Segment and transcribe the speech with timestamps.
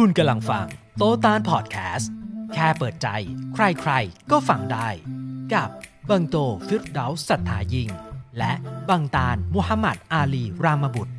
[0.00, 0.66] คุณกำลังฟัง
[0.98, 2.10] โตตานพอดแคสต์
[2.54, 3.08] แค่เปิดใจ
[3.54, 4.88] ใครๆ ก็ฟังได้
[5.54, 5.68] กับ
[6.10, 6.36] บังโต
[6.68, 7.88] ฟิรดาสัทธายิง
[8.38, 8.52] และ
[8.88, 11.12] บังตานมุฮัมมัดอาลีรามบุตร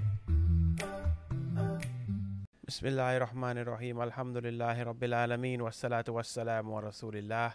[2.68, 7.50] بسم الله الرحمن الرحيم الحمد لله رب العالمين والصلاة والسلام على رسول الله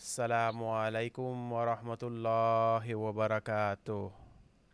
[0.00, 4.00] السلام عليكم ورحمة الله وبركاته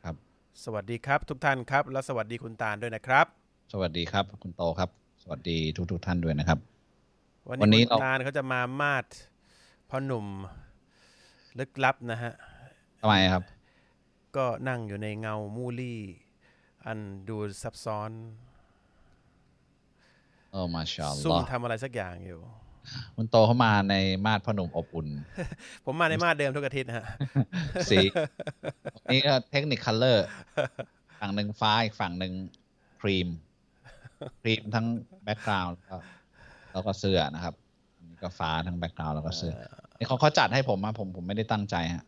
[0.02, 0.16] ครับ
[0.64, 3.26] สวัสดีครับทุกท่านครับ และสวัสดีคุณตาลด้วยนะครับ
[3.72, 6.58] สวัสดีครับ คุณโตครับ วัสดีทุกทุกๆท่านด้วยนะครับ
[7.48, 9.04] วันวันนี้นี้คุณเราตาลเขาจะมามาด
[9.90, 10.26] พ่อหนุ่ม
[11.58, 12.32] ลึกลับนะฮะ
[13.00, 13.42] ทำไมครับ
[14.36, 16.00] ก็นั่งอยู่ในเงามูลี่
[16.86, 18.10] อันดูซับซ้อน
[20.50, 22.38] โอ้มาชาอัลซุ่ลมอฮ์ทำอะไรสักอย่างอยู่
[23.16, 23.94] คุณโตเข้ามาใน
[24.26, 25.08] มาดพ่อหนุ่มอบอุ่น
[25.84, 27.06] ผมมาในมาดเดิมทุกอาทิตย์นะฮะ
[27.90, 27.96] สี
[29.12, 30.26] นี่ก็ Technicolor
[31.20, 32.32] ฝั่งหนึ่งฟ้าอีกฝั่งหนึ่ง
[33.00, 33.28] ครีม
[34.40, 34.86] ครีมทั้ง
[35.24, 35.96] background แล้วก็
[36.72, 37.54] แล้วก็เสื้อนะครับ
[37.98, 39.54] อันนี้ก็ฟ้าทั้ง background แล้วก็เสื้อ
[39.98, 42.04] นี่เขาเขาจัดให้ผมอะผมผมไม่ได้ตั้งใจฮะ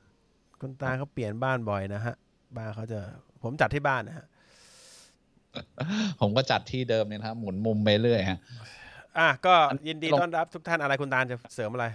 [0.61, 2.15] คุณตาลเขาเปลี่ยนบ้านบ่อยนะฮะ
[2.57, 3.01] บ้านเขาจะ
[3.43, 4.27] ผมจัดที่บ้านนะฮะ
[6.21, 8.39] ผมก็จัดที่เดิมเนี่ยนะครับหมุนมุมไปเรื่อยฮะ
[9.19, 11.87] อะก็อันยินดีลงต้อนรับทุกท่านอะไรคุณตาลจะเสริมอะไร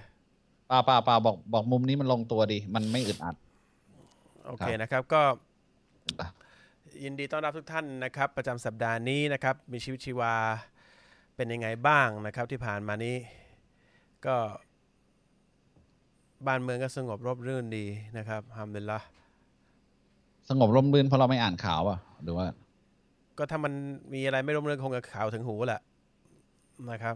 [0.69, 3.35] ป้าป้าป้าบอกบอกมุมนี้มันลงตัวดี มันไม่อึดอัด
[4.47, 5.21] โอเคนะครับ ก็
[7.01, 10.33] ยินดีต้อนรับทุกท่านนะครับ ประจำสัปดาห์นี้นะครับมีชีวิตชีวา
[11.35, 13.15] เป็นยังไงบ้างนะครับ ที่ผ่านมานี้
[14.25, 14.35] ก็
[16.47, 17.85] บ้านเมืองก็สงบรบรื่นดี
[18.17, 18.99] นะครับทำเดลละ
[20.49, 22.45] สงบร่มรื่นเพราะเราไม่อ่านข่าวอะหรือว่า
[23.37, 23.73] ก็ถ้ามัน
[24.13, 25.81] มีอะไรไม่ร่มรื่นคงจะข่าวถึงหูแหละ
[26.91, 27.15] นะครับ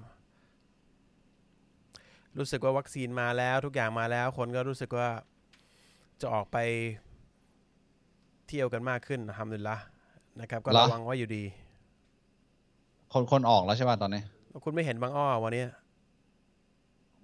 [2.37, 5.09] รู้สึกว่าวัคซีนมาแล้วทุกอย่างมาแล้ว คนก็รู้สึกว่า
[6.21, 6.57] จะออกไป
[8.47, 9.75] เที่ยวกันมากขึ้นทำดุลิลละ
[10.39, 11.43] นะครับ ก็เหรอระวังไว้อยู่ดี
[13.13, 14.21] คนคนออกแล้วใช่ป่ะตอนนี้
[14.63, 15.63] คุณไม่เห็นบางอ้อวันนี้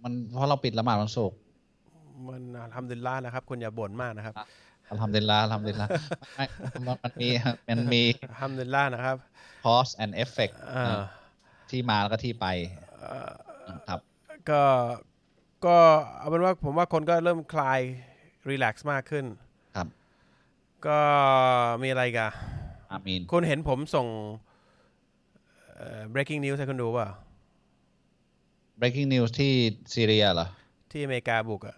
[0.04, 1.38] มันเพราะเราปิดละหมาดวันศุกร์
[2.28, 2.42] มัน
[2.76, 4.36] ทำดุลิลละนะครับ คุณอย่าบ่นมากนะครับ
[5.02, 5.88] ทำเดลลาทำเดลลา
[6.36, 7.30] ไม่มันมันมี
[7.68, 8.04] มันมี
[8.40, 9.16] ทำดุลิลละนะครับ
[9.64, 11.02] cause and effect เอ่อ
[11.70, 12.48] ที่มาแล้วก็ที่ไป
[13.90, 14.00] ครับ
[14.50, 14.64] ก็
[15.66, 15.78] ก็
[16.18, 17.80] เอาเป็นว่าผมว่าคนก็เริ่มคลาย
[18.50, 19.53] รีแลกซ์มากขึ้นครับ
[20.88, 21.00] ก็
[21.84, 22.32] มีอะไรอีกัน
[22.92, 24.08] อามีนคุณเห็นผมส่ง
[25.76, 27.10] เอ่อ breaking news ให้คุณดูเปล่า
[28.80, 29.52] breaking news ที่
[29.94, 30.48] ซีเรียเหรอ
[30.92, 31.76] ที่อเมริกาบุกอะ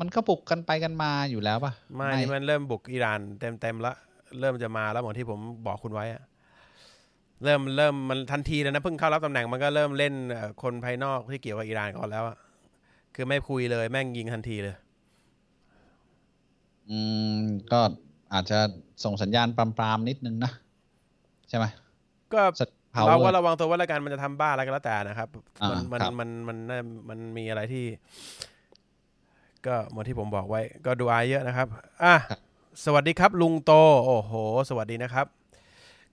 [0.00, 3.94] มันก็บุกกันไปกันมาอยู่แล้วป่ะ ไม่นี่มันเริ่มบุกอิหร่านเต็มเต็มๆละ
[4.40, 6.22] เริ่มจะมาแล้วเหมือนที่ผมบอกคุณไว้อะ
[7.44, 12.36] เริ่มเริ่มมันทันทีเลยนะเพิ่งเข้ารับตำแหน่งมันก็เริ่มเล่นเอ่อคนภายนอกที่เกี่ยวกับอิหร่านก่อนแล้วอะ
[13.14, 14.76] คือไม่คุยเลยแม่งยิงทันทีเลย
[16.90, 16.98] อื
[17.36, 17.38] ม
[17.72, 17.80] ก็
[18.32, 18.58] อาจจะ
[19.04, 20.52] ส่งสัญญาณปรามๆนิดนึงนะ
[21.48, 21.64] ใช่ไหม
[22.34, 22.42] ก็
[22.94, 25.28] power เราก็ระวังตัวไว่าละกันมันจะทำบ้าอะไรก็แล้วแต่นะครับ
[25.62, 27.84] อ่ามันมันครับมันมันมันมันมีอะไรที่
[29.66, 31.66] ก็เหมือนที่ผมบอกไว้ ก็ดูอายเยอะนะครับ
[32.04, 32.14] อะ
[32.84, 33.72] สวัสดีครับ ลุงโต
[34.06, 34.32] โอ้โห
[34.68, 35.26] สวัสดีนะครับ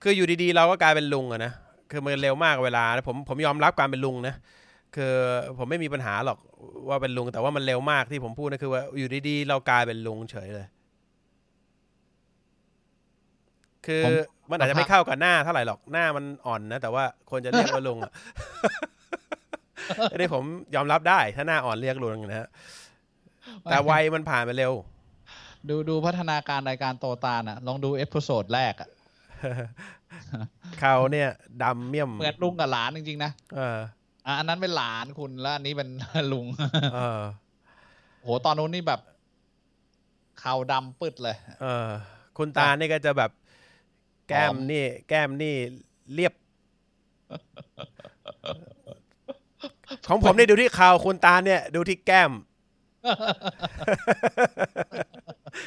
[0.02, 1.52] คืออยู่ดีๆ เราก็กลายเป็นลุงอะนะ
[1.90, 4.34] คือมันเร็วมากเวลาผมผมยอมรับการเป็นลุงนะ
[4.96, 5.14] คือ
[5.58, 6.38] ผมไม่มีปัญหาหรอก
[6.88, 10.66] ว่าเป็นลุงแต่ว่ามันเร็วมากที่ผมพูดนะคือว่าอยู่ดีๆเรากลายเป็นลุงเฉยเลย
[13.86, 14.12] คือผม
[14.50, 18.12] มันอาจจะไม่เข้ากับหน้าเท่าไหร่หรอกหน้ามันอ่อนนะแต่ว่าคนจะเรียกว่าลุงอะ
[20.10, 20.44] อันนี้ผม
[20.74, 22.48] ยอมรับได้ ถ้าหน้าอ่อนเรียกลุงนะฮะ
[23.70, 24.72] แต่วัยมันผ่านไปเร็ว
[25.68, 28.88] ดูดูพัฒนาการรายการโตตาลอะ ลองดู episode แรกอะ
[30.80, 31.28] เขาเนี่ย
[31.62, 33.78] ดำเมี่ยมเหมือนลุงกับหลานจริงๆนะเออ
[34.26, 35.88] อะอันนั้นเป็นหลานคุณแล้วอันนี้เป็น
[36.32, 36.46] ลุง
[36.94, 37.22] เออ
[38.22, 39.00] โหตอนนู้นนี่แบบ
[40.40, 41.88] เข่าดำปึดเลย เออ
[42.38, 43.30] คุณตานี่ก็จะแบบ
[44.28, 45.54] แก้มนี่ แก้มนี่
[46.14, 46.34] เรียบ
[50.08, 52.32] ของผมนี่ดูที่เขาคุณตาเนี่ย ดูที่แก้ม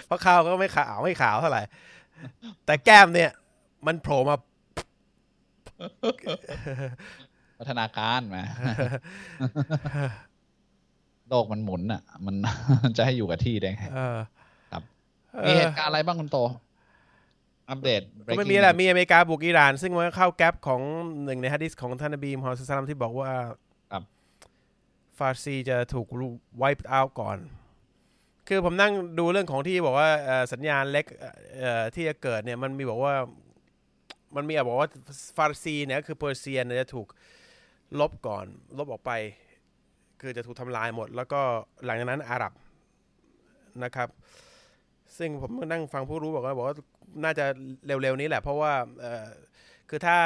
[0.05, 1.63] เพราะเขาก็ไม่ขาวไม่ขาวเท่าไหร่
[2.65, 3.31] แต่แก้มเนี่ย
[3.87, 4.35] มันโผล่มา
[7.57, 8.43] พัฒนาการมา
[11.29, 12.35] โลกมันหมุนอะ มัน
[12.97, 14.17] จะให้อยู่กับที่ได้ไงเออ
[14.71, 14.83] ครับ
[15.43, 16.37] เอมีอเหตุการณ์อะไรบ้างคุณโต
[17.69, 20.81] อัปเดตก็ไม่ breaking มีแหละ news มีอเมริกาบุกอิหร่าน ซึ่งมันก็เข้าแก๊ปของ
[21.23, 23.31] หนึ่งในฮะดิษของท่านนบีมฮอมมัดสุลตัลลัมที่บอกว่า
[23.91, 24.03] ครับ
[25.17, 26.07] ฟาร์ซีจะถูก
[26.61, 27.37] wipe out ก่อน
[28.47, 31.05] คือผมนั่งดูเรื่องของที่บอกว่าเอ่อสัญญาณเล็ก
[31.59, 33.13] เอ่อที่จะเกิดเนี่ย มันมีบอกว่า
[34.35, 34.89] มันมีบอกว่า
[35.37, 37.07] ฟาร์ซีเนี่ยก็คือเปอร์เซียเนี่ยจะถูก
[37.99, 38.45] ลบก่อน
[38.77, 39.11] ลบออกไป
[40.21, 41.41] คือจะถูกทำลายหมด แล้วก็
[41.85, 42.53] หลังจากนั้นอาหรับ
[43.83, 44.09] นะครับ
[45.17, 46.75] ซึ่งผมก็นั่งฟังผู้รู้บอกว่าบอกว่า
[47.23, 47.45] น่าจะ
[47.85, 48.73] เร็วๆนี้แหละ เพราะว่า
[49.89, 50.17] คือถ้า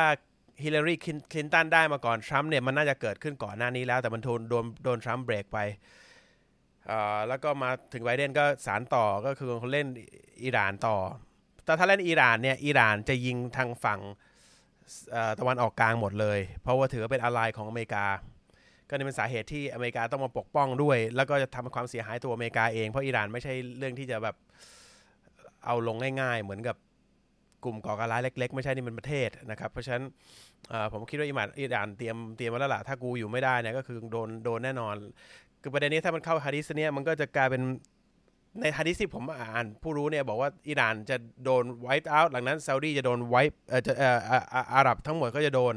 [0.63, 0.95] ฮิลลารี
[1.31, 5.59] คลินตันได้มาก่อนทรัมป์เนี่ยมันน่าจะเกิดขึ้นก่อนหน้านี้แล้ว แต่มันโดนโดนโดนทรัมป์เบรกไป
[7.27, 9.87] แล้วก็มาถึงไบเดนก็สารต่อก็คือเขาเล่น
[10.43, 10.97] อิหร่านต่อ
[11.65, 13.99] แต่ถ้าเล่นอิหร่านเนี่ยอิหร่านจะยิงทางฝั่ง
[15.39, 18.05] ตะวันออกกลางหมดเลย เพราะว่าถือว่าเป็นอะไรของอเมริกา
[18.87, 24.35] ก็นี่เป็นสาเหตุที่อเมริกาต้องมาปกป้องด้วย แล้วก็จะทำให้ความเสียหายตัวอเมริกาเอง เพราะอิหร่านไม่ใช่เรื่องที่จะแบบ
[25.65, 26.75] เอาลงง่าย ๆ เหมือนกับ
[27.63, 30.03] กลุ่มก่อการร้ายเล็ก ๆ ไม่ใช่นี่เป็นประเทศนะครับ เพราะฉะนั้น
[30.93, 34.95] ผมคิดว่าอิหร่านอิหร่านเตรียมเตรียมมาแล้วล่ะถ้ากูอยู่ไม่ได้เนี่ยก็คือโดนโดนแน่นอน
[35.61, 37.61] คือประเด็นนี้ถ้ามันเข้าฮะดิษเนี่ยมันก็จะกลายเป็น
[38.59, 45.75] ในฮะดิษที่ผมอ่านผู้รู้เนี่ยบอกว่าอิหร่านจะโดน wipe out หลังนั้นซาอุดีจะโดน wipe เอ่อจะเอ่ออาอ่าอาหรับทั้งหมดก็จะโดน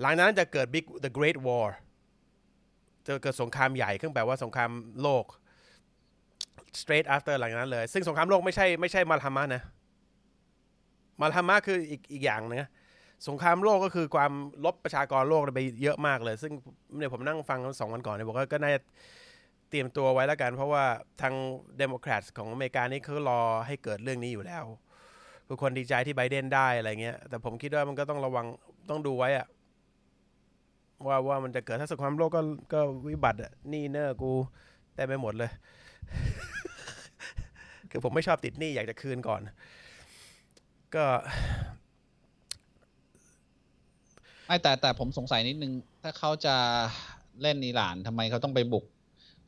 [0.00, 1.66] หลังนั้นจะเกิด big the great war
[3.06, 4.70] จะเกิดสงครามใหญ่ขึ้นแปลว่าสงคราม
[5.02, 5.24] โลก
[6.80, 9.62] straight after หลังนั้นเลย ซึ่งสงครามโลกไม่ใช่ไม่ใช่มาลฮามะนะ
[11.20, 12.70] มาลฮามะคืออีกอีกอย่างนึงนะ
[13.28, 14.32] สงครามโลกก็คือความ
[14.64, 16.52] ลบประชากรโลกไปเยอะมากเลย ซึ่ง
[16.96, 18.80] เนี่ยผมนั่งฟังสองวันก่อนเนี่ยบอกว่าก็น่าจะ
[19.70, 20.84] เตรียมตัวไว้แล้วกัน เพราะว่า
[21.20, 21.34] ทาง
[21.78, 24.64] เดโมแครตของอเมริกานี่เขารอให้เกิดเรื่องนี้อยู่แล้ว
[25.46, 28.46] คือคนดีใจที่ไบเดนได้อะไรเงี้ย แต่ผมคิดว่ามันก็ต้องระวัง
[28.90, 29.46] ต้องดูไว้อะ
[31.06, 34.32] ว่าว่ามันจะเกิดถ้าสงครามโลกก็ก็วิบัติอะหนี้เน้อกู
[34.94, 35.50] ยังไม่หมดเลย
[37.90, 39.40] คือผมไม่ชอบติดหนี้อยากจะคืนก่อน
[40.94, 41.04] ก็
[44.46, 45.72] ไม่แต่แต่ผมสงสัยนิดนึง
[46.02, 46.54] ถ้าเขาจะ
[47.42, 48.84] เล่นอิหร่านทำไมเขาต้องไปบุก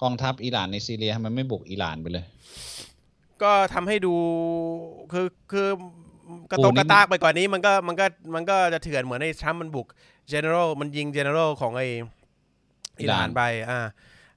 [0.03, 2.25] กองทัพอิหร่านในซีเรียทำไมไม่บุกอิหร่านไปเลย
[3.43, 4.15] ก็ทำให้ดู
[5.13, 5.69] คือคือ
[6.51, 9.87] กระโอ้ตกนี่กระตากไปกว่านี้มันก็มันก็มันก็จะเถื่อนเหมือนไอ้ทรัมป์มันบุก
[10.33, 11.87] general มันยิง general ของไอ้
[13.01, 13.79] อิหร่านไป อ่า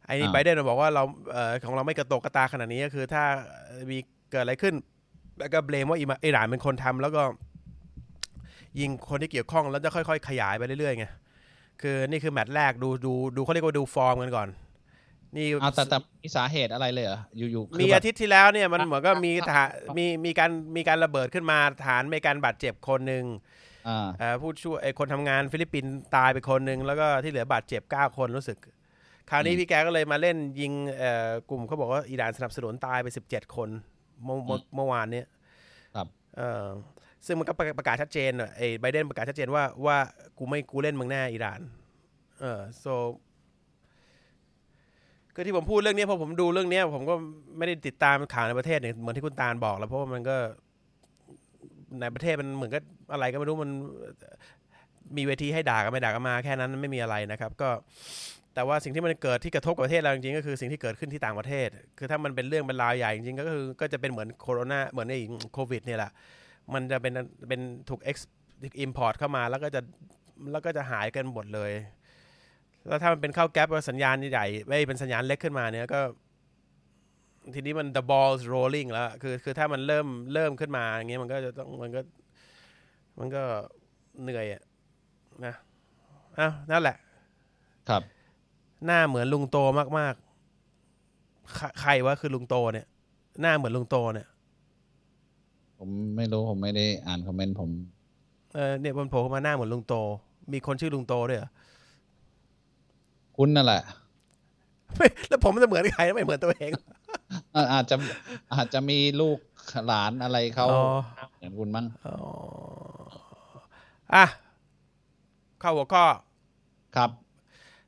[0.05, 3.23] ไอ้นี่อ่า ไบเดนมันบอกว่าเราเอ่อของเราไม่กระตกกระตากขนาดนี้ก็คือถ้า
[3.91, 3.97] มี
[4.31, 4.73] เกิดอะไรขึ้น
[5.39, 7.21] แล้วก็เบลมว่าอิมาอิหร่านเป็นคนทำแล้วก็
[8.79, 11.05] ยิงคนที่เกี่ยวข้องแล้วจะค่อยๆ ขยายไปเรื่อยๆไง
[11.81, 14.47] คือนี่คือแมตช์แรกดูดูดูเขาเรียกว่าดูฟอร์มกันก่อน
[15.35, 23.25] นี่เอาแต่แต่มีสาเหตุอะไรเลยเหรออยู่ๆคืมีแบบอาทิตย์ที่แล้วเนี่ยมันเหมือนก็มีทหารมีมีการมีการระเบิดขึ้นมาฐานมีการบาดเจ็บคนหนึ่ง
[23.87, 28.57] อ่าเอ่อผู้ช่วยไอ้คนทำงานฟิลิปปินส์ตายไปคนหนึ่งแล้วก็ที่เหลือบาดเจ็บ9คนรู้สึก
[29.29, 33.69] คราวนี้อืมพี่แกก็เลยมาเล่นยิงเอ่อกลุ่มเขาบอกว่าอิหร่านสนับสนุนตายไป17คน
[34.23, 35.25] เมื่อเมื่ออืมเมื่อวานเนี้ย
[35.95, 36.65] ครับเออ
[37.25, 39.97] ซึ่งมันก็ประประกาศชัดเจนอะไอ้ไบเดนประกาศชัดเจนว่าว่า
[40.37, 41.59] กูไม่กูเล่นมึงแน่อิหร่าน
[42.41, 42.93] เออ so
[45.35, 47.13] คือที่ผมพูดเรื่องนี้เพราะผมดูเรื่องนี้ผมก็
[47.57, 50.35] ไม่ได้ติดตามข่าวในประเทศเนี่ยเหมือนที่คุณตาลบอกแล้วเพราะว่ามันก็
[51.99, 52.79] ในประเทศมันเหมือนก็
[53.13, 53.71] อะไรก็ไม่รู้มัน
[55.17, 57.69] มีเวทีให้ด่ากันไม่ด่ากันมาแค่นั้นไม่มีอะไรนะครับ ก็
[58.55, 61.67] แต่ว่าสิ่งที่มันเกิดที่กระทบกับประเทศเราจริงๆก็คือสิ่งที่เกิดขึ้นที่ต่างประเทศ
[61.97, 65.19] คือถ้ามันเป็นเรื่องเป็นราวใหญ่จริงๆก็คือก็จะเป็นเหมือนโคโรนาเหมือนไอ้
[65.53, 66.11] โควิดเนี่ยแหละ
[66.73, 67.13] มันจะเป็น
[67.47, 68.17] เป็นถูก ex
[68.85, 69.81] import เข้ามาแล้วก็จะ
[70.51, 71.71] แล้วก็จะหายกันหมดเลย
[72.87, 76.01] แล้วถ้ามันเป็นเข้าแก๊ปสัญญาณใหญ่ไม่เป็นสัญญาณเล็กขึ้นมาเนี่ยก็
[77.53, 82.01] ทีนี้มัน the ball rolling แล้ว คือคือถ้ามันเริ่มเริ่มขึ้นมาอย่างเงี้ยมันก็จะต้องมันก็
[83.19, 83.43] มันก็
[84.21, 84.61] เหนื่อยอะ
[85.45, 85.53] นะ
[86.39, 86.97] อ้าวนั่นแหละ
[87.89, 88.01] ครับ
[88.85, 89.57] หน้าเหมือนลุงโต
[89.97, 92.87] มากๆ ใครใครวะคือลุงโตเนี่ย
[93.41, 94.27] หน้าเหมือนลุงโตเนี่ย
[95.77, 97.69] ผมไม่รู้ผมไม่ได้อ่านคอมเมนต์ผม
[98.53, 99.95] เออเนี่ยมันโผล่เข้ามาหน้าเหมือนลุงโต
[100.53, 101.49] มีคนชื่อลุงโตด้วยเหรอ
[103.37, 103.81] คุณนั่นแหละ
[104.97, 106.71] ไม่แล้วผมจะเหมือนใครไม่เหมือนตัวเอง
[107.55, 107.95] อ่าอาจจะ
[108.53, 109.39] อาจจะมีลูก
[109.87, 110.81] หลานอะไรเขาอ๋อ
[111.35, 112.15] เหมือนคุณมั้งอ๋อ
[114.13, 114.25] อะ
[115.61, 116.05] เข้าหัวข้อ
[116.95, 117.09] ครับ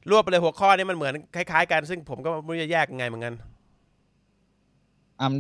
[0.10, 3.34] รวบไปเลยหัวข้อนี้มันเหมือนคล้ายๆกัน ซึ่งผมก็ไม่รู้จะแยกยังไงเหมือนกัน
[5.22, 5.36] อืม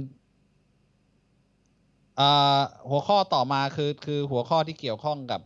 [2.19, 2.59] อ่า
[2.89, 5.41] หัวข้อต่อมาคือคือหัวข้อที่เกี่ยวข้องกับ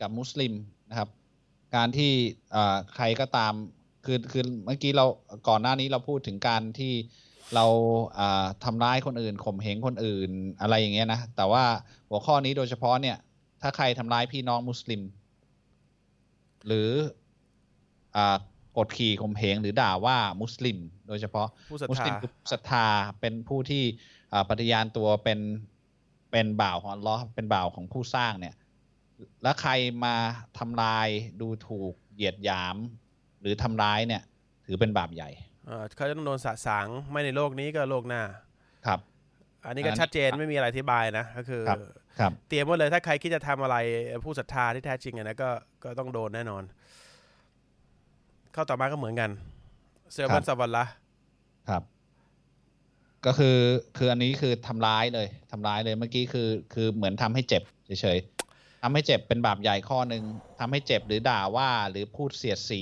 [0.00, 0.52] กับมุสลิม
[0.90, 1.08] นะครับ
[1.74, 2.12] การที่
[2.54, 3.52] อ่าใครก็ตาม
[4.04, 5.06] คือคือเมื่อกี้เรา
[5.48, 6.92] ก่อนหน้านี้เราพูดถึงการที่
[7.54, 7.66] เรา
[8.18, 10.30] อ่าทำร้ายคนอื่นข่มเหงคนอื่น
[10.60, 11.64] อะไรอย่างเงี้ยนะแต่ว่า
[12.08, 13.16] หัวข้อนี้โดยเฉพาะเนี่ย
[13.62, 15.02] ถ้าใครทำร้ายพี่น้องมุสลิม
[16.66, 16.90] หรือ
[18.16, 18.36] อ่า
[18.78, 20.78] กดขี่ข่มเหงหรือด่าว่ามุสลิม
[21.08, 22.86] โดยเฉพาะผู้ศรัทมุสธาลิมคือศรัทธา
[23.20, 23.84] เป็นผู้ที่
[24.32, 25.40] อ่าปฏิญาณตัวเป็น
[26.30, 28.54] เป็นบ่าวของอัลเลอฮ์เป็นบ่าวของผู้สร้างเนี่ย
[29.42, 29.72] แล้วใคร
[30.04, 30.14] มา
[30.58, 31.08] ทำลาย
[31.40, 32.76] ดูถูกเหยียดหยาม
[33.40, 34.22] หรือทำร้ายเนี่ย
[34.66, 35.30] ถือเป็นบาปใหญ่
[35.66, 38.22] เอ่อเขาจะต้องโดนสะสางไม่ในโลกนี้ก็โลกหน้า
[38.86, 39.00] ครับ
[39.66, 41.78] อันนี้ก็อันนี้ชัดเจนไม่มีอะไรอธิบายนะก็คือครับ
[42.20, 43.76] ครับเตรียมไว้เลยถ้าใครคิดจะทำอะไร
[44.24, 45.50] ผู้ศรัทธาที่แท้จริงอะนะก็
[45.84, 46.62] ก็ต้องโดนแน่นอน
[48.52, 49.30] เข้าต่อมาก็เหมือนกัน
[50.12, 50.84] เซอร์ครัวันบสวัลละ
[51.68, 51.82] ครับ
[53.26, 53.58] ก็คือ
[53.96, 57.62] คืออันนี้คือทำร้ายเลยทำร้ายเลยเมื่อกี้คือ คือเหมือนทำให้เจ็บ
[58.02, 58.18] เฉย
[58.82, 60.22] ทำให้เจ็บเป็นบาปใหญ่ข้อหนึ่ง
[60.60, 62.80] ทำให้เจ็บหรือด่าว่าหรือพูดเสียดสี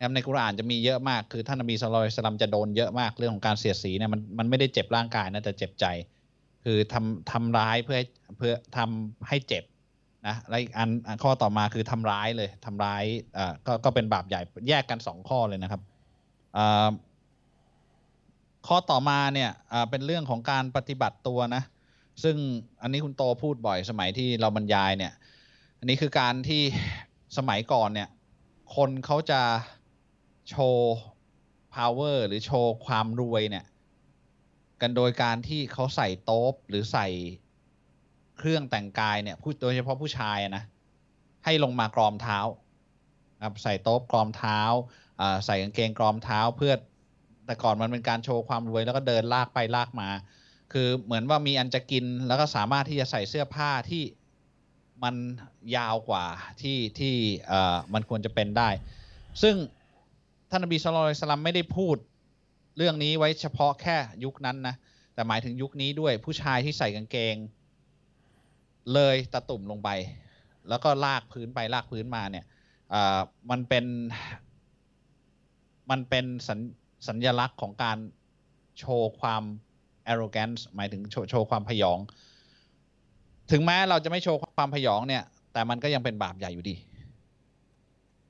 [0.00, 5.86] นะครับในกุรอานจะมีเยอะมากคือท่านนบีสุลต่านสลัมจะโดนเยอะมากเรื่องของการเสียดสีเนี่ยมันมันไม่ได้เจ็บร่างกายนะแต่เจ็บใจ
[6.64, 7.98] คือทำทำร้ายเพื่อ
[8.38, 9.64] เพื่อทำให้เจ็บ
[10.26, 10.90] นะและอีกอัน
[11.22, 13.02] ข้อต่อมาคือทำร้ายเลยทำร้าย
[13.38, 15.80] อ่าก็ก็เป็นบาปใหญ่แยกกันสองข้อเลยนะครับ
[16.56, 16.90] อ่า
[18.66, 21.62] ข้อต่อมาเนี่ยอ่าเป็นเรื่องของการปฏิบัติตัวนะ
[22.22, 22.36] ซึ่ง
[22.82, 25.12] อันนี้คุณโตพูดบ่อยสมัยที่เราบรรยายเนี่ย
[25.78, 26.62] อันนี้คือการที่
[27.38, 28.08] สมัยก่อนเนี่ย
[28.76, 29.40] คนเขาจะ
[30.50, 30.96] โชว์
[31.74, 33.64] power หรือโชว์ความรวยเนี่ย
[34.80, 37.06] กันโดยการที่เขาใส่โต๊บหรือใส่
[38.38, 40.64] เครื่องแต่งกายเนี่ยผู้โดยเฉพาะผู้ชายนะ
[41.44, 42.38] ให้ลงมากรอมเท้า
[43.44, 44.60] ครับใส่โต๊บกรอมเท้า
[45.46, 46.74] ใส่กางเกงกรอมเท้าเพื่อ
[47.46, 50.08] แต่ก่อนมันเป็นการโชว์ความรวยแล้วก็เดินลากไปลากมา
[50.72, 54.04] คือเหมือนว่ามีอันจะกินแล้วก็สามารถที่จะใส่เสื้อผ้าที่
[55.02, 55.14] มัน
[55.76, 56.24] ยาวกว่า
[56.62, 57.14] ที่ที่
[57.92, 58.68] มันควรจะเป็นได้
[59.42, 59.56] ซึ่ง
[60.52, 61.96] ท่านนบีสุลต่านสลัมไม่ได้พูด
[62.76, 64.74] เรื่องนี้ไว้เฉพาะแค่ยุคนั้นนะ
[65.14, 67.36] แต่หมายถึงยุคนี้ด้วยผู้ชายที่ใส่กางเกง
[68.94, 69.88] เลยตะตุ่มลงไป
[70.68, 72.44] แล้วก็ลากพื้นไปลากพื้นมาเนี่ย
[73.50, 73.84] มันเป็น
[75.90, 76.60] มันเป็นสัญ
[77.08, 77.98] สัญลักษณ์ของการ
[78.78, 79.42] โชว์ความ
[80.12, 81.98] arrogance หมายถึงโชโชว์ความพยอง
[83.50, 86.76] ถึงแม้เราจะไม่โชว์ความพยองเนี่ย แต่มันก็ยังเป็นบาปใหญ่อยู่ดี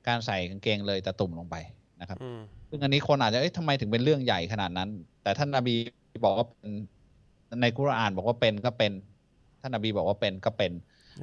[0.07, 1.57] การใส่กางเกงเลยตะตุ่มลงไป
[2.00, 4.88] นะครับอืมซึ่งอันนี้คนอาจจะเอ้ยทำไมถึงเป็นเรื่องใหญ่ขนาดนั้น
[5.23, 5.75] แต่ท่านนาบี
[6.25, 6.73] บอกว่าเป็น
[7.61, 8.92] ในกุรอานบอกว่าเป็นก็เป็น
[9.61, 10.73] ท่านนาบีบอกว่าเป็นก็เป็น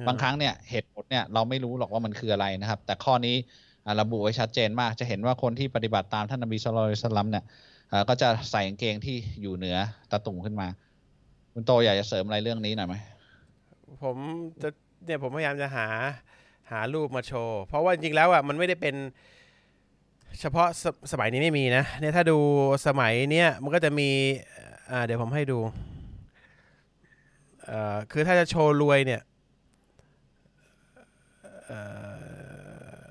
[0.06, 3.36] บางครั้งเนี่ยเหตุผลเนี่ยเราไม่รู้หรอกว่ามันคืออะไรนะครับ แต่ข้อนี้
[3.84, 7.44] อ่าระบุไว้ชัดเจนมากจะเห็นว่าคนที่ปฏิบัติตามท่านนบีสุลต่านสลัมเนี่ย
[7.92, 9.76] อ่าก็จะใส่กางเกงที่อยู่เหนือ
[10.10, 10.68] ตะตุ่มขึ้นมา
[11.52, 12.94] คุณโตอยากจะเสริมอะไรเรื่องนี้หน่อยไหม
[14.02, 14.16] ผม
[14.62, 14.68] จะ
[15.04, 15.86] เนี่ยผมพยายามจะหา
[16.70, 18.94] หารูปมาโชว์ เพราะว่าจริงๆแล้วอะมันไม่ได้เป็น
[20.40, 22.38] เฉพาะสสมัยนี้ไม่มีนะเนี่ยถ้าดู
[22.86, 24.08] สมัยเนี้ยมันก็จะมี
[24.90, 25.58] อ่าเดี๋ยวผมให้ดู
[27.64, 29.22] เอ่อคือถ้าจะโชว์รวยเนี่ย
[31.66, 31.80] เอ่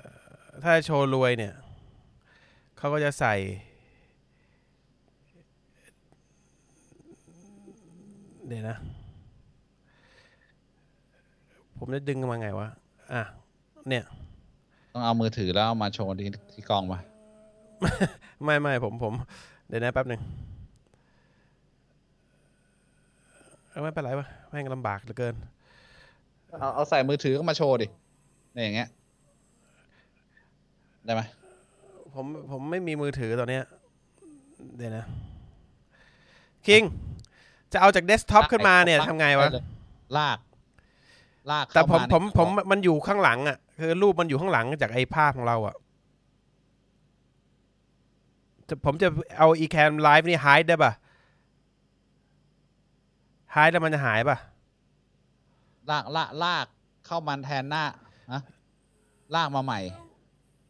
[0.62, 1.54] ถ้าจะโชว์รวยเนี่ย
[2.78, 3.34] เขาก็จะใส่
[8.46, 8.76] เดี๋ยวนะ
[11.78, 12.68] ผมจะดึงมาไงวะ
[13.12, 13.22] อะ
[13.88, 14.04] เนี่ย
[14.98, 16.98] ต้องเอามือถือแล้วเอามาโชว์ที่ที่กล้องมา
[18.44, 19.12] ไม่ไม่ผมผม
[19.68, 20.20] เดี๋ยวนะแป๊บหนึ่ง
[23.70, 25.34] เอ้าไม่เป็นไรวะแม่งลำบากเหลือเกิน
[26.60, 27.86] เอาเอาใส่มือถือก็มาโชว์ดิ
[28.52, 28.88] เนี่ยอย่างเงี้ย
[31.04, 31.22] ได้ไหม
[32.14, 33.64] ผมผมไม่มีมือถือตอนเนี้ย
[34.76, 35.04] เดี๋ยวนะ
[36.66, 36.82] คือ
[37.72, 39.48] จะเอาจากเดสก์ท็อปขึ้นมาเนี่ยทำไงวะ
[40.18, 40.38] ลาก
[41.50, 45.76] ลากแต่เข้าผมในผมจอผมมันอยู่ข้างหลังอะ คือรูปมันอยู่ข้างหลังจากไอ้ภาพของเราอะ
[48.68, 49.08] จะผมจะ
[49.38, 50.92] เอา Ecamm Live นี่หายได้ป่ะ
[53.54, 54.36] หายแล้วมันจะหายป่ะ
[55.90, 56.66] ลากลากลาก
[57.06, 57.84] เข้ามันแทนหน้า
[58.32, 58.42] นะ
[59.34, 59.80] ลากมาใหม่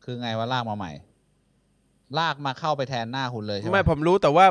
[0.04, 0.92] คือไงว่าลากมาใหม่
[2.18, 4.46] ลากมาเข้าไปแทนหน้าคุณเลยใช่ไหมไม่ผมรู้แต่ว่า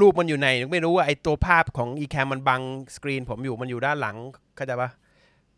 [0.00, 2.60] รูปมันอยู่ไหนไม่รู้ว่าไอ้ตัวภาพของ Ecamm มันบัง
[2.94, 4.16] สกรีน ผมอยู่มันอยู่ด้านหลัง
[4.56, 4.90] เข้าใจปะ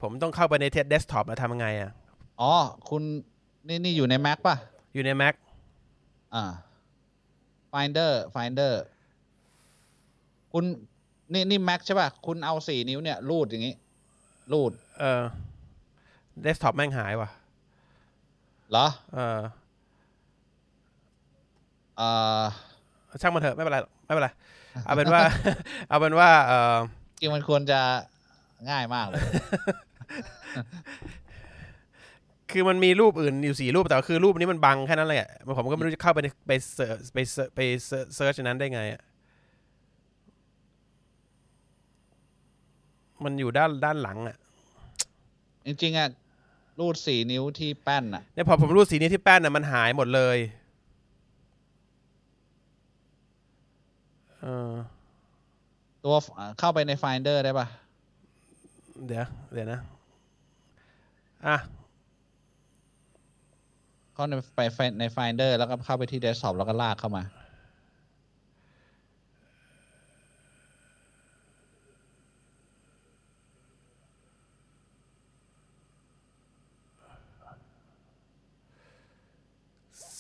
[0.02, 1.92] ผมต้องเข้าไปใน desk desktop มาทำยังไงอะ
[2.40, 2.54] อ๋อ
[2.90, 3.02] คุณ
[3.68, 4.56] นี่นี่อยู่ใน Mac ป่ะ
[4.94, 5.34] อยู่ใน Mac
[6.34, 6.44] อ่า
[7.72, 8.72] Finder Finder
[10.52, 10.64] คุณ
[11.32, 13.74] นี่นี่ Mac ใช่ป่ะ คุณเอาสี่นิ้วเนี่ย รูดอย่างงี้
[14.52, 15.22] รูด เออ
[16.42, 17.28] เดสก์ท็อปแม่งหายว่ะ
[18.70, 19.40] เหรอ เออ
[21.96, 22.08] เอ่
[22.40, 22.42] อ
[23.20, 24.28] ช่างมันเถอะไม่เป็นไรหรอกไม่เป็นไร
[24.86, 25.22] เอาเป็นว่า
[25.88, 26.76] เอาเป็นว่า เออ
[27.20, 27.80] จริงมันควรจะ
[28.70, 29.22] ง่ายมากเลย
[32.50, 39.02] คือมันมีรูปอื่นอยู่สี่รูปแต่ว่าคือรูปนี้มันบังแค่นั้นแหละผมก็ไม่รู้จะเข้าไปในไป search ไป search ไป search อันนั้นได้ไงอะ
[43.24, 44.36] มันอยู่ด้านด้านหลังอะ
[45.66, 46.08] จริงๆอะ
[46.78, 50.38] รูดสี่นิ้วที่แป้นอะเนี่ยพอผมรูดสี่นิ้วที่แป้นน่ะมันหายหมดเลย
[54.40, 54.72] เออ
[56.04, 56.16] ตัว
[56.58, 57.66] เข้าไปใน Finder ได้ป่ะ
[59.06, 59.80] เดี๋ยว เดี๋ยวนะ
[61.46, 61.56] อะ
[64.16, 64.60] เข้าในไป
[65.00, 67.22] ใน Finder แล้วก็เข้าไปที่ Desktop แล้วก็ลากเข้ามา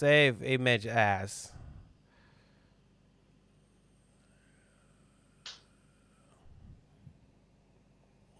[0.00, 1.30] save image as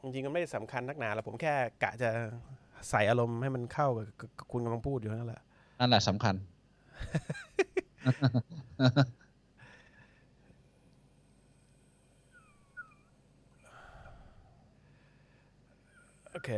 [0.01, 2.11] จริงๆก็ไม่ได้สำคัญนักหนาหรอกผมแค่กะจะ
[2.91, 5.43] ใส่อารมณ์ให้มันเข้ากับกับกับคุณกำลังพูดอยู่นั่นแหละ
[5.79, 6.35] นั่นแหละสำคัญ
[16.31, 16.51] โอเค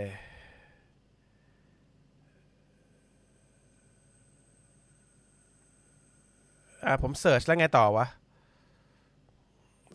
[6.84, 8.06] อ่าผมเสิร์ชแล้วไงต่อวะ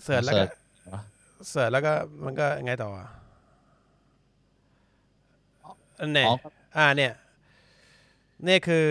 [0.03, 0.53] เสิร์ชแล้วก็ search
[0.93, 1.01] วะ
[1.49, 1.93] เสิร์ชแล้วก็
[2.25, 3.09] มันก็ไงต่ออะ
[5.99, 6.35] อันเนี่ยอ๋อ
[6.77, 7.13] อ่าเนี่ย
[8.47, 8.85] นี่คือ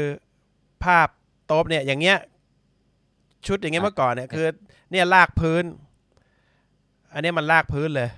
[0.85, 1.09] ภาพ
[1.47, 2.19] โต๊ะเนี่ย อย่างเงี้ย
[3.47, 4.47] ชุดอย่างเงี้ยเมื่อก่อนเนี่ยคือ
[4.91, 5.65] เนี่ยลากพื้น
[7.13, 8.11] อันเนี้ยมันลากพื้นเลย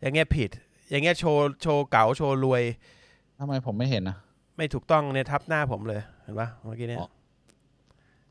[0.00, 0.50] อย่างเงี้ยผิด
[0.90, 2.62] อย่างเงี้ยโชว์โชว์เก๋าโชว์รวย
[3.38, 4.16] ทำไมผมไม่เห็นนะ
[4.56, 7.08] ไม่ถูกต้องเนี่ยทับหน้าผมเลย เห็นปะเมื่อกี้เนี่ยอ๋อ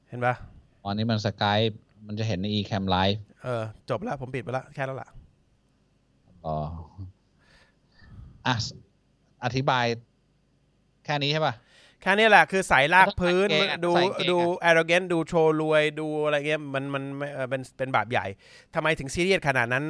[0.07, 0.33] เห็นปะ
[0.83, 1.59] อ๋อนี่มันสกาย
[2.07, 5.09] มันจะเห็นใน eCam Live เออ จบแล้วผมปิดไปแล้วแค่นั้นละ
[6.45, 6.57] อ๋อ
[8.47, 8.55] อะ
[9.43, 9.85] อธิบาย
[11.05, 11.53] แค่นี้ใช่ป่ะ
[12.01, 14.37] แค่นี้แหละคือใส่ลากพื้นแล้วก็ใส่กางเกงอะดูใส่กางเกงอะดู
[14.69, 18.25] arrogant ดูโชว์รวยดูอะไรเงี้ยมันมันไม่เออเป็นเป็นบาปใหญ่
[18.75, 19.85] ทำไมถึงซีเรียสขนาดนั้น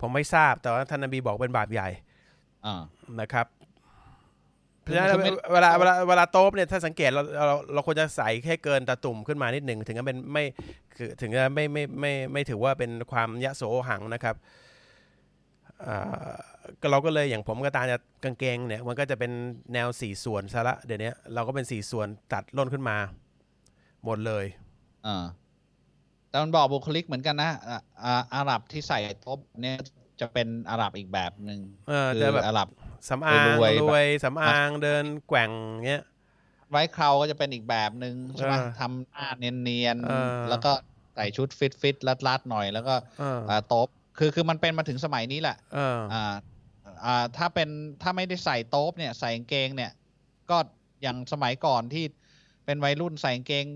[0.00, 1.88] ผมไม่ทราบ แต่ว่าท่านนบีบอกเป็นบาปใหญ่
[2.66, 2.82] อ่า
[3.20, 3.46] นะครับ
[4.82, 10.44] เพคือราะฉะนั้นคือไม่เวลาเวลาเวลาโต๊ะเนี่ยถ้าสังเกตเราเราเราควรจะใส่แค่เกินตาตุ่มขึ้นมานิดหนึ่งถึงจะเป็นไม่
[10.96, 14.44] คือถึงจะไม่ไม่ไม่ไม่ถือว่าเป็นความยะโสหังนะครับอ่า
[16.80, 19.32] ก็เราก็เลยอย่างผมก็ตามจะกางเกงเนี่ยมันก็จะเป็น
[19.72, 22.96] แนวสี่ส่วนซะละเดี๋ยวนี้เราก็เป็นสี่ส่วนตัดล่นขึ้นมา
[24.04, 24.44] หมดเลย
[25.06, 25.24] อ่า
[26.28, 29.76] แต่มันบอกบุคลิกเหมือนกันนะอ่าอ่าอาหรับที่ใส่ทบเนี่ย
[30.20, 32.68] จะเป็นอาหรับอีกแบบหนึ่งเออคืจะอแบบอาหรับ
[33.08, 35.50] สำอางรวยๆรวยสำอางเดินแกว่ง
[35.86, 36.04] เงี้ย
[36.70, 40.72] ไว้เคราวก็จะเป็นอีกแบบหนึ่งใช่ไหมเออทำหน้าเนียนเออๆแล้วก็
[41.14, 46.34] ใส่ชุดฟิตฟิตรัดรัดๆหน่อย แล้วก็เอออ่าโต๊ะ คือคือมันเป็นมาถึงสมัยนี้แหละเอออ่า
[47.04, 47.68] อ่าถ้าเป็น
[48.02, 49.92] ถ้าไม่ได้ใส่โต๊ะเนี่ย ใส่กางเกงเนี่ย
[50.50, 50.58] ก็
[51.02, 52.04] อย่างสมัยก่อนที่
[52.64, 53.66] เป็นวัยรุ่นใส่กางเกง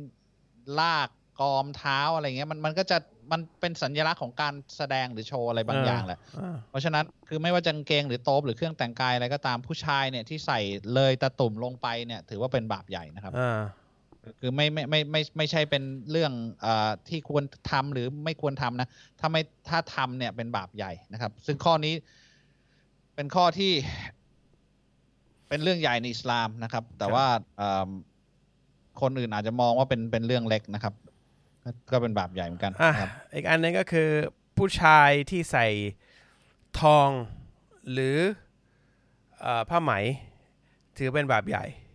[0.80, 1.08] ลาก
[1.40, 2.98] กอมเท้าอะไรเงี้ยมันมันก็จะ
[3.32, 10.60] มันเป็นสัญลักษณ์ของการแสดงหรือโชว์อะไรบางเออออย่างแหละอ่าเพราะฉะนั้นคือไม่ว่าจะกางเกงหรือโต๊ะหรือเครื่องแต่งกายอะไรก็ตามผู้ชายเนี่ยที่ใส่
[10.94, 13.60] เลยตะตุ่มลงไปเนี่ย ถือว่าเป็นบาปใหญ่นะครับอ่า
[14.40, 16.32] คือไม่ไม่ไม่ไม่ไม่ใช่เป็นเรื่อง
[16.64, 18.88] อาที่ควรทำหรือไม่ควรทำนะ
[19.20, 21.94] ถ้าไม่ถ้าทำเนี่ยเป็นบาปใหญ่นะครับ ซึ่งข้อนี้
[23.14, 23.72] เป็นข้อที่
[25.48, 27.26] เป็นเรื่องใหญ่ในอิสลามนะครับ แต่ว่า
[27.60, 27.88] อ่า
[29.00, 30.94] คนอื่นอาจจะมองว่าเป็นเป็นเรื่องเล็กนะครับ
[31.64, 34.08] ก็ก็เป็นบาปใหญ่เหมือนกันอะนะครับอีกอันหนึงก็คือ
[34.56, 35.66] ผู้ชายที่ใส่
[36.80, 37.08] ทอง
[37.92, 38.16] หรือ
[39.40, 39.92] เอ่อผ้าไหม
[40.96, 41.89] ถือเป็นบาปใหญ่ครับ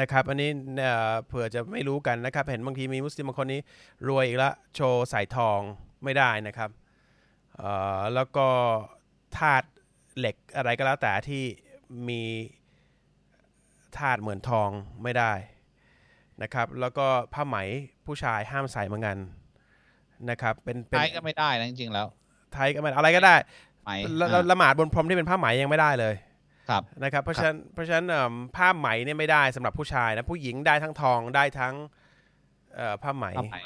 [0.00, 3.60] นะครับ อันนี้เอ่อเผื่อจะไม่รู้กันนะครับ เห็นบางทีมีมุสลิมบางคนนี้
[4.08, 5.60] รวยอีกแล้วโชว์ใส่ทอง
[6.04, 6.70] ไม่ได้นะครับ
[7.56, 8.46] เอ่อแล้วก็
[9.38, 9.68] ธาตุ
[10.18, 11.42] เหล็กอะไรก็แล้วแต่ที่
[12.08, 12.22] มี
[13.98, 14.70] ธาตุเหมือนทอง
[15.02, 15.32] ไม่ได้
[16.42, 17.56] นะครับ แล้วก็ผ้าไหม
[18.06, 19.16] ผู้ชายห้ามใส่เหมือนกัน
[20.30, 22.06] นะครับ เป็นเป็นไทยก็ไม่ได้นะจริงๆแล้ว
[22.54, 23.34] ไทยก็ไม่อะไรก็ได้
[23.84, 26.25] ไหมละละอ่าละหมาดบนพรมที่เป็นผ้าไหมยังไม่ได้เลยครับ
[27.04, 31.74] นะครับเพราะฉะนั้นเพราะฉะนั้นเอิ่มผ้าไหมเนี่ยไม่ได้สำหรับผู้ชายนะผู้หญิงได้ทั้งทองได้ทั้ง
[32.74, 33.56] เอ่อผ้าไหมผ้าไหม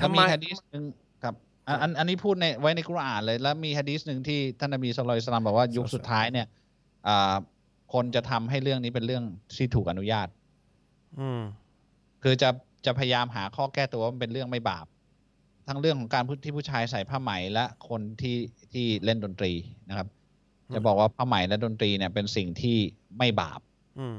[0.00, 0.84] ถ้าไมมีฮะดีษหนึ่ง
[1.22, 1.34] ครับ
[1.68, 6.46] อันอันอันนี้พูดในไว้ในกุรอานเลย แล้วมีฮะดีษหนึ่งที่ท่านนบีสุลต่านสลามบอกว่ายุคสุดท้ายเนี่ย
[7.08, 7.34] อ่า
[7.94, 9.24] คนจะทำให้เรื่องนี้เป็นเรื่อง
[9.56, 10.28] ที่ถูกอนุญาต
[11.20, 11.40] อืม
[12.22, 12.50] คือจะ
[12.86, 14.86] จะพยายามหาข้อแก้ตัวว่ามันเป็นเรื่องไม่บาป
[15.68, 18.36] ทั้งเรื่องของการพูดที่ผู้ชายใส่ผ้าไหมและคนที่
[18.72, 19.52] ที่เล่นดนตรี
[19.88, 20.06] นะครับ
[20.74, 22.76] จะบอกว่าผ้าไหมและดนตรีเนี่ยเป็นสิ่งที่
[23.18, 23.60] ไม่บาป
[23.98, 24.16] อืม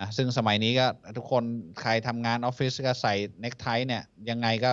[0.00, 0.86] นะซึ่งสมัยนี้ก็
[1.16, 1.42] ทุกคน
[1.80, 4.70] ใครทำงานออฟฟิศก็ใส่เนคไทเนี่ย ยังไงก็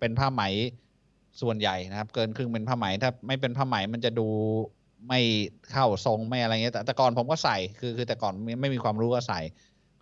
[0.00, 0.42] เป็นผ้าไหม
[1.40, 4.28] ส่วนใหญ่นะครับ เกินครึ่งเป็นผ้าไหมถ้าไม่เป็นผ้าไหมมันจะดู
[5.08, 5.20] ไม่
[5.70, 9.40] เข้าทรงไม่อะไรเงี้ยแต่แต่ก่อนผมก็ใส่คือคือแต่ก่อนไม่ไม่มีความรู้ก็ใส่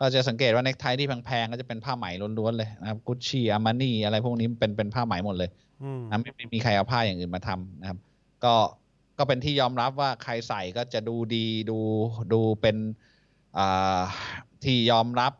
[0.01, 2.07] ก็จะสังเกตว่าเนคไทที่แพงๆก็จะเป็นผ้าไหม
[2.38, 5.51] ล้วนๆเลยนะครับกุชชี่อามานี่อะไรพวกนี้เป็นเป็นผ้าไหมหมดเลย
[5.83, 7.99] อืมนะไม่ไม่มีใครเอาผ้าอย่างอื่นมาทำนะครับ
[8.45, 8.55] ก็
[9.18, 11.78] ก็เป็นที่ยอมรับว่าใครใส่ก็จะดูดีดู
[12.33, 12.76] ดูเป็น
[14.64, 15.33] ที่ยอมรับ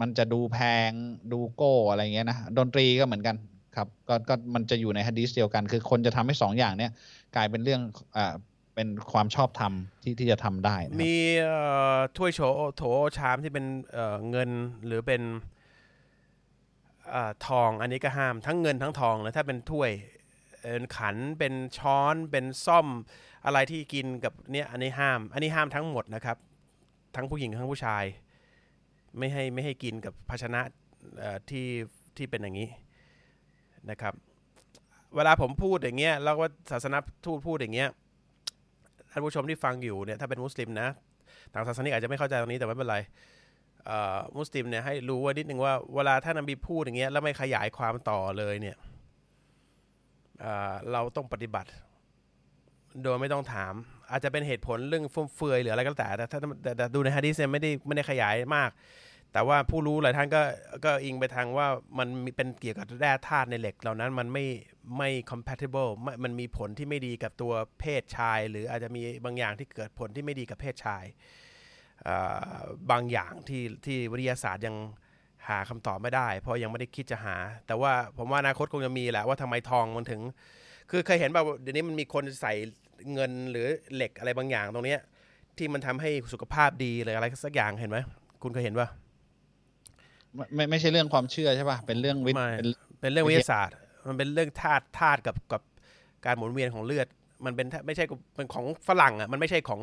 [0.00, 0.90] มันจะดูแพง
[1.32, 3.36] ดูโก้อะไรเงี้ยนะดนตรีก็เหมือนกัน
[3.76, 6.92] ครับก็ก็มันจะอยู่ในฮะดีษเดียวกัน คือคนจะทำให้สองอย่างเนี้ย
[7.36, 7.82] กลายเป็นเรื่อง
[8.16, 8.34] อ่า
[8.74, 11.16] เป็นความชอบธรรมที่ที่จะทำได้ มี
[12.16, 12.40] ถ้วยโฉ
[12.76, 12.82] โถ
[13.16, 14.50] ชามที่เป็นเเงิน
[14.86, 15.22] หรือเป็น
[17.14, 19.90] อทองอันนี้ก็ห้ามทั้งเงินทั้งทองเลยถ้าเป็นถ้วย
[20.96, 22.86] ขันเป็นช้อนเป็นซ่อม
[23.44, 26.36] อะไรที่กินกับเนี่ยอันนี้ห้าม อันนี้ห้ามทั้งหมดนะครับ
[27.16, 28.04] ทั้งผู้หญิงทั้งผู้ชาย
[29.18, 30.60] ไม่ให้ไม่ให้กินกับภาชนะ
[31.50, 31.66] ที่
[32.16, 32.68] ที่เป็นอย่างนี้
[33.90, 34.14] นะครับ
[35.16, 37.88] เวลาผมพูดอย่างเงี้ยแล้วว่าศาสนาทูตพูดอย่างเงี้ย
[39.10, 40.88] ท่านผู้ชมที่ฟังอยู่เนี่ยถ้าเป็นมุสลิมนะ
[41.52, 42.98] ต่างศาสนาอาจจะไม่เข้าใจตรงนี้แต่ไม่เป็นไร
[44.38, 48.76] มุสลิมเนี่ยให้รู้ไว้นิดนึงว่าเวลาท่านนบีพูดอย่างเงี้ยแล้วไม่ขยายความต่อเลยเนี่ย
[50.92, 51.70] เราต้องปฏิบัติ
[53.02, 53.74] โดยไม่ต้องถาม
[54.10, 56.38] อาจจะเป็นเหตุผลเรื่องฟุ่มเฟือยหรืออะไรก็แต่แต่ถ้า
[56.76, 58.70] แต่ดูในฮะดีษเนี่ยไม่ได้ไม่ได้ขยายมาก
[59.32, 60.42] แต่ว่าผู้รู้หลายท่านก็
[60.84, 61.66] ก็อิงไปทางว่า
[61.98, 64.46] มันมเป็นเกี่ยวกับแร่ธาตุในเหล็ก เหล่านั้นมันไม่
[64.98, 71.04] ไม่ compatible ม,มันมีผลที่ไม่ดีกับตัวเพศชาย หรืออาจจะมีบางอย่างที่เกิดผลที่ไม่ดีกับเพศชาย
[72.90, 74.76] บางอย่างที่ที่วิทยาศาสตร์ยัง
[75.48, 80.20] หาคำตอบไม่ได้ เพราะยังไม่ได้คิดจะหา แต่ว่าผมว่าอนาคตคงจะมีแหละว่าทำไมทองมันถึง
[80.90, 82.52] คือเคยเห็นป่ะเดี๋ยวนี้มันมีคนใส่
[83.12, 85.00] เงินหรือเหล็กอะไรบางอย่างตรงเนี้ย
[85.58, 87.98] ที่มันทำให้สุขภาพดีหรืออะไรสักอย่างเห็นไหม
[88.42, 88.88] คุณเคยเห็นป่ะ
[90.34, 92.68] ไม่ไม่ไม่ใช่เรื่องความเชื่อใช่ป่ะเป็นเรื่องวิทย์ไม่เป็น
[93.00, 93.74] เป็นเรื่องวิวิททยายาศาสตร์
[94.08, 95.62] มันเป็นเรื่องธาตุธาตุกับกับ
[96.26, 97.06] การหมุนเวียนของเลือด
[97.44, 98.04] มันเป็นไม่ใช่
[98.36, 99.80] เป็นของฝรั่งอะมันไม่ใช่ของ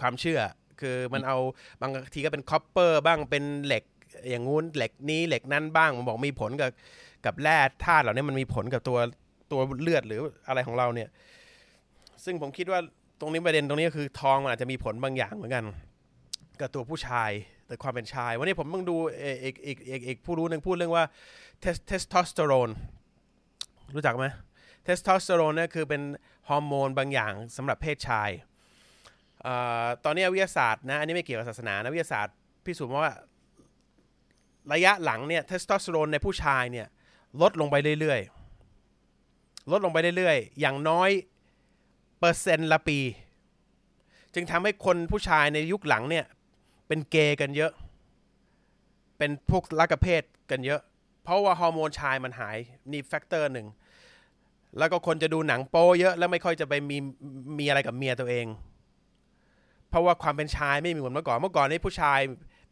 [0.00, 0.40] ความเชื่อ
[0.80, 1.36] คือมันเอา
[1.82, 3.84] บางทีก็เป็น copper บ้างเป็นเหล็ก
[4.30, 6.70] อย่างงู้นเหล็กนี้เหล็กนั้นบ้างมันบอกมีผลกับ
[7.26, 8.98] กับแร่ธาตุเหล่านี้มันมีผลกับตัว
[9.52, 11.08] ตัวเลือดหรืออะไรของเราเนี่ย
[12.24, 12.80] ซึ่งผมคิดว่า
[13.20, 15.64] ตรงนี้ประเด็นตรงนี้ก็คือทองมันอาจจะมีผลบางอย่างเหมือนกัน
[16.60, 17.30] กับตัวผู้ชาย
[17.66, 21.04] แต่ความเป็นชาย วันนี้ผมเพิ่งดูเอ่ออีกอีกอีกอีกผู้รู้หนึ่งพูดเรื่องว่า
[21.60, 22.70] เทสโทสเตอโรน
[23.94, 24.26] รู้จักไหม
[24.84, 26.02] เทสโทสเตอโรนเนี่ยคือเป็น
[26.48, 28.30] ฮอร์โมนบางอย่างสำหรับเพศชาย
[29.46, 29.48] อ
[30.04, 33.14] ตอนนี้วิทยาศาสตร์นะอันนี้ไม่เกี่ยวกับศาสนานะวิทยาศาสตร์พิสูจน์ว่า
[34.72, 36.86] ระยะหลังเนี่ยเทสโทสเตอโรนในผู้ชายเนี่ย
[37.42, 41.10] ลดลงไปเรื่อยๆ ลดลงไปเรื่อยๆ อย่างน้อย
[42.18, 42.98] เปอร์เซ็นต์ละปี
[44.34, 46.24] จึงทำให้คนผู้ชายในยุคหลังเนี่ย
[46.88, 47.72] เป็นเกย์กันเยอะ
[49.18, 50.80] เป็นพวกรักเพศกันเยอะ
[51.22, 52.56] เพราะว่าฮอร์โมนชายมันหาย
[52.92, 53.66] นี่ factor หนึ่ง
[54.78, 56.96] แล้วก็คนจะดูหนังโป้เยอะแล้วไม่ค่อยจะไปมี
[57.58, 58.46] มีอะไรกับเมียตัวเอง
[59.88, 62.18] เพราะว่าความเป็นชายไม่มีเหมือนเมื่อก่อน เมื่อก่อนนี่ผู้ชาย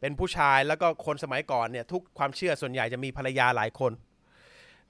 [0.04, 3.92] เป็นผู้ชายแล้วก็คนสมัยก่อนเนี่ยทุกความเชื่อส่วนใหญ่จะมีภรรยาหลายคน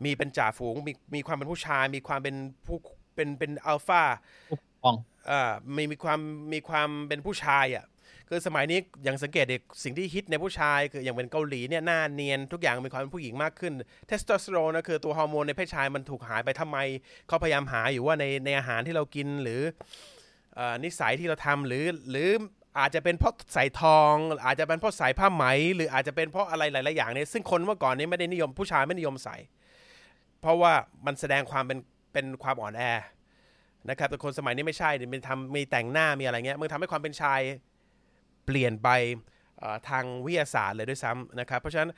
[0.04, 2.76] มีเป็นจ่าฝูงมีมีความเป็นผู้ชาย มีความเป็นผู้
[3.14, 4.02] เป็นเป็นอัลฟา
[4.50, 4.96] ผู้ปกครอง
[5.30, 6.20] อ่ามีมีความ
[6.52, 7.84] มีความเป็นผู้ชายอะ
[8.28, 13.72] คือสมัยนี้อย่างสังเกตเด็กสิ่งที่ฮิตในผู้ชาย คืออย่างเป็นเกาหลีเนี่ยหน้าเนียน ทุกอย่างมีความเป็นผู้หญิงมากขึ้น
[14.06, 16.78] เทสโทสเตอโรนนะคือตัวฮอร์โมนในเพศชายมันถูกหายไปทำไม
[17.28, 19.60] เขาพยายามหาอยู่ว่าในในอาหารที่เรากินหรือ
[20.54, 22.30] เอ่อนิสัยที่เราทำหรือหรือ
[22.78, 29.36] อาจจะเป็นเพราะใส่ทอง อาจจะเป็นเพราะใส่ผ้าไหม หรืออาจจะเป็นเพราะอะไรหลาย ๆ อย่างเนี่ยซึ่งคนเมื่อก่อนนี้ไม่ได้นิยมผู้ชายไม่นิยมใส่
[30.40, 30.72] เพราะว่า
[31.06, 31.78] มันแสดงความเป็น
[32.12, 32.82] เป็นความอ่อนแอ
[33.88, 37.40] นะครับแต่คนสมัยนี้ไม่ใช่ดิมันทำมีแต่งหน้ามีอะไรเงี้ยมันทำให้ความเป็นชาย
[38.46, 38.88] เปลี่ยนไป
[39.88, 41.90] ทางวิทยาศาสตร์เลยด้วยซ้ำนะครับ เพราะฉะนั้น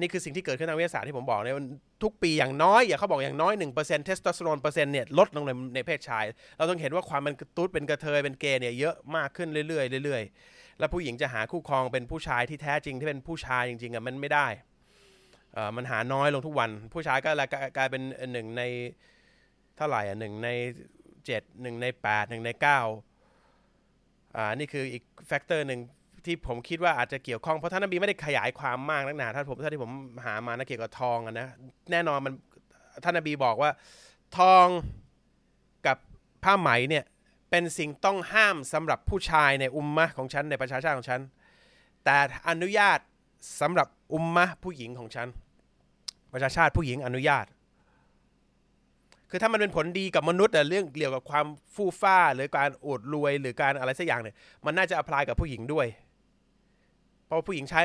[0.00, 1.56] นี่คือสิ่งที่เกิดขึ้นทางวิทยาศาสตร์ที่ผมบอกเนี่ย
[2.02, 6.24] ทุกปีอย่างน้อย อย่าเขาบอกอย่างน้อย 1%เทสโทสเตอโรนเปอร์เซ็นต์เนี่ยลดลงในในเพศชาย
[6.56, 14.46] เราต้องเห็นว่าความเป็นตุ๊ดเป็นกระเทยเป็นเกย์เนี่ยเยอะมากขึ้นเรื่อยๆเรื่อยๆ แล้วผู้หญิงจะหาคู่ครองเป็นผู้ชายที่แท้จริงที่เป็นผู้ชายจริงๆอะมันไม่ได้
[15.76, 17.30] มันหาน้อยลงทุกวัน ผู้ชายก็
[17.76, 18.62] กลายเป็นหนึ่งใน
[19.76, 20.48] เท่าไหร่อะหนึ่งใน
[21.26, 22.80] เจ็ดหนึ่งในแปดหนึ่งในเก้า
[24.36, 25.80] อ่านี่คืออีก factor หนึ่ง
[26.26, 29.92] ที่ผมคิดว่าอาจจะเกี่ยวข้องเพราะท่านนบีไม่ได้ขยายความมากนักหนาถ้าผมถ้าที่ผม
[30.24, 31.48] หามานะเกี่ยวกับทองนะ
[31.92, 32.32] แน่นอนมัน
[33.04, 33.70] ท่านนบีบอกว่า
[34.38, 34.66] ทอง
[35.86, 35.96] กับ
[36.44, 37.04] ผ้าไหมเนี่ย
[37.50, 41.20] เป็นสิ่งต้องห้ามสำหรับผู้ชายในอุมมะของฉันในประชาชาติของฉัน
[42.04, 42.16] แต่
[42.48, 42.98] อนุญาต
[43.60, 45.28] สำหรับอุมมะผู้หญิงของฉัน
[46.32, 47.46] ประชาชาติผู้หญิงอนุญาต
[49.30, 55.86] คือถ้ามันเป็นผลดีกับมนุษย์เรื่องเกี่ยวกับความฟู่ฟ้าหรือการอวดรวยหรือการอะไรสักอย่างเนี่ยมันน่าจะ apply กับผู้หญิงด้วย
[57.28, 57.82] เพราะผู้หญิงใช้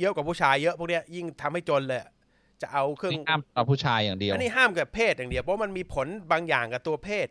[0.00, 2.10] เยอะกว่าผู้ชายเยอะพวกเนี้ยยิ่งทำให้จนเลยอะ
[2.62, 7.28] จะเอาเครื่องนี่ห้ามต่อผู้ชายอย่างเดียวอันนี้ห้ามกับเพศอย่างเดียวเพราะมันมีผลบางอย่างกับตัวเพศ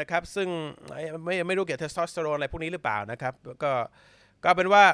[0.00, 0.48] นะครับ ซึ่ง
[1.24, 3.72] ไม่ไม่รู้เกี่ยวกับเทสโทสเตอโรนอะไรพวกนี้หรือเปล่านะครับ ก็
[4.44, 4.84] ก็เป็นว่า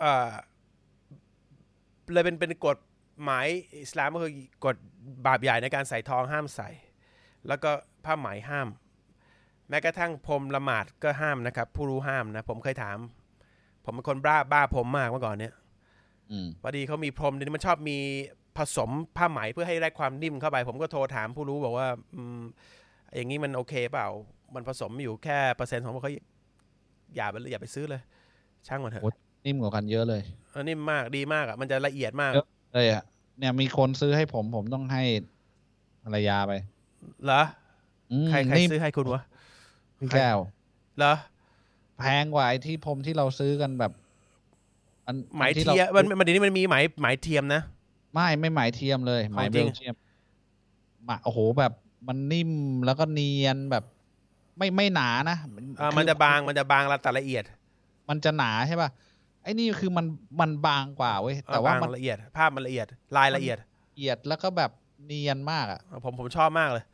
[0.00, 0.30] เอ่อ
[2.12, 2.76] เลยเป็นเป็นกฎ
[3.24, 3.46] หมาย
[3.82, 4.32] อิสลามก็คือ
[4.64, 4.76] กฎ
[5.26, 6.68] บาปใหญ่ในการใส่ทองห้ามใส่
[7.48, 7.70] แล้วก็
[8.04, 8.68] ผ้าไหมห้าม
[9.68, 12.98] แม้กระทั่งพรมละหมาดก็ห้ามนะครับ ผู้รู้ห้ามนะ ผมเคยถาม
[13.86, 15.54] ผมเป็นคนบ้าบ้าพรมมากเมื่อก่อนเนี้ย
[16.30, 17.98] อืมพอดีเขามีพรมเดี๋ยวนี้มันชอบมี
[18.58, 22.40] ผสมผ้าไหมเพื่อให้ได้ความนิ่มเข้าไป ผมก็โทรถามผู้รู้บอกว่าอืม
[23.16, 24.08] อย่างนี้มันโอเคเปล่า
[24.54, 26.12] มันผสมอยู่แค่เปอร์เซ็นต์ของเขา
[27.16, 28.00] อย่าไปอย่าไปซื้อเลย
[28.66, 29.02] ช่างมันเถอะ
[29.46, 30.20] นิ่มกว่ากันเยอะเลย
[30.50, 33.02] เออนิ่มมากดีมากอะมันจะละเอียดมากเยอะเลยอะ
[33.38, 35.02] เนี่ยมีคนซื้อให้ผมผมต้องให้
[36.04, 36.52] ภรรยาไป
[37.24, 37.42] เหรอ
[38.12, 39.22] อืมใครใครนิ่มซื้อให้คุณวะ
[39.98, 40.38] พี่แก้ว
[40.98, 41.14] เหรอ
[41.98, 43.92] แพงกว่าไอ้ที่ผมที่เราซื้อกันแบบ
[45.06, 47.62] อันไหมอันที่เทียรามันมันเดี๋ยวนี้มันมีไหมไหมเทียมนะ
[48.14, 49.94] ไม่ไม่ไหมเทียมเลยไหมของเบจริงลเทียม
[51.08, 51.72] มาโอ้โหแบบ
[52.08, 52.52] มันนิ่ม
[52.86, 53.84] แล้วก็เนียนแบบ
[54.58, 55.36] ไม่ไม่หนานะ
[55.80, 57.44] อ่าคือมันจะบางมันจะบางละแต่ละเอียด
[58.08, 58.90] มันจะหนาใช่ป่ะ
[59.42, 60.06] ไอ้นี่คือมัน
[60.40, 63.58] มันบางกว่าเว้ยแต่ว่าบงมันละเอียด ภาพมันละเอียด ลายละเอียด
[63.92, 64.70] ละเอียดแล้วก็แบบ
[65.06, 66.84] เนียนมากอะผมผมชอบมากเลย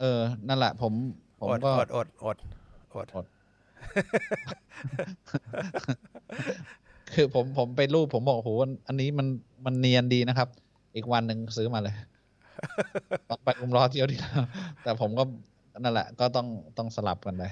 [0.00, 0.92] เออ นั่นแหละ ผม
[1.40, 2.36] ผมอดก็อดอดอด
[2.98, 3.26] อดอด
[7.14, 8.50] คือผมผมไปรูปผมบอกโห
[8.88, 9.26] อันนี้มัน
[9.64, 10.48] มันเนียนดีนะครับ
[10.96, 11.94] อีกวันหนึ่งซื้อมาเลย
[13.30, 14.44] ต้องไปอุมรอเที่ยวที่แล้ว
[14.82, 15.24] แต่ผมก็
[15.82, 16.46] นั่นแหละ ก็ต้อง
[16.78, 17.44] ต้องสลับกันไป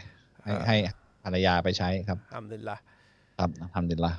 [0.44, 0.76] ให้ให้
[1.24, 2.76] ภรรยาไปใช้ครับทำดินละ
[3.38, 4.12] ครับทำดีละ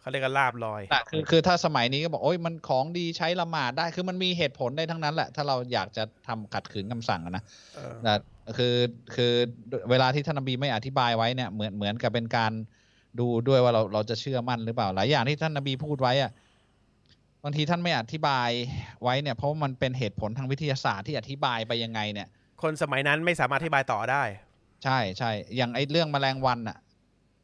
[0.00, 8.12] เขาเรียกกันลาบลอยแต่คือคือถ้าสมัยนี้ก็บอกโอ้ยมันของดีใช้ละหมาดได้ คือมันมีเหตุผลได้ทั้งนั้นแหละ ถ้าเราอยากจะทำขัดขืนคำสั่งอะนะเออแต่
[8.58, 8.76] คือ
[9.14, 9.32] คือ
[9.90, 12.52] เวลาที่ท่านนบีไม่อธิบายไว้เนี่ยเหมือนเหมือนกับเป็นการ
[13.20, 16.30] ดูด้วยว่าเราเราจะเชื่อมั่นหรือเปล่า หลายอย่างที่ท่านนบีพูดไว้อะ
[17.44, 18.50] บางทีท่านไม่อธิบาย
[19.02, 22.28] ไว้เนี่ยเพราะว่ามันเป็นเหตุผลทางวิทยาศาสตร์ที่อธิบายไปยังไงเนี่ย
[22.62, 24.22] คนสมัยนั้นไม่สามารถอธิบายต่อได้
[24.84, 26.78] ใช่ใช่อย่างไอ้เรื่องแมลงวันอะ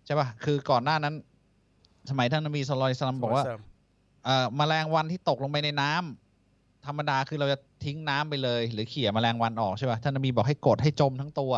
[0.07, 1.15] ใช่ป่ะคือก่อนหน้านั้น
[2.11, 3.45] สมัยท่านนบีสุลต่านบอกว่า
[4.25, 11.53] เอ่อแมลงวันที่ตกลงไปในน้ำธรรมดาคือเราจะ ทิ้งน้ำไปเลย หรือเขี่ยแมลงวันออกใช่ป่ะท่านนบีบอกให้กดให้จมทั้งตัว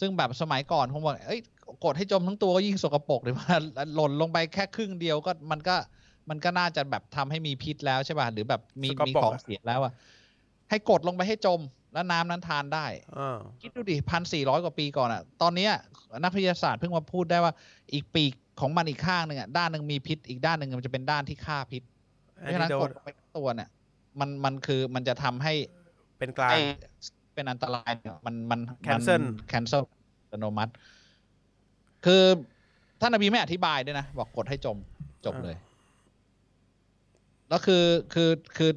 [0.00, 1.40] ซึ่งแบบสมัยก่อนผมบอกเอ้ย
[1.84, 3.48] กดให้จมทั้งตัวก็ยิ่งสกปรกเลยว่า
[3.94, 5.76] หล่นลงไปแค่ครึ่งเดียวก็มันก็
[6.30, 9.92] มันก็น่าจะแบบทำให้มีพิษแล้วใช่ป่ะหรือแบบมีสกปรกมีของอะเสียแล้วอะ
[10.70, 11.60] ให้กดลงไปให้จม
[11.92, 15.72] แล้วน้ำนั้นทานได้เออคิดดูดิพันสี่ร้อยกว่าปีก่อนอะตอนเนี้ย
[16.22, 17.52] นักวิทยาศาสตร์เพิ่งมาพูดได้ว่า
[17.92, 21.82] อีกปีกของมันอีกข้างหนึ่งอะด้านหนึ่งมีพิษอีกด้านหนึ่งมันจะเป็นด้านที่ฆ่าพิษ
[22.42, 23.68] เพอันราะฉะนี้นั้นโดกนดลงไปทั้งตัวเนี่ย
[24.20, 25.54] มันมันคือมันจะทำให้
[26.18, 26.60] เป็นกลางไอ้
[27.34, 29.84] เป็นอันตรายเนี่ยมันมัน Cancel แคนเซิล
[30.22, 30.72] อัตโนมัติ
[32.04, 32.22] คือ
[33.00, 34.76] ท่านนบีไม่อธิบายด้วยนะ บอกกดให้จม
[35.24, 35.56] จบเลย
[37.48, 38.70] แล้วคือคือคือ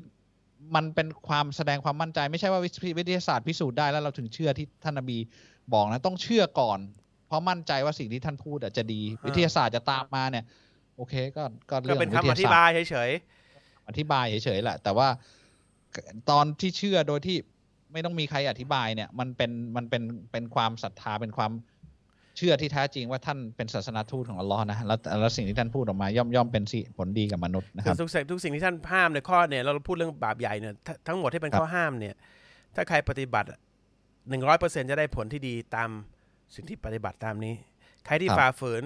[0.75, 5.17] มันเป็นความแสดงความมั่นใจ ไม่ใช่ว่าวิวิทยาศาสตร์พิสูจน์ได้แล้วเราถึงเชื่อที่ท่านนบี
[5.73, 6.79] บอกนะ ต้องเชื่อก่อน
[7.27, 10.45] เพราะมั่นใจว่าสิ่งที่ท่านพูดอะจะดีอ่าวิทยาศาสตร์จะตามมาเนี่ย
[10.97, 13.11] โอเค ก็ก็ก็เรื่องเป็นวิคำทอยาธิศาสตร์บายเฉย
[13.89, 15.07] อธิบายเฉยๆแหละ แต่ว่า
[16.29, 17.37] ตอนที่เชื่อโดยที่
[17.91, 21.51] ไม่ต้องมีใครอธิบายเนี่ยมันเป็นมันเป็นเป็นความศรัทธาเป็นความ
[22.37, 32.15] เชื่อที่แท้จริงว่าท่านเป็นศาสนาทูตของอัลลอฮ์นะแล้วแล้วสิ่งที่ท่านพูดออกมาย่อมย่อมเป็นสิผลดีกับมนุษย์นะๆคคือรับทุกสิ่งทุกสิ่งที่ท่านห้ามในข้อเนี่ยเราพูดเรื่องบาปใหญ่เนี่ยทั้งทั้งหมดที่เป็นครับข้อห้ามเนี่ย
[32.75, 33.47] ถ้าใครปฏิบัติ
[34.29, 35.89] หนึ่งร้อยเปอร์เซ็นจะได้ผลที่ดีตาม
[36.55, 37.53] สิ่งที่ปฏิบัติตามนี้
[38.05, 38.83] ใครที่ฝ่าฝืน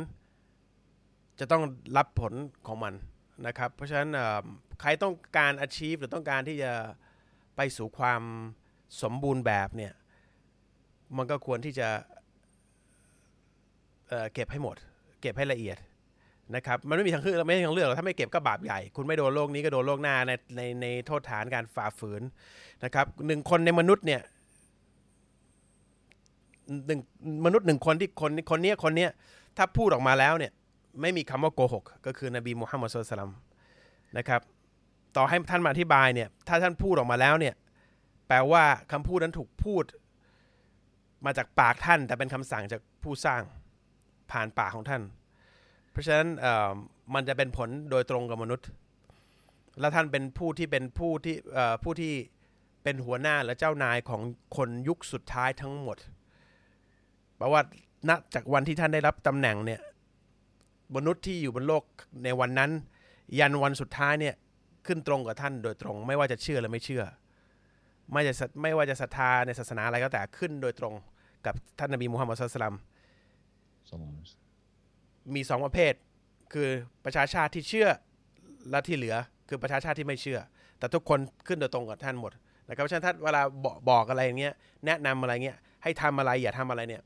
[1.39, 1.63] จะต้อง
[1.97, 2.33] รับผล
[2.67, 2.93] ของมัน
[3.47, 4.09] นะครับ เพราะฉะนั้น
[4.81, 6.71] ใครต้องการ achieve หรือต้องการที่จะ
[7.55, 8.21] ไปสู่ความ
[9.01, 9.93] สมบูรณ์แบบเนี่ย
[11.17, 11.89] มันก็ควรที่จะ
[14.07, 14.75] เเก็บให้หมด
[15.21, 15.77] เก็บให้ละเอียด
[16.55, 22.21] นะครับ มันไม่มีทางเลือกไม่มีทางเลือกหรอกถ้าไม่เก็บก็บาปใหญ่ คุณไม่โดนโลกนี้ก็โดนโลกหน้าในในในโทษฐานการฝ่าฝืน
[22.83, 24.21] นะครับหนึ่งคนในมนุษย์เนี่ย
[26.87, 26.99] หนึ่ง
[27.45, 29.11] มนุษย์หนึ่งคนที่คนคนนี้คนเนี้ย
[29.57, 30.51] ถ้าพูดออกมาแล้วเนี่ย
[31.01, 33.31] ไม่มีคำว่าโกหกก็คือนบีมุฮัมมัดสุลตัลลัม
[34.17, 34.41] นะครับ
[35.15, 37.55] ต่อให้ท่านมาอธิบายเนี่ย ถ้าท่านพูดออกมาแล้วเนี่ย
[38.27, 39.83] แปลว่าคำพูดนั้นถูกพูด
[41.25, 43.41] มาจากปากท่าน แต่เป็นคำสั่งจากผู้สร้าง
[44.31, 45.01] ผ่านปากของท่าน
[45.91, 46.27] เพราะฉะนั้น
[47.13, 48.67] มันจะเป็นผลโดยตรงกับมนุษย์
[49.79, 51.35] และท่านเป็นผู้ที่เป็นผู้ที่
[51.83, 52.13] ผู้ที่
[52.83, 54.21] เป็นหัวหน้าและเจ้านายของ
[54.57, 55.97] คนยุคสุดท้ายทั้งหมด
[57.37, 57.61] แปลว่า
[58.09, 59.81] ณจากวันที่ท่านได้รับตำแหน่งเนี่ย
[60.95, 61.83] มนุษย์ที่อยู่บนโลก
[62.23, 62.71] ในวันนั้น
[63.39, 64.35] ยันวันสุดท้ายเนี่ย
[64.87, 67.03] ขึ้นตรงกับท่านโดยตรง ไม่ว่าจะเชื่อหรือไม่เชื่อ
[68.11, 70.93] ไม่จะไม่ว่าจะศรัทธาในศาสนาอะไรก็แต่ขึ้นโดยตรง
[71.45, 72.75] กับท่านนบีมุฮัมมัดสุลตัม
[75.35, 75.93] มีสองประเภท
[76.53, 76.69] คือ
[77.05, 77.89] ประชาชาติที่เชื่อ
[78.69, 79.15] และที่เหลือ
[79.49, 80.39] คือประชาชาติที่ไม่เชื่อ
[80.79, 82.31] แต่ทุกคนขึ้นโดยตรงกับท่านหมด
[82.69, 84.53] นะครับเพราะฉะนั้นท่านเวลาบอกบอกอะไรอย่างเงี้ย
[84.85, 87.01] แนะนำอะไรเงี้ยให้ทำอะไรอย่าทำอะไรเนี่ย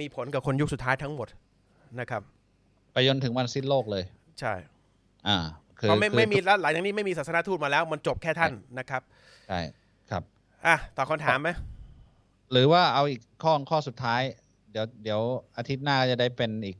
[0.00, 1.28] มีผลกับคนยุคสุดท้ายทั้งหมด
[2.00, 2.22] นะครับ
[2.92, 4.04] ไปจนถึงวันสิ้นโลกเลย
[4.40, 4.54] ใช่
[5.28, 5.38] อ่า
[5.78, 9.02] คือเพราะไม่คือไม่มีแล้วหลังจากนี้ไม่มีศาสนาทูตมาแล้ว มันจบแค่ท่านนะครับ
[9.48, 9.60] ใช่
[10.10, 10.22] ครับ
[10.66, 11.50] อะตอบคำถามไหม
[12.52, 14.22] หรือว่าเอาอีกข้อข้อสุดท้าย
[14.70, 15.20] เดี๋ยวเดี๋ยว
[15.56, 16.76] อาทิตย์หน้าจะได้เป็นอีก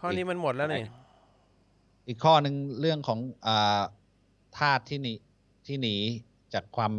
[0.00, 0.84] ข้อนี้มันหมดแล้วนี่
[2.08, 3.80] อีกข้อหนึ่งเรื่องของอ่า
[4.58, 5.14] ธาตุที่หนี
[5.66, 5.94] ที่หนี
[6.54, 6.92] จากความ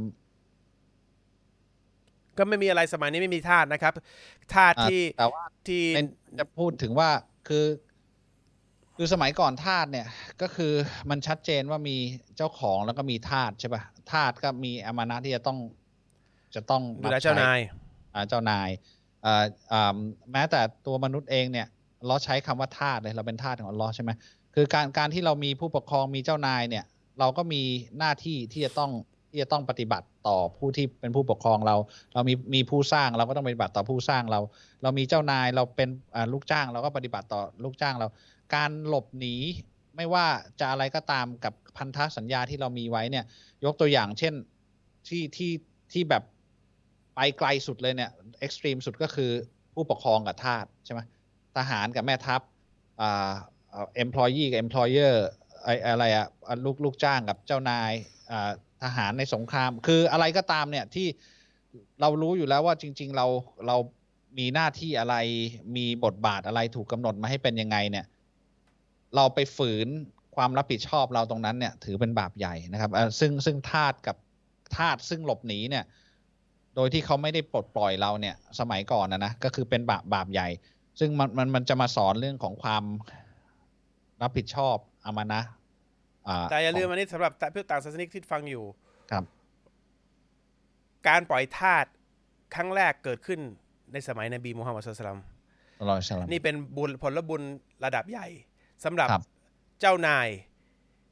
[2.38, 3.94] ก็ไม่มีอะไรสมัยนี้ไม่มีธาตุนะครับ
[4.54, 6.00] ธาตุอ่าที่แต่ว่าที่ใน
[6.40, 7.10] จะพูดถึงว่า
[7.48, 7.66] คือ
[8.96, 10.08] คือสมัยก่อนทาสเนี่ย
[10.42, 10.74] ก็คือ
[11.10, 11.98] มันชัดเจนว่ามี
[12.38, 13.82] เจ้าของแล้วก็มีทาสใช่ปะ
[14.12, 15.58] ทาสก็มีอามานะที่จะต้อง
[16.56, 17.60] จะต้องดูแลเจ้านาย
[18.14, 18.70] อ่าเจ้านาย
[19.26, 19.98] อ่าอ่า
[20.32, 21.68] แม้แต่ตัวมนุษย์เองเนี่ย
[22.08, 24.12] เราใช้คำว่าทาสเลยเราเป็นทาสของอัลลอฮ์ใช่ไหม
[24.56, 26.86] คือการการที่เรามีผู้ปกครองมีเจ้านายเนี่ย
[27.20, 27.64] เราก็มี
[27.98, 28.92] หน้าที่ที่จะต้อง
[29.30, 31.76] ที่จะต้องปฏิบัติต่อผู้ที่เป็นผู้ปกครองเรา
[32.14, 34.40] เรามีมีผู้สร้างเราก็ต้องปฏิบัติต่อผู้สร้างเรา
[34.84, 35.90] เรามีเจ้านายเราเป็น
[36.34, 38.08] ลูกจ้างเราก็ปฏิบัติต่อลูกจ้างเรา
[38.56, 39.36] การหลบหนี
[39.96, 40.26] ไม่ว่า
[40.60, 43.26] จะอะไรก็ตามกับพันธสัญญาที่เรามีไว้เนี่ย
[43.66, 44.34] ยกตัวอย่างเช่น
[45.08, 45.52] ที่ที่
[45.92, 46.24] ที่แบบ
[47.16, 49.32] ไปไกลสุดเลยเนี่ยเอ็กซ์ตรีมสุดก็คือ
[49.74, 51.02] ผู้ปกครองกับทาสใช่ไหม
[51.58, 52.42] ทหารกับแม่ทัพ
[53.02, 53.32] อ่า
[53.70, 55.16] เอ่อ employee กับ employer
[55.64, 56.28] ไออะไรอะ
[56.66, 57.92] ลูกลูกจ้างกับเจ้านาย
[58.32, 58.52] อ่า
[58.84, 61.08] ทหารในสงคราม คืออะไรก็ตามเนี่ยที่
[62.02, 63.26] เรารู้อยู่แล้วว่าจริง ๆ เรา
[63.68, 63.78] เรา
[64.38, 65.16] มีหน้าที่อะไร
[65.76, 68.06] มีบทบาทอะไรถูกกำหนดมาให้เป็นยังไงเนี่ย
[69.16, 69.88] เราไปฝืน
[70.36, 74.16] ความรับผิดชอบเราตรงนั้นเนี่ย ถือเป็นบาปใหญ่นะครับอ่อซึ่งซึ่งทาสกับ
[74.76, 75.86] ทาสซึ่งหลบหนีเนี่ย
[76.76, 80.48] โดยที่เขาไม่ได้ปลดปล่อยเราเนี่ย สมัยก่อนนะนะก็คือเป็นบาปบาปใหญ่
[81.00, 82.84] ซึ่งมันมันมันจะมาสอนเรื่องของความ
[84.22, 85.42] รับผิดชอบอามานะ
[86.50, 88.66] แต่อย่าลืมขงอันนี้สำหรับเพื่อนต่างศาสนิกที่ฟังอยู่
[89.12, 89.24] ครับ
[91.08, 91.86] การปล่อยทาส
[92.56, 93.40] ครั้งแรกเกิดขึ้น
[93.94, 95.20] ในสมัยนบีมูฮัมมัดสุลตัลลัม
[95.80, 97.42] อัลลอฮฺสลามนี่เป็นบุญผลบุญ
[97.86, 98.28] ระดับใหญ่
[98.86, 99.24] สำหรับครับ
[99.80, 100.28] เจ้านาย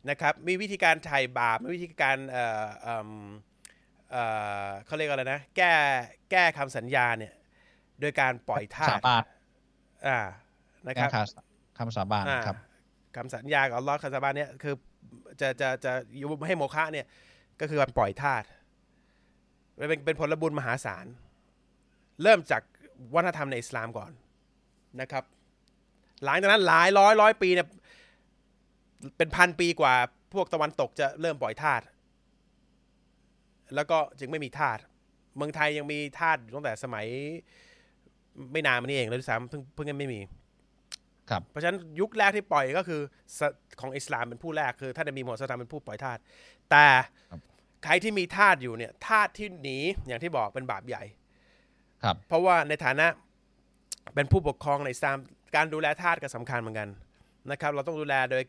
[0.10, 3.10] นะครับ มีวิธีการไถ่บาปมีวิธีการเอ่อเอิ่ม
[4.12, 4.23] เอ่
[4.65, 5.73] อเขาเรียกอะไรนะ แก้
[6.32, 7.34] แก้คำสัญญาเนี่ย
[7.99, 9.23] โดยการปล่อยทาสาสบาน
[10.08, 10.19] อ่า
[10.88, 12.58] นะคแก้รับคำคำสาบานอ่าครับ
[13.15, 14.75] คำสัญญากับอัลลอฮ์คำสาบานเนี่ยคือ
[15.41, 17.05] จะจะจะยุบให้โมฆะเนี่ย
[17.59, 18.43] ก็คือการปล่อยทาส
[19.89, 21.05] เป็นเป็นผลบุญมหาศาล
[22.23, 22.61] เริ่มจาก
[23.13, 24.11] วัฒนธรรมในอิสลามก่อน
[25.01, 25.23] นะครับ
[26.23, 27.67] หลังจากนั้นหลายร้อยร้อยปีเนี่ย
[29.17, 29.93] เป็นพันปีกว่า
[30.33, 31.81] พวกตะวันตกจะเริ่มปล่อยทาส
[33.75, 34.77] แล้วก็จึงไม่มีทาส
[35.35, 37.05] เมืองไทยยังมีทาสตั้งแต่สมัย
[38.51, 40.19] ไม่นานมานี้เองเลยด้วยซ้ำเพิ่งเพิ่งยังไม่มี
[41.49, 43.01] เพราะฉะนั้นยุคแรกที่ปล่อยก็คือ
[43.38, 43.47] สะ
[43.79, 46.17] ของอิสลามเป็นผู้แรกคือท่านนบีมูฮัมมัดศ็อลลัลลอฮุอะลัยฮิวะซัลลัมเป็นผู้ปล่อยทาส
[46.71, 46.88] แต่
[47.31, 47.39] ครับ
[47.83, 51.03] ใครที่มีทาสอยู่เนี่ยทาสที่หนีอย่างที่บอกเป็นบาปใหญ่
[52.03, 53.07] ครับ เพราะว่าในฐานะ
[54.15, 55.17] เป็นผู้ปกครองในอิสลาม
[55.55, 56.89] การดูแลทาสก็สำคัญเหมือนกัน
[57.51, 58.43] นะครับ เราต้องดูแลโดย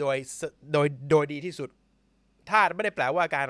[0.00, 0.40] โดยส
[0.72, 1.68] โดยโดยดีที่สุด
[2.50, 3.46] ทาสไม่ได้แปลว่าการ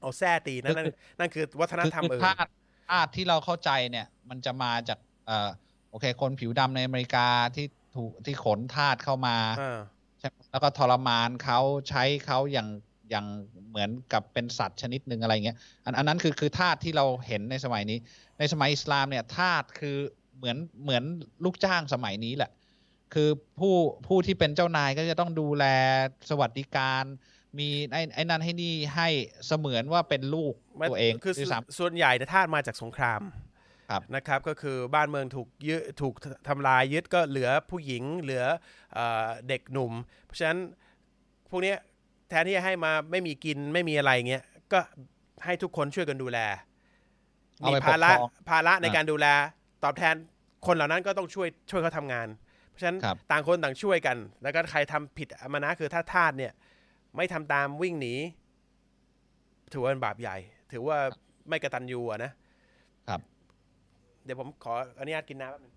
[0.00, 0.86] เอาแส้ตีนะนั่น
[1.18, 2.48] นั่นคือวัฒนธรรมคืออื่นธาตุ
[2.90, 5.50] ธาตุที่เราเข้าใจเนี่ย มันจะมาจากเอ่อ
[5.92, 7.26] โอเค คนผิวดำในอเมริกา
[7.56, 9.78] ที่ถูกที่ขนทาสเข้ามาอ่า
[10.18, 12.68] ใช่ไหมแล้วก็ทรมานเขาใช้เขาอย่าง
[13.10, 13.26] อย่าง
[13.68, 17.98] เหมือนกับเป็นสัตว์ชนิดหนึ่งอะไรเงี้ยอันอันนั้นคือคือทาสที่เราเห็นในสมัยนี้
[18.38, 19.96] ในสมัยอิสลามเนี่ยทาสคือ
[20.36, 21.04] เหมือนเหมือน
[21.44, 22.50] ลูกจ้างสมัยนี้แหละ
[23.14, 23.28] คือ
[23.58, 23.74] ผู้
[24.06, 25.64] ผู้ที่เป็นเจ้านายก็จะต้องดูแล
[26.30, 27.04] สวัสดิการ
[27.58, 29.08] มีไอ้ไอ้นั่นให้นี่ให้
[29.46, 33.51] เสมือนว่าเป็นลูกมันตัวเองคือด้วยซ้ำส่วนใหญ่เนี่ยทาสมาจากสงครามครับ
[34.16, 36.14] นะครับก็คือบ้านเมืองถูกยึดถูก
[36.48, 38.44] ทำลายยึดก็เหลือผู้หญิงเหลือ
[38.94, 39.92] เอ่อเด็กหนุ่ม
[40.24, 40.58] เพราะฉะนั้น
[41.50, 41.76] พวกเนี้ย
[42.28, 44.78] แทนที่จะให้มาไม่มีกินไม่มีอะไรเงี้ยก็
[45.44, 46.38] ให้ทุกคนช่วยกันดูแล
[47.60, 49.26] เอามีไปปกภาระครองภาระในอ่าการดูแล
[49.84, 50.14] ตอบแทน
[50.66, 52.28] คนเหล่านั้นก็ต้องช่วยช่วยเขาทำงาน
[52.68, 56.52] เพราะฉะนั้นครับต่างคนต่างช่วยกัน แล้วก็ใครทำผิดอามานะคือถ้าทาสเนี่ย
[57.16, 58.14] ไม่ทำตามวิ่งหนี
[59.72, 60.36] ถือว่าเป็นบาปใหญ่
[60.72, 60.96] ถือว่า
[61.48, 62.41] ไม่กระตันยูอะนะครับ
[64.24, 65.74] เดี๋ยวผมขออนุญาตกินน้ำแป๊บนึง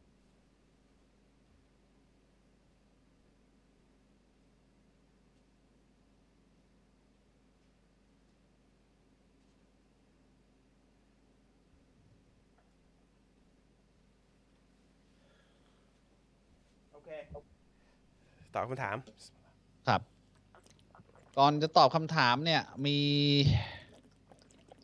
[16.91, 17.09] โอเค
[18.53, 18.97] ตอบคำถาม
[19.87, 20.01] ครับ
[21.37, 22.97] ก่อนจะตอบคำถามเนี่ยมี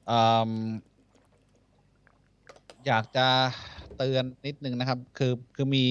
[0.07, 0.49] เอิ่ม
[2.87, 3.27] อยากจะ
[3.97, 5.85] เตือนนิดนึงนะครับ คือคือมี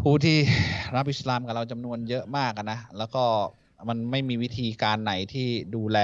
[0.00, 0.38] ผู้ที่
[0.96, 3.24] รับอิสลามกับเราจำนวนเยอะมากนะ แล้วก็
[3.88, 5.98] มันไม่มีวิธีการไหนที่ดูแล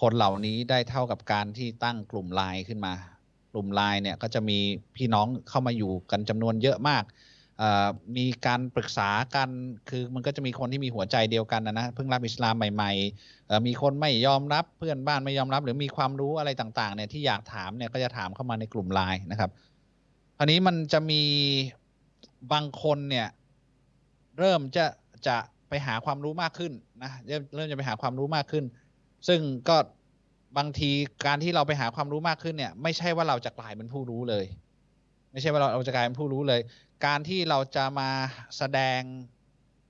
[0.00, 2.94] คนเหล่านี้ได้เท่ากับการที่ตั้งกลุ่มไลน์ขึ้นมา
[3.52, 4.58] กลุ่มไลน์เนี่ยก็จะมี
[4.96, 7.04] พี่น้องเข้ามาอยู่กันจำนวนเยอะมาก
[8.16, 9.48] มีการปรึกษากัน
[9.88, 19.50] คือมันก็จะมีคนที่มีหัวใจเดียวกันนะนะ เพิ่งรับอิสลามใหม่ๆ มีคนไม่ยอมรับ เพื่อนบ้านไม่ยอมรับ หรือมีความรู้อะไรต่างๆเนี่ยที่อยากถามเนี่ยก็จะถามเข้ามาในกลุ่มไลน์นะครับ
[20.36, 21.22] คราวนี้มันจะมี
[22.52, 23.28] บางคนเนี่ย
[24.38, 24.84] เริ่มจะ
[25.26, 25.36] จะ
[25.68, 26.72] ไปหาความรู้มากขึ้น
[27.02, 28.64] นะ เริ่มเริ่มจะไปหาความรู้มากขึ้น
[29.28, 29.76] ซึ่งก็
[30.58, 30.90] บางที
[31.26, 34.44] การที่เราไปหาความรู้มากขึ้นเนี่ย ไม่ใช่ว่าเราจะกลายเป็นผู้รู้เลย
[35.32, 36.60] ไม่ใช่ว่าเราเราจะกลายเป็นผู้รู้เลย
[37.04, 38.10] การที่เราจะมา
[38.58, 39.00] แสดง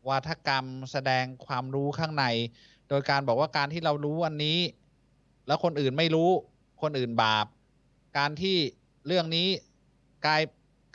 [0.08, 2.24] วาทกรรม แสดงความรู้ข้างใน
[2.88, 4.58] โดยการบอกว่าการที่เรารู้อันนี้
[5.46, 6.30] แล้วคนอื่นไม่รู้
[6.82, 7.46] คนอื่นบาป
[8.18, 8.56] การที่
[9.06, 9.48] เรื่องนี้
[10.26, 10.42] กลาย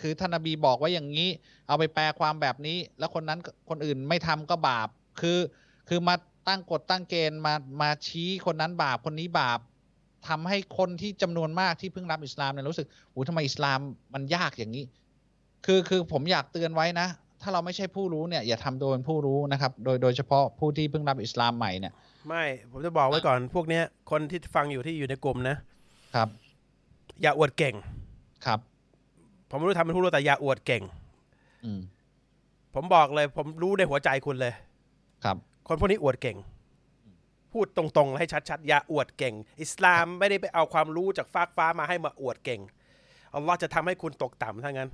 [0.01, 1.29] คือท่านนบีบอกไว่าอย่างนี้
[1.67, 3.39] เอาไปแปลความแบบนี้ แล้วคนนั้น
[3.69, 4.87] คนอื่นไม่ทำก็บาป
[5.21, 5.39] คือ
[5.89, 6.15] คือมา
[6.47, 9.59] ตั้งกฎตั้งเกณฑ์มามาชี้คนนั้นบาปคนนี้บาป
[10.27, 13.79] ทำให้คนที่จำนวนมากที่เพิ่งรับอิสลามเนี่ยรู้สึกโอ้ทำไมอิสลาม
[14.13, 14.85] มันยากอย่างนี้
[15.67, 17.07] คือคือผมอยากเตือนไว้นะ
[17.41, 21.93] ถ้าเราไม่ใช่ผู้รู้เนี่ยอย่าทำโดยเป็นผู้รู้นะครับ โดยโดยเฉพาะผู้ที่เพิ่งรับอิสลามใหม่เนี่ย
[22.27, 25.57] ไม่ผมจะบอกไว้ก่อนพวกเนี้ยคนที่ฟังอยู่ที่อยู่ในกลุ่มนะ
[26.15, 26.29] ครับ
[27.21, 27.75] อย่าอวดเก่ง
[28.45, 28.59] ครับ
[29.49, 30.83] ผมไม่รู้ทำเป็นผู้รู้แต่อย่าอวดเก่ง
[31.65, 31.79] อืม
[32.75, 34.53] ผมบอกเลย ผมรู้ในหัวใจคุณเลย
[35.23, 35.37] ครับ
[35.67, 36.37] คนพวกนี้อวดเก่ง
[37.53, 42.61] พูดตรงๆให้ชัดๆ อย่าอวดเก่ง อิสลามไม่ได้ไปเอาความรู้จากฟากฟ้ามาให้มาอวดเก่ง
[43.35, 44.85] อัลลอฮ์จะทำให้คุณตกต่ำทั้งนั้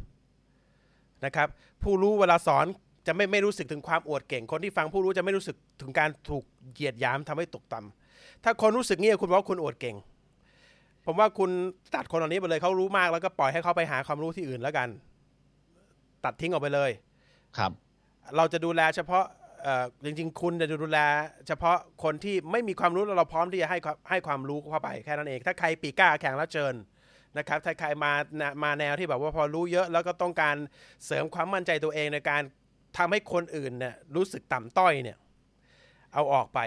[1.23, 1.47] นนะครับ
[1.83, 2.65] ผู้รู้เวลาสอน
[3.07, 6.43] จะไม่ไม่รู้สึกถึงความอวดเก่ง คนที่ฟังผู้รู้จะไม่รู้สึกถึงการถูก
[6.73, 9.95] เหยียดหยามทำให้ตกต่ำถ้าคนรู้สึกเงี้ยคุณบอกว่าคุณอวดเก่ง
[11.05, 11.49] ผมว่าคุณ
[11.95, 14.89] ตัดคนเหล่านี้ไปเลยเขารู้มากแล้วก็ปล่อยให้เขาไปหาความรู้ที่อื่นแล้วกัน
[16.25, 16.91] ตัดทิ้งออกไปเลย
[17.57, 17.71] ครับ
[18.37, 19.23] เราจะดูแลเฉพาะ
[19.63, 20.99] เอ่อจริงๆ คุณจะดูแล
[21.47, 26.73] เฉพาะคนที่ไม่มีความรู้แล้วเราพร้อมที่จะให้ความให้ความรู้เข้าไปแค่นั้นเอง ถ้าใครปีกล้าแข่งแล้วเชิญ
[27.37, 28.11] นะครับถ้าใครมา
[28.63, 30.55] มาแนวที่แบบว่าพอรู้เยอะแล้วก็ต้องการ
[31.05, 32.41] เสริมความมั่นใจตัวเองในการ
[32.97, 35.17] ทำให้คนอื่นเนี่ยรู้สึกต่ำต้อยเนี่ย
[36.13, 36.59] เอาออกไป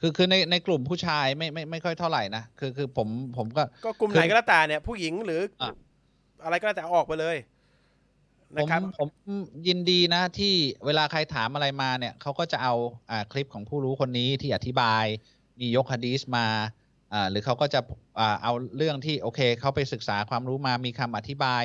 [0.00, 5.70] คือคือในในกลุ่มผู้ชายไม่ไม่ไม่ค่อยเท่าไหร่นะคือคือผมผมก็ก็กลุ่มคือไหนก็แล้วแต่เนี่ย ผู้หญิงหรืออะ
[6.44, 7.36] อะไรก็แล้วแต่เอาออกไปเลย
[8.56, 9.08] ผนะมครับผม
[9.66, 10.54] ยินดีนะที่
[10.86, 12.74] เวลาใครถามอะไรมาเนี่ยเขาก็จะเอา
[13.10, 15.04] อ่าคลิปของผู้รู้คนนี้ที่อธิบาย
[15.60, 16.83] มียกฮะดีสมาอ่า
[17.30, 17.80] หรือเขาก็จะ
[18.42, 21.62] เอาเรื่องที่โอเคเขาไปศึกษาความรู้มามีคำอธิบาย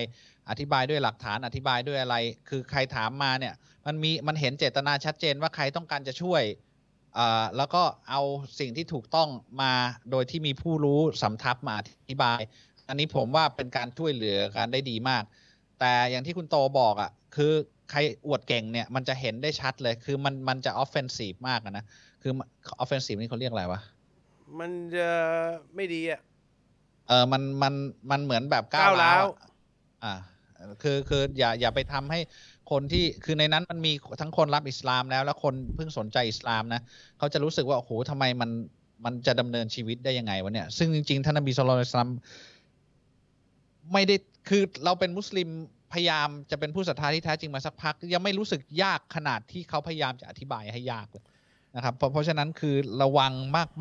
[0.49, 2.15] อธิบายด้วยหลักฐานอธิบายด้วยอะไร
[2.49, 3.53] คือใครถามมาเนี่ย
[3.85, 6.43] มันมีมันเห็นเจตนาชัดเจนว่าใครต้องการจะช่วย
[7.57, 8.21] แล้วก็เอา
[8.59, 9.29] สิ่งที่ถูกต้อง
[9.61, 9.73] มา
[10.11, 11.81] โดยที่มีผู้รู้สำทับมาอ
[12.11, 12.39] ธิบาย
[12.89, 15.23] อันนี้ผมว่าเป็นการช่วยเหลือกันได้ดีมาก
[15.79, 17.53] แต่อย่างที่คุณโตบอกอะ่ะคือ
[17.89, 21.85] ใครอวดเก่งเนี่ยมันจะเห็นได้ชัดเลย คือมันมันจะ offensive มากนะ
[22.21, 22.33] คือ
[22.79, 23.81] offensive นี่เขาเรียกอะไรวะ
[24.59, 25.09] มันจะ
[25.75, 26.21] ไม่ดีอะ
[27.07, 27.73] เออมันมัน
[28.11, 29.47] มันเหมือนแบบก้าก้าวร้าวอะ
[30.03, 30.13] อ่า
[30.81, 32.19] คือคืออย่าอย่าไปทำให้
[32.71, 33.91] คนที่คือในนั้นมันมี
[34.21, 36.81] ทั้งคนรับอิสลามแล้ว แล้วคนเพิ่งสนใจอิสลามนะ
[37.17, 38.49] เขาจะรู้สึกว่าโอ้โหทำไมมัน
[39.05, 42.09] มันจะดำเนินชีวิตได้ยังไงวะเนี่ย ซึ่งจริงๆท่านนบีสุลต่านอิสลาม
[43.93, 44.15] ไม่ได้
[44.49, 45.49] คือเราเป็นมุสลิม
[45.93, 51.23] พยายามจะเป็นผู้ศรัทธาที่แท้จริงมาสักพัก ยังไม่รู้สึกยากขนาดที่เขาพยายามจะอธิบายให้ยากเลย
[51.79, 53.33] นะครับเพราะเพราะฉะนั้นคือระวัง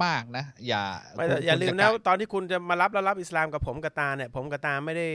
[0.05, 0.85] มากๆนะ อย่า
[1.17, 5.09] ไม่แต่คุณอย่าลืมคุณนะจว่าตอนที่คุณจะมารับแล้วรับอิสลามกับผมกับตาเนี่ย ผมกับตาไม่ได้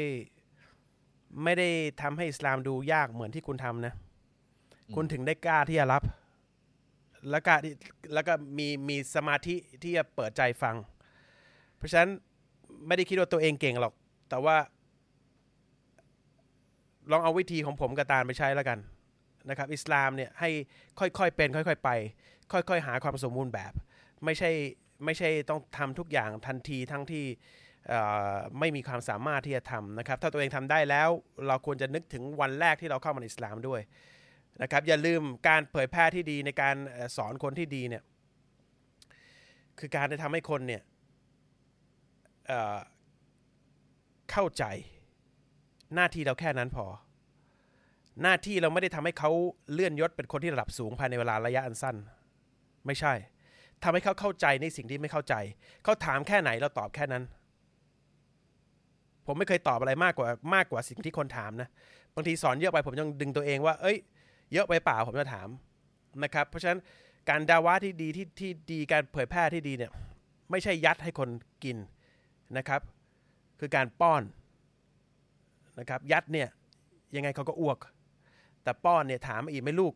[1.44, 1.70] ไม่ได้
[2.02, 3.94] ทำให้อิสลามดูยากเหมือนที่คุณทำนะ
[4.96, 6.04] คุณถึงได้กล้าที่จะรับ
[7.30, 7.74] แล้วกล้าที่
[8.14, 10.76] แล้วก็มีมีสมาธิที่จะเปิดใจฟัง
[11.78, 12.10] เพราะฉะนั้น
[12.88, 13.94] ไม่ได้คิดว่าตัวเองเก่งหรอก
[14.30, 14.56] แต่ว่า
[17.12, 18.80] ลองเอาวิธีของผมกับตาลไปใช้แล้วกัน
[19.50, 20.50] นะครับ อิสลามเนี่ยให้
[21.00, 21.90] ค่อยๆเป็น ค่อย ๆ ไป
[22.52, 23.74] ค่อยๆ หาความสมบูรณ์แบบ
[24.26, 24.52] ไม่ใช่
[25.06, 27.26] ไม่ใช่ต้องทำทุกอย่างทันทีทั้งที่
[28.60, 31.10] ไม่มีความสามารถที่จะทำนะครับ ถ้าตัวเองทำได้แล้ว
[31.48, 33.82] เราควรจะนึกถึงวันแรกที่เราเข้ามาในอิสลามด้วย
[34.62, 36.76] นะครับ อย่าลืมการเผยแพร่ที่ดีในการ
[37.18, 38.04] สอนคนที่ดีเนี่ย
[39.80, 40.82] คือการจะทำให้คนเนี่ย
[42.48, 44.64] เเข้าใจ
[45.96, 46.86] หน้าที่เราแค่นั้นพอ
[48.22, 49.32] หน้าที่เราไม่ได้ทำให้เขา
[49.74, 51.96] เลื่อนยศเป็นคนที่ระดับสูงภายในเวลาระยะอันสั้น
[52.86, 53.14] ไม่ใช่
[53.84, 55.36] ทำให้เขาเข้าใจในสิ่งที่ไม่เข้าใจ
[55.84, 57.24] เขาถามแค่ไหนเราตอบแค่นั้น
[59.26, 61.70] ผมไม่เคยตอบอะไรมากกว่ามากกว่าสิ่งที่คนถามนะ
[62.16, 63.98] บางทีสอนเยอะไปผมยังดึงตัวเองว่า เอ้ย
[64.54, 65.48] เยอะไปเปล่าผมจะถาม
[66.24, 66.80] นะครับ เพราะฉะนั้น
[67.30, 69.92] การดาวะที่ดีที่ที่ดีการเผยแพร่ที่ดีเนี่ย
[70.52, 71.30] ไม่ใช่ยัดให้คน
[71.64, 71.78] กิน
[72.58, 72.82] นะครับ
[73.60, 74.24] คือการป้อน
[75.80, 76.48] นะครับ ยัดเนี่ย
[77.16, 77.80] ยังไงเขาก็อ้วก
[78.64, 79.94] แต่ป้อนเนี่ยถามอีกไม่ลูก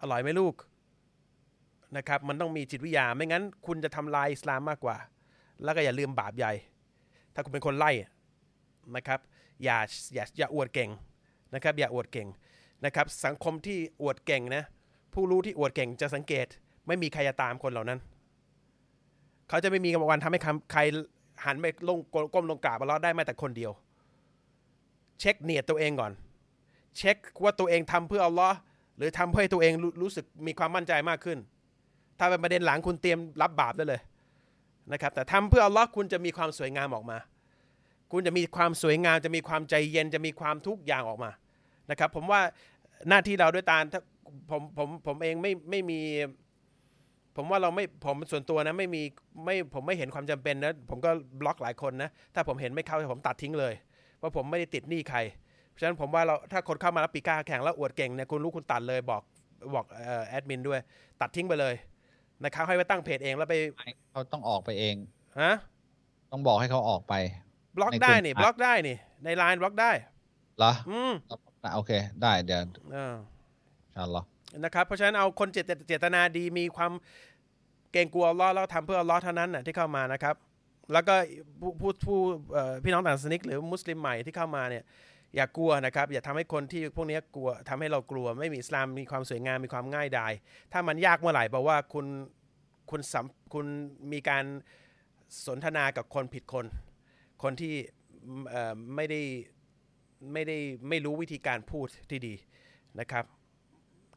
[0.00, 0.54] อร่อยไหมลูก
[1.96, 4.96] นะครับมันต้องมีจิตวิทยาไม่งั้น คุณจะทำลายอิสลามมากกว่า
[5.64, 6.52] แล้วก็อย่าลืมบาปใหญ่
[7.34, 7.90] ถ้าคุณเป็นคนไล่
[8.96, 9.20] นะครับ
[9.64, 9.78] อย่า
[10.14, 10.90] อย่าอย่าอวดเก่ง
[11.54, 12.28] นะครับอย่าอวดเก่ง
[12.84, 14.62] นะครับสังคมที่อวดเก่งนะ
[15.12, 16.46] ผู้รู้ที่อวดเก่งจะสังเกต
[16.86, 17.98] ไม่มีใครจะตามคนเหล่านั้น
[19.48, 20.40] เขาจะไม่มีวันทำให้
[20.72, 20.80] ใคร
[21.44, 21.98] หันไปลง
[22.34, 23.72] ก้มลงกราบอัลลาะห์ได้แม้แต่คนเดียว
[25.20, 26.12] เช็คเนียดตัวเองก่อน
[26.96, 28.56] เช็คว่าตัวเองทำเพื่ออัลลอฮ์
[28.96, 31.38] หรือทำเพื่อให้ตัวเองรรู้สึกมีความมั่นใจมากขึ้น
[32.18, 34.00] ถ้าเป็นประเด็นหลังคุณเตรียมรับบาปได้เลย
[34.92, 37.18] นะครับ แต่ทำเพื่ออัลลอฮ์คุณจะมีความสวยงามออกมา
[38.12, 41.30] คุณจะมีความสวยงาม จะมีความใจเย็นจะมีความทุกอย่างออกมา
[41.90, 42.40] นะครับ ผมว่า
[43.08, 44.00] หน้าที่เราด้วยตาถ้า
[44.50, 46.00] ผมผมผมเองไม่ไม่มี
[47.36, 49.02] ผมว่าเราไม่ผมส่วนตัวนะไม่มี
[49.44, 51.10] ไม่ผมไม่เห็นความจำเป็นนะผมก็
[51.40, 53.74] บล็อกหลายคนนะถ้าผมเห็นไม่เข้าผมตัดทิ้งเลย
[54.18, 55.18] เพราะผมไม่ได้ติดหนี้ใคร
[55.70, 59.22] เพราะฉะนั้นผมว่าเราถ้าคนเข้ามารับปีก้าแข่งแล้วอวดเก่งเนี่ยคุณรู้คุณตัดเลยบอก
[59.74, 60.80] บอกเอ่อแอดมินด้วย
[61.20, 61.74] ตัดทิ้งไปเลย
[62.42, 63.54] นะครับให้ไปตั้งเพจเองแล้วไป
[64.10, 64.96] เขาต้องออกไปเอง
[65.40, 65.52] ฮะ
[66.32, 67.14] ต้องบอกให้เขาออกไป
[67.76, 69.90] บล็อกในกลุ่มได้นี่อะบล็อกได้นี่ ในไลน์บล็อกได้
[70.58, 71.12] เหรออืม
[71.74, 72.60] โอเค ได้เดี๋ยว
[72.92, 73.14] เออ
[73.86, 74.26] إن شاء الله
[74.64, 76.92] นะครับเพราะฉะนั้นเอาคนเจตเจตนาดีมีความ
[77.92, 80.34] เกรงกลัวอัลลอฮ์แล้วทำเพื่ออัลลอฮ์เท่านั้นน่ะที่เข้ามานะครับ
[80.92, 81.14] แล้วก็
[81.60, 82.18] ผู้ผู้ผู้
[82.52, 84.84] เอ่อพี่น้องต่างศาสนิกหรือมุสลิมใหม่ที่เข้ามาเนี่ย
[85.34, 90.32] อย่ากลัวนะครับ อย่าทำให้คนที่พวกนี้กลัวทำให้เรากลัว ไม่มีอิสลามมีความสวยงามมีความง่ายดาย
[90.72, 92.06] ถ้ามันยากเมื่อไหร่บอกว่าคุณ
[92.90, 93.66] คุณสัมคุณ
[94.12, 94.44] มีการ
[95.46, 96.66] สนทนากับคนผิดคน
[97.42, 97.74] คนที่
[98.94, 99.20] ไม่ได้
[100.32, 100.56] ไม่ได้
[100.88, 102.34] ไม่รู้วิธีการพูดที่ดี
[103.00, 103.24] นะครับ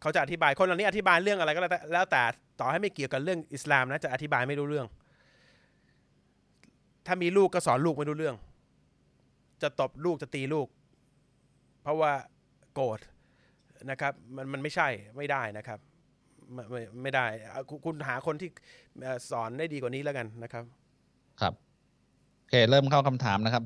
[0.02, 2.22] เขาจะอธิบายคนเหล่านี้อธิบายเรื่องอะไรก็แล้วแต่แล้วแต่
[2.60, 4.88] ต่อให้ไม่เกี่ยวกับเรื่องอิสลามนะจะอธิบายไม่รู้เรื่อง
[7.06, 8.36] ถ้ามีลูกก็สอนลูกไม่รู้เรื่อง
[9.62, 10.68] จะตบลูกจะตีลูก
[11.88, 12.14] เพราะว่า
[12.74, 13.00] โกรธ
[13.92, 15.80] นะครับมันมันไม่ใช่ไม่ได้นะครับ
[16.54, 18.50] ไม่ไม่ไม่ได้เอาคุณคุณหาคนที่
[19.02, 20.64] เอ่อสอนได้ดีกว่านี้แล้วกันนะครับ
[21.42, 21.54] ครับ
[22.38, 23.64] โอเคเริ่มเข้าคำถามนะครับ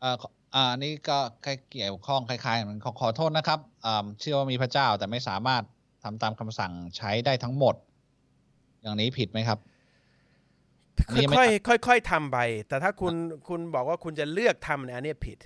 [0.00, 5.62] เอ่อขออ่าอันนี้ก็ใกล้เกี่ยวข้องคล้ายๆมันขอขอโทษนะครับอ่าเชื่อว่ามีพระเจ้าแต่ไม่สามารถ
[6.04, 7.74] ทำตามคำสั่งใช้ได้ทั้งหมด
[8.82, 9.58] อย่างนี้ผิดไหมครับ
[11.06, 12.38] อันนี้ไม่ค่อยๆค่อยๆทำไป
[12.68, 13.14] แต่ถ้าคุณ
[13.48, 15.38] คุณบอกว่าคุณจะเลือกทำเนี่ยอันเนี้ยผิด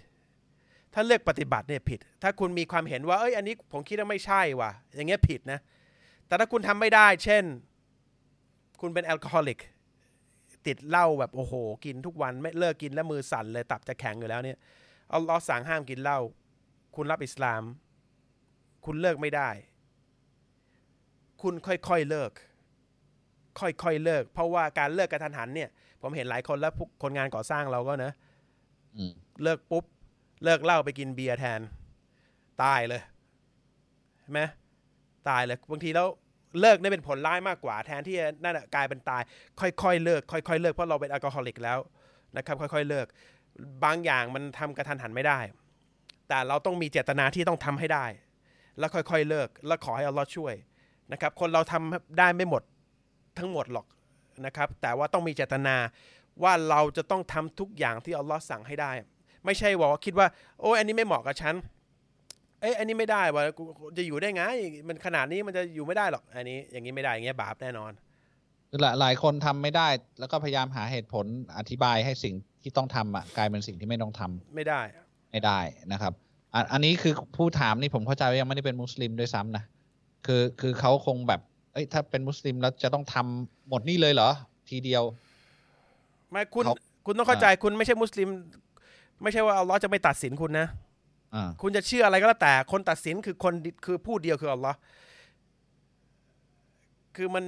[0.94, 5.60] ถ้าเลือกปฏิบัติเนี่ยผิด ถ้าคุณมีความเห็นว่าเอ้ยอันนี้ผมคิดว่าไม่ใช่ว่ะ อย่างเงี้ยผิดนะ
[6.26, 7.44] แต่ถ้าคุณทำไม่ได้ เช่น
[8.80, 9.60] คุณเป็นแอลกอฮอลิก
[10.66, 14.58] ติดเหล้าแบบโอ้โห กินทุกวันไม่เลิกกินแล้วมือสั่นเลยตับจะแข็งอยู่แล้วเนี่ย
[15.08, 16.18] เอาล้อฮ์สั่งห้ามกินเหล้า
[16.96, 17.62] คุณรับอิสลาม
[18.84, 19.48] คุณเลิกไม่ได้
[21.42, 22.30] คุณค่อยๆเลิก
[23.60, 25.68] ค่อยๆเลิก เพราะว่าการเลิกกระทันหันเนี่ย
[26.02, 28.12] ผมเห็นหลายคนแล้วพวกคนงานก่อสร้างเราก็นะ
[28.96, 29.12] อืม
[29.42, 29.84] เลิกปุ๊บ
[30.44, 31.60] เลิกเหล้าไปกินเบียร์แทน
[32.62, 33.02] ตายเลย
[34.20, 34.40] เห็นไหม
[35.28, 36.08] ตายเลยบางทีแล้ว
[36.60, 39.22] เลิกนี่เป็นผลร้ายมากกว่าแทนที่นั่นกลายเป็นตาย
[39.60, 41.78] ค่อยๆเลิก ค่อยๆเลิกเพราะเราเป็นแอลกอฮอลิกแล้ว
[42.36, 43.06] นะครับ ค่อยๆเลิก
[43.84, 45.38] บางอย่างมันทำกระทันหันไม่ได้
[46.28, 48.06] แต่เราต้องมีเจตนาที่ต้องทำให้ได้
[48.78, 50.54] แล้วค่อยๆเลิก แล้วขอให้อัลลอฮ์ช่วย
[51.12, 52.62] นะครับ คนเราทำได้ไม่หมด
[53.38, 53.86] ทั้งหมดหรอก
[54.46, 55.76] นะครับ แต่ว่าต้องมีเจตนา
[56.42, 58.92] ว่าเราจะต้องทำทุกอย่างที่อัลลอฮ์สั่งให้ได้
[59.44, 60.26] ไม่ใช่ว่าคิดว่า
[60.60, 61.54] โอ้ยอันนี้ไม่เหมาะกับฉัน
[62.60, 63.62] เอ้ยอันนี้ไม่ได้ว่ากู
[63.98, 64.42] จะอยู่ได้ไง
[64.88, 67.92] มันขนาดนี้มันจะอยู่ไม่ได้หรอก อันนี้อย่างนี้ไม่ได้อย่างเงี้ยบาปแน่นอน
[68.70, 69.88] คือหลายหลายคนทำไม่ได้
[70.20, 71.26] แล้วก็พยายามหาเหตุผล
[71.58, 74.80] อธิบายให้สิ่งที่ต้องทำอะกลายเป็นสิ่งที่ไม่ต้องทำไม่ได้
[75.32, 75.60] ไม่ได้
[75.92, 76.12] นะครับ
[76.54, 79.64] อันอันนี้คือผู้ถามนี่ผมเข้าใจว่ายังไม่ได้เป็นมุสลิมด้วยซ้ำนะ
[80.26, 81.40] คือคือเขาคงแบบ
[81.72, 84.30] เอ้ยถ้าเป็นมุสลิมแล้วจะต้องทำหมดนี่เลยเหรอ
[84.68, 85.02] ทีเดียว
[86.30, 86.74] ไม่คุณเขา
[87.06, 88.28] คุณต้องเข้าใจคุณไม่ใช่มุสลิม
[89.22, 90.66] ไม่ใช่ว่าอัลลอฮ์จะไม่ตัดสินคุณนะ
[91.34, 93.54] อ่าคุณจะเชื่ออะไรก็แล้วแต่ คนตัดสินคือคน
[93.84, 94.78] คือผู้เดียวคืออัลลอฮ์
[97.16, 97.44] คือมัน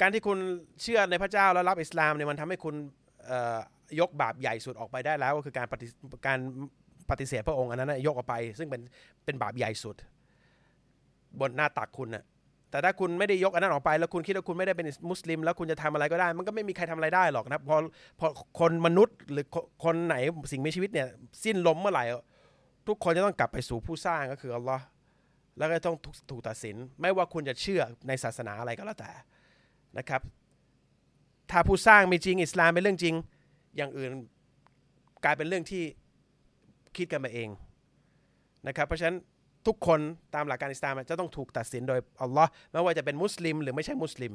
[0.00, 0.38] การที่คุณ
[0.82, 2.74] เชื่อในพระเจ้าแล้วรับอิสลามเนี่ยมันทำให้คุณ
[3.26, 3.58] เอ่อ
[4.00, 5.86] ยกบาปใหญ่สุดออกไปได้แล้ว ก็คือการปฏิ
[6.26, 6.38] การ
[7.10, 8.82] ปฏิเสธพระองค์อันนั้นนะยกออกไป ซึ่งเป็น
[9.24, 9.96] เป็นบาปใหญ่สุด
[11.40, 12.24] บนหน้าตักคุณน่ะ
[12.70, 17.76] แต่ถ้าคุณไม่ได้ยกอันนั้นออกไป แล้วคุณคิดว่าคุณไม่ได้เป็นมุสลิม แล้วคุณจะทำอะไรก็ได้ มันก็ไม่มีใครทำอะไรได้หรอกนะพอ
[18.20, 18.26] พอ
[18.60, 19.44] คนมนุษย์หรือ
[19.84, 20.16] คนไหน
[20.52, 21.06] สิ่งมีชีวิตเนี่ย
[21.44, 22.04] สิ้นลมเมื่อไหร่
[22.86, 24.84] ทุกคนจะต้องกลับไปสู่ผู้สร้างก็คืออัลลอฮ์
[25.58, 29.10] แล้วก็ต้องถูกถูกตัดสิน ไม่ว่าคุณจะเชื่อในศาสนาอะไรก็แล้วแต่
[29.98, 30.20] นะครับ
[31.50, 33.14] ถ้าผู้สร้างมีจริงอิสลามเป็นเรื่องจริง
[33.76, 34.10] อย่างอื่น
[35.24, 35.82] กลายเป็นเรื่องที่
[36.96, 37.48] คิดกันมาเอง
[38.66, 39.16] นะครับ เพราะฉะนั้น
[39.66, 40.00] ทุกคน
[40.34, 44.32] ตามหลักการอิสลามจะต้องถูกตัดสินโดยอัลลอฮ์ไม่ว่าจะเป็นมุสลิมหรือไม่ใช่มุสลิม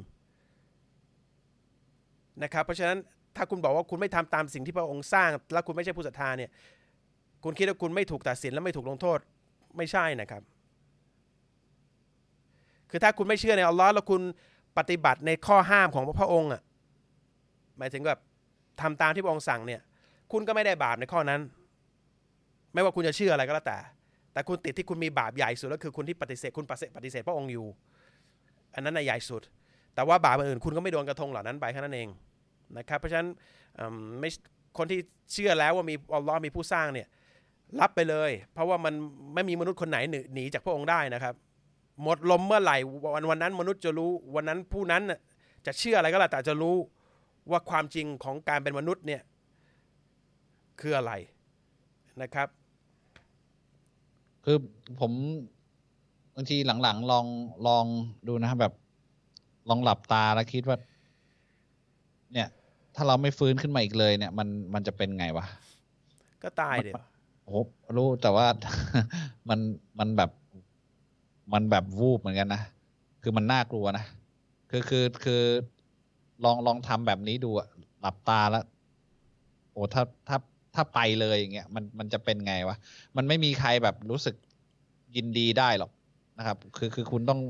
[2.42, 2.98] นะครับเพราะฉะนั้น
[3.36, 6.50] ถ้าคุณบอกว่าคุณไม่ทำตามสิ่งที่พระองค์สร้าง แล้วคุณไม่ใช่ผู้ศรัทธาเนี่ย
[7.44, 9.18] คุณคิดว่าคุณไม่ถูกตัดสินและไม่ถูกลงโทษ
[9.76, 10.42] ไม่ใช่นะครับ
[12.90, 14.22] คือถ้าคุณไม่เชื่อในอัลลอฮ์แล้วคุณ
[14.78, 16.62] ปฏิบัติในข้อห้ามของพระองค์อะ
[17.78, 18.18] หมายถึงแบบ
[18.80, 19.80] ทำตามที่พระองค์สั่งเนี่ย
[20.32, 21.40] คุณก็ไม่ได้บาปในข้อนั้น
[22.74, 23.78] ไม่ว่าคุณจะเชื่ออะไรก็แล้วแต่
[24.32, 27.66] แต่คุณติดที่คุณมีบาปใหญ่สุดก็คือคุณที่ปฏิเสธคุณปฏิเสธปฏิเสธพระองค์อยู่
[28.74, 29.42] อันนั้นน่ะใหญ่สุด
[29.94, 32.08] แต่ว่าบาปอื่นคุณก็ไม่โดนกระทงเหล่านั้นไปแค่นั้นเอง
[32.78, 33.28] นะครับเพราะฉะนั้น
[34.20, 34.28] ไม่
[34.78, 34.98] คนที่
[35.32, 37.06] เชื่อแล้วว่ามีอัลลอฮ์มีผู้สร้างเนี่ย
[37.80, 38.94] รับไปเลย เพราะว่ามัน
[39.34, 39.98] ไม่มีมนุษย์คนไหน
[40.34, 41.34] หนีจากพระองค์ได้นะครับ
[42.02, 42.76] หมดลมเมื่อไหร่
[43.14, 45.02] วันวันนั้นมนุษย์จะรู้วันนั้นผู้นั้น
[45.66, 46.76] จะเชื่ออะไรก็แล้วแต่จะรู้
[47.50, 49.22] ว่าความจริงของการเป็นมนุษย์เนี่ย
[50.80, 51.12] คืออะไร
[52.22, 52.48] นะครับ
[54.44, 54.56] คือ
[55.00, 55.12] ผม
[56.34, 57.26] บางทีหลังๆลอง
[57.66, 57.84] ลอง
[58.28, 58.74] ดูนะครับแบบ
[59.68, 60.78] ลองหลับตาแล้วคิดว่า
[62.32, 62.48] เนี่ย
[62.94, 65.44] ถ้าเราไม่ฟื้นขึ้นมาอีกเลย เนี่ย มันมันจะเป็นไงวะ
[66.42, 67.02] ก็ตายเดี๋ยว
[67.42, 67.56] โอ้โห
[67.96, 68.46] รู้แต่ว่า
[69.48, 69.60] มัน
[69.98, 70.30] มันแบบ
[71.52, 72.62] มันแบบวูบเหมือนกันนะ
[73.22, 74.04] คือมันน่ากลัวนะ
[74.70, 75.42] คือคือคือ
[76.44, 77.68] ลองลองทำแบบนี้ดูอะ
[78.00, 78.64] หลับตาแล้ว
[79.72, 80.36] โอ้ถ้าถ้า
[80.74, 82.76] ถ้าไปเลยอย่างเงี้ยมันมันจะเป็นไงวะ
[83.16, 84.34] มันไม่มีใครแบบรู้สึก
[85.16, 85.90] ยินดีได้หรอก
[86.38, 87.40] นะครับ คือคือคุณต้อง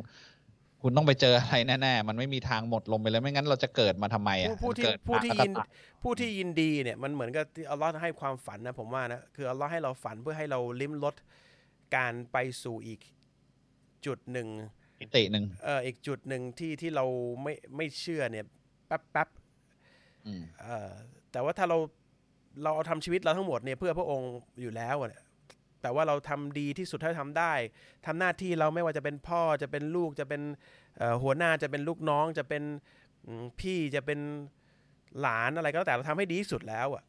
[0.82, 5.68] คุณต้องไปเจออะไรแน่ๆ มันไม่มีทางหมดลมไปเลย ไม่งั้นเราจะเกิดมาทำไมอะผู้ผู้ที่เกิดผู้ที่มาก็ยินตาย
[6.02, 11.14] ผู้ที่ยินดีเนี่ยมันเหมือนกับที่อัลลอฮ์ให้ความฝันนะผมว่านะคืออัลลอฮ์ให้เราฝันเพื่อให้เราลิ้มรส
[11.96, 13.00] การไปสู่อีก
[14.06, 14.48] จุดหนึ่ง
[15.00, 17.04] มิติหนึ่งเอ่ออีกจุดหนึ่งที่ที่เรา
[17.42, 18.46] ไม่ไม่เชื่อเนี่ย
[18.86, 19.28] แป๊บแป๊บ
[20.26, 20.90] อืมเอ่อ
[21.32, 21.78] แต่ว่าถ้าเรา
[22.62, 24.30] เราเอาทำชีวิตเราทั้งหมดเนี่ยเพื่อพระองค์
[24.60, 25.24] อยู่แล้วอะ
[25.82, 27.52] แต่ว่าเราทำดีที่สุดเท่าที่ทำได้
[28.06, 30.42] ทำหน้าที่เราไม่ว่าจะเป็นพ่อจะเป็นลูกจะเป็น
[31.22, 32.62] หัวหน้าจะเป็นลูกน้อง จะเป็น
[33.60, 34.18] พี่จะเป็น
[35.20, 37.04] หลานอะไรก็แล้วแต่เราทำให้ดีที่สุดแล้วอะ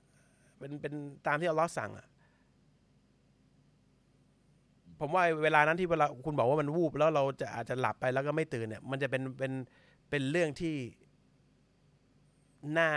[0.60, 0.94] เป็นเป็น
[1.28, 2.08] ตามที่อัลลอฮ์สั่งอะ
[5.00, 9.54] ผมว่าเวลานั้นที่เวลาคุณบอกว่ามันวูบแล้วเราจะอาจจะหลับไปแล้วก็ไม่ตื่นเนี่ย มันจะเป็นเป็น
[10.10, 10.76] เป็นเรื่องที่
[12.78, 12.90] น่า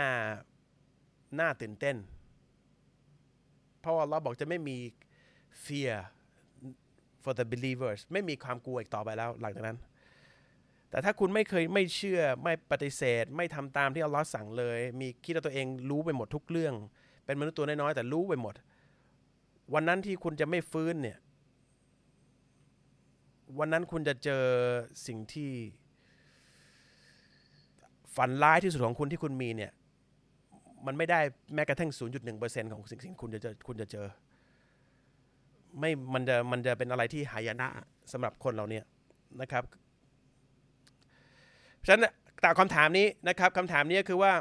[1.39, 1.95] น่าตื่นเต้น
[3.87, 4.77] ราะว่าเราบอกจะไม่มี
[5.65, 5.95] fear
[7.23, 9.77] for the believers ไม่มีความกลัวอีกต่อไปแล้วหลังจากนั้น
[10.89, 16.73] แต่ถ้าคุณไม่เคยไม่เชื่อไม่ปฏิเสธ ไม่ทำตามที่อัลลอฮ์สั่งเลย มีคิดว่าตัวเองรู้ไปหมดทุกเรื่อง
[17.25, 18.53] เป็นมนุษย์ตัวน้อยๆแต่รู้ไปหมด
[19.73, 21.17] วันนั้นที่คุณจะไม่ฟื้นเนี่ย
[23.59, 24.43] วันนั้นคุณจะเจอ
[25.07, 25.51] สิ่งที่
[28.15, 29.71] ฝันร้ายที่สุดของคุณที่คุณมีเนี่ย
[30.85, 31.19] มันไม่ได้
[31.55, 31.91] แม้กระทั่ง
[32.31, 34.05] 0.1%ของสิ่งสิ่งคุณจะเจอคุณจะเจอ
[35.79, 37.67] ไม่มันจะมันจะเป็นอะไรที่หายนะ
[38.11, 38.85] สำหรับคนเราเนี่ย
[39.41, 39.63] นะครับ
[41.85, 42.07] ฉะนั้น
[42.43, 44.31] ตามคำถามนี้นะครับคำถามนี้คือว่า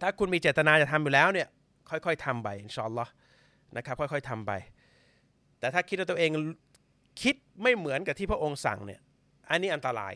[0.00, 1.48] ถ้าคุณมีเจตนาจะทำอยู่แล้วเนี่ย
[1.90, 3.06] ค่อยๆทำไปอินชอัลลอ
[3.76, 4.52] นะครับ ค่อยๆทำไป
[5.58, 6.30] แต่ถ้าคิดว่าตัวเอง
[7.22, 9.00] คิดไม่เหมือนกับที่พระองค์สั่งเนี่ย
[9.48, 10.14] อันนี้อันตราย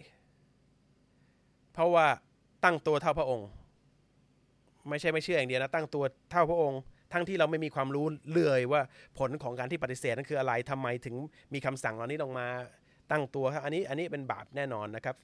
[1.73, 2.07] เพราะว่า
[2.65, 3.49] ตั้งตัวเท่าพระองค์
[4.89, 6.81] ไม่ใช่ไม่เชื่ออย่างเดียวนะตั้งตัวเท่าพระองค์
[7.13, 8.81] ทั้งที่เราไม่มีความรู้เลยว่า
[9.19, 11.15] ผลของการที่ปฏิเสธนั้นคืออะไรทำไมถึง
[11.55, 12.47] มีคำสั่งเหล่านี้ลงมา
[13.11, 15.17] ตั้งตัวครับอันนี้อันนี้เป็นบาปแน่นอนนะครับ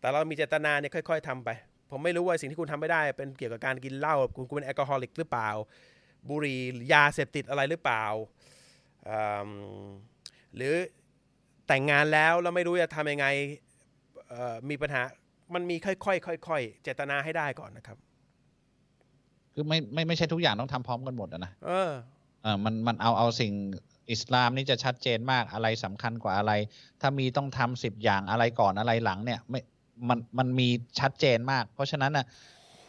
[0.00, 1.48] แต่เรามีเจตนาเนี่ยค่อย ๆทำไป
[1.90, 5.50] ผมไม่รู้ว่าสิ่งที่คุณทำไม่ได้ เป็นเกี่ยวกับการกินเหล้าคุณคุณเป็นแอลกอฮอลิกหรือเปล่า
[6.28, 6.60] บุหรี่
[6.92, 8.04] ยาเสพติดอะไรหรือเปล่า
[10.56, 10.74] หรือ
[11.66, 13.26] แต่งงานแล้วแล้วไม่รู้จะทำยังไง
[14.70, 15.02] มีปัญหา
[15.54, 17.98] มันมีค่อยๆค่อยๆเจตนาให้ได้ก่อนนะครับ
[19.54, 21.90] คือไม่ไม่ไม่ใช่ทุกอย่างต้องทำพร้อมกันหมดอะนะ เออ
[22.42, 23.52] เออมันมันเอาเอาสิ่ง
[24.10, 26.52] อิสลามนี่จะชัดเจนมากอะไรสำคัญกว่าอะไร
[27.00, 29.60] ถ้ามีต้องทำสิบอย่างอะไรก่อนอะไรหลังเนี่ยไม่
[30.08, 30.68] มันมันมี
[31.00, 32.26] ชัดเจนมาก เพราะฉะนั้นน่ะ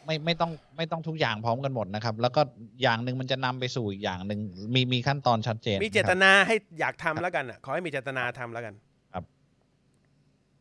[0.05, 2.41] ไม่ไม่ต้องไม่ต้องทุกอย่างพร้อมกันหมดนะครับ แล้วก็
[2.81, 4.39] อย่างหนึ่งมันจะนำไปสู่อีกอย่างหนึ่ง
[4.75, 8.73] มีมีขั้นตอนชัดเจน มีเจตนะครับนาให้อยากทำแล้วกันอะขอให้มีเจตนาทำแล้วกัน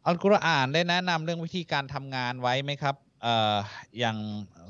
[0.07, 3.57] อัลกุรอานได้แนะนำเรื่องวิธีการทำงานไว้ไหมครับ เอ่อ
[3.99, 4.17] อย่าง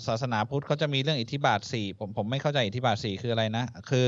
[0.06, 4.06] ศาสนาพุทธเขาจะมีเรื่องอิทธิบาทสี่ผมผมไม่เข้าใจอิทธิบาทสี่คืออะไรนะ คือ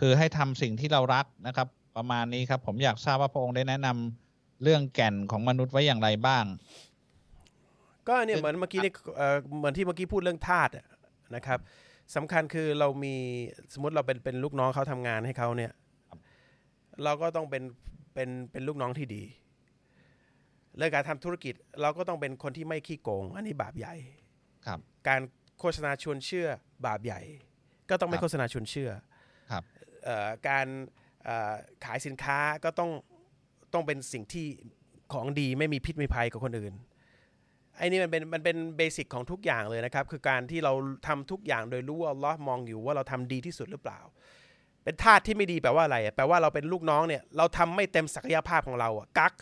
[0.00, 6.44] คือให้ทำสิ่งที่เรารักนะครับ ประมาณนี้ครับ ผมอยากทราบว่าพระองค์ได้แนะนำเรื่องแก่นของมนุษย์ไว้อย่างไรบ้าง
[8.08, 10.86] ก็เนี่ยคือเหมือนเมื่อกี้นี่เอ่อเหมือนที่เมื่อกี้พูดเรื่องทาสอะ
[11.36, 11.58] นะครับ
[12.16, 13.14] สำคัญคือเรามี
[13.74, 15.72] สมมติเราเป็นเป็นลูกน้องเขาทำงานให้เขาเนี่ย
[17.04, 17.62] เราก็ต้องเป็น
[18.14, 19.22] เป็นเป็นลูกน้องที่ดี
[20.78, 23.94] เรื่องการทำธุรกิจเราก็ต้องเป็นคนที่ไม่ขี้โกง อันนี้บาปใหญ่
[24.66, 25.20] ครับ การ
[25.58, 26.48] โฆษณาชวนเชื่อ
[26.86, 27.20] บาปใหญ่
[27.90, 28.90] ก็ต้องไม่ครับโฆษณาชวนเชื่อ
[29.50, 29.62] ครับ
[30.04, 30.66] เอ่อการ
[31.24, 31.54] เอ่อ
[31.84, 32.90] ขายสินค้าก็ต้อง
[33.72, 34.46] ต้องเป็นสิ่งที่
[35.12, 36.74] ของดีไม่มีพิษมีภัยกับคนอื่น
[37.76, 40.72] ไอ้นี่มันเป็นมันเป็นเบสิกของทุกอย่างเลยนะครับ คือการที่เรา
[41.06, 44.00] ทำทุกอย่างโดยรู้ว่าอัลลอฮ์มองอยู่ว่าเราทำดีที่สุดหรือเปล่า
[44.84, 49.34] เป็นทาสที่ไม่ดีแปลว่าอะไรอะแปลว่าเราเป็นลูกน้องเนี่ยเราทำไม่เต็มศักยภาพของเราอะกัก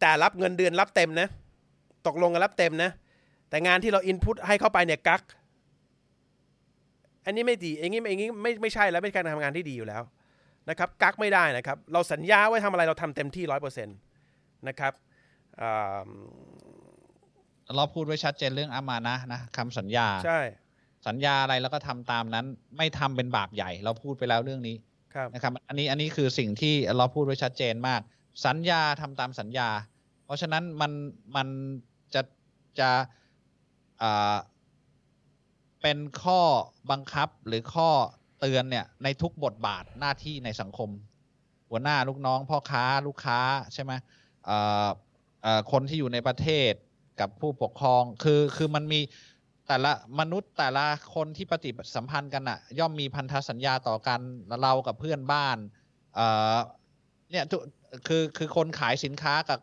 [0.00, 1.28] แต่รับเงินเดือนรับเต็มนะ
[2.06, 2.90] ตกลงกันรับเต็มนะ
[3.50, 5.22] แต่งานที่เราอินพุตให้เข้าไปเนี่ยกัก
[7.24, 10.02] อันนี้ไม่ดีอย่างนี้อย่างนี้ไม่ไม่ใช่แล้วไม่ใช่การทำงานที่ดีอยู่แล้ว
[10.70, 13.96] นะครับ กักไม่ได้นะครับ เราสัญญาไว้ทำอะไรเราทำเต็มที่ร้อยเปอร์เซ็นต์
[14.68, 14.92] นะครับ
[15.60, 16.08] อ่า
[17.76, 20.40] เราพูดไว้ชัดเจนเรื่องอามานะนะคำสัญญาใช่
[21.06, 22.46] สัญญาอะไรแล้วก็ทำตามนั้น
[22.76, 24.76] ไม่ทำเป็นบาปใหญ่ เราพูดไปแล้วเรื่องนี้
[25.14, 28.00] ครับนะครับ อันนี้อันนี้คือสิ่งที่เราพูดไว้ชัดเจนมาก
[28.46, 29.89] สัญญาทำตามสัญญาเพ
[30.30, 30.92] ราะฉะนั้นมัน
[31.36, 31.48] มัน
[32.14, 32.22] จะ
[32.80, 32.90] จะ
[35.82, 36.40] เป็นข้อ
[36.90, 37.90] บังคับหรือข้อ
[38.40, 40.90] เตือนเนี่ยในทุกบทบาทหน้าที่ในสังคม
[41.70, 43.40] หัวหน้าลูกน้องพ่อค้าลูกค้า
[43.74, 43.92] ใช่ไหม
[45.72, 46.72] คนที่อยู่ในประเทศ
[47.20, 49.00] กับผู้ปกครองคือคือมันมี
[49.68, 54.20] แต่ละมนุษย์แต่ละคนที่ปฏิสัมพันธ์กันอะย่อมมีพันธสัญญาต่อกัน
[54.62, 55.58] เรากับเพื่อนบ้าน
[57.30, 57.44] เนี่ย
[58.08, 59.58] คือคือคนขายสินค้ากับ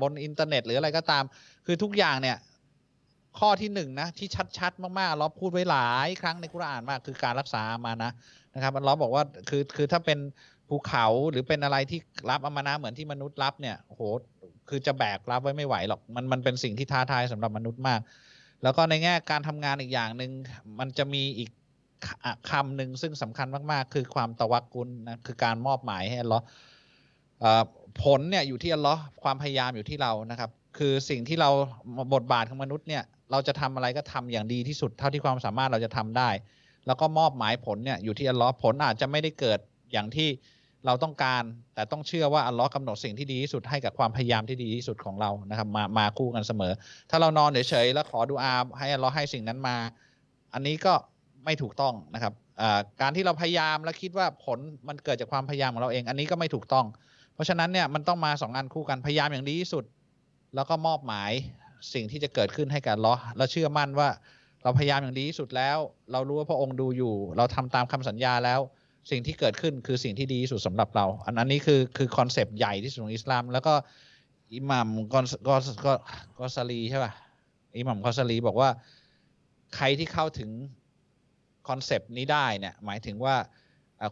[0.00, 1.24] บนอินเทอร์เน็ตหรืออะไรก็ตาม
[1.66, 2.36] คือทุกอย่างเนี่ย
[3.38, 8.10] ข้อที่หนึ่งนะ ที่ชัดๆ มากๆเราพูดไว้หลายครั้งในกุรอานมาก คือการรักษาอามานะ
[8.54, 10.18] นะครับอัลเลอบอกว่าคือคือถ้าเป็น
[10.68, 12.00] ภูเขาหรือเป็นอะไรที่
[12.30, 14.02] รับอามานะเหมือนที่มนุษย์รับเนี่ยโห
[14.68, 18.00] คือจะแบกรับไว้ไม่ไหวหรอกมันมันเป็นสิ่งที่ท้าทายสำหรับมนุษย์มาก
[18.62, 20.30] แล้วก็ในแง่การทำงานอีกอย่างหนึ่ง
[20.78, 21.50] มันจะมีอีก
[22.50, 26.44] คำหนึ่งซึ่งสำคัญมาก ๆ คือความตะวักกุลนะคือการมอบหมายให้อัลเลอฮ์
[28.02, 31.50] ผลเนี่ยอยู่ที่อัลลอฮ์ความพยายามอยู่ที่เรานะครับ คือสิ่งที่เรา
[32.14, 36.30] บทบาทของมนุษย์เนี่ยเราจะทำอะไรก็ทำอย่างดีที่สุดเท่าที่ความสามารถเราจะทำได้
[36.86, 39.58] แล้วก็มอบหมายผลเนี่ยอยู่ที่อัลลอฮ์ผลอาจจะไม่ได้เกิด
[39.92, 40.28] อย่างที่
[40.86, 41.42] เราต้องการ
[41.74, 46.72] แต่ต้องเชื่อว่าอัลลอฮ์กำหนดสิ่งที่ดีที่สุดให้กับความพยายามที่ดีที่สุดของเรานะครับมามาคู่กันเสมอ
[47.10, 49.76] ถ้าเรานอนเฉยๆแล้วขอดูอาให้อัลลอฮ์ให้สิ่งนั้นมา
[50.54, 50.94] อันนี้ก็
[51.44, 52.32] ไม่ถูกต้องนะครับ
[53.00, 56.86] การที่เราพยายามแล้วคิดว่าผลมันเกิดจากความพยายามของเราเอง อันนี้ก็ไม่ถูกต้อง
[57.36, 59.84] เพราะฉะนั้นเนี่ยมันต้องมาสองงานคู่กันพยายามอย่างดีที่สุด
[60.54, 61.30] แล้วก็มอบหมาย
[61.94, 64.08] สิ่งที่จะเกิดขึ้นให้กับอัลลอฮ์แล้วเชื่อมั่นว่า
[64.62, 65.78] เราพยายามอย่างดีที่สุดแล้ว
[66.12, 68.60] เรารู้ว่าพระองค์ดูอยู่ เราทำตามคำสัญญาแล้ว
[69.10, 73.74] สิ่งที่เกิดขึ้นคือสิ่งที่ดีที่สุดสำหรับเรา อันนั้นนี้คือคือ concept ใหญ่ที่สุดของอิสลาม แล้วก็
[74.54, 75.98] อิหมัมกอนกอนกอน
[76.38, 77.12] กอซาลีใช่ป่ะ
[77.78, 78.70] อิหมัมกอซาลีบอกว่า
[79.76, 80.50] ใครที่เข้าถึง
[81.68, 83.36] concept นี้ได้เนี่ยหมายถึงว่า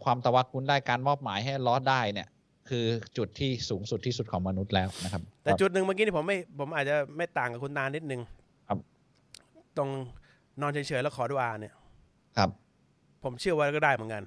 [0.03, 2.27] ความตะวักกุลได้การมอบหมายให้อัลลอฮ์ได้เนี่ย
[2.69, 2.85] คือ
[3.17, 8.21] จุดที่สูงสุดที่สุดของมนุษย์แล้วนะครับ แต่จุดหนึ่งเมื่อกี้ที่ผมไม่ผมอาจจะไม่ต่างกับคุณตานิดนึง
[8.67, 8.79] ครับ
[9.77, 9.89] ตรง
[10.61, 11.73] นอนเฉยๆแล้วขอดุอาเนี่ย
[12.37, 12.49] ครับ
[13.23, 14.23] ผมเชื่อว่าก็ได้เหมือนกัน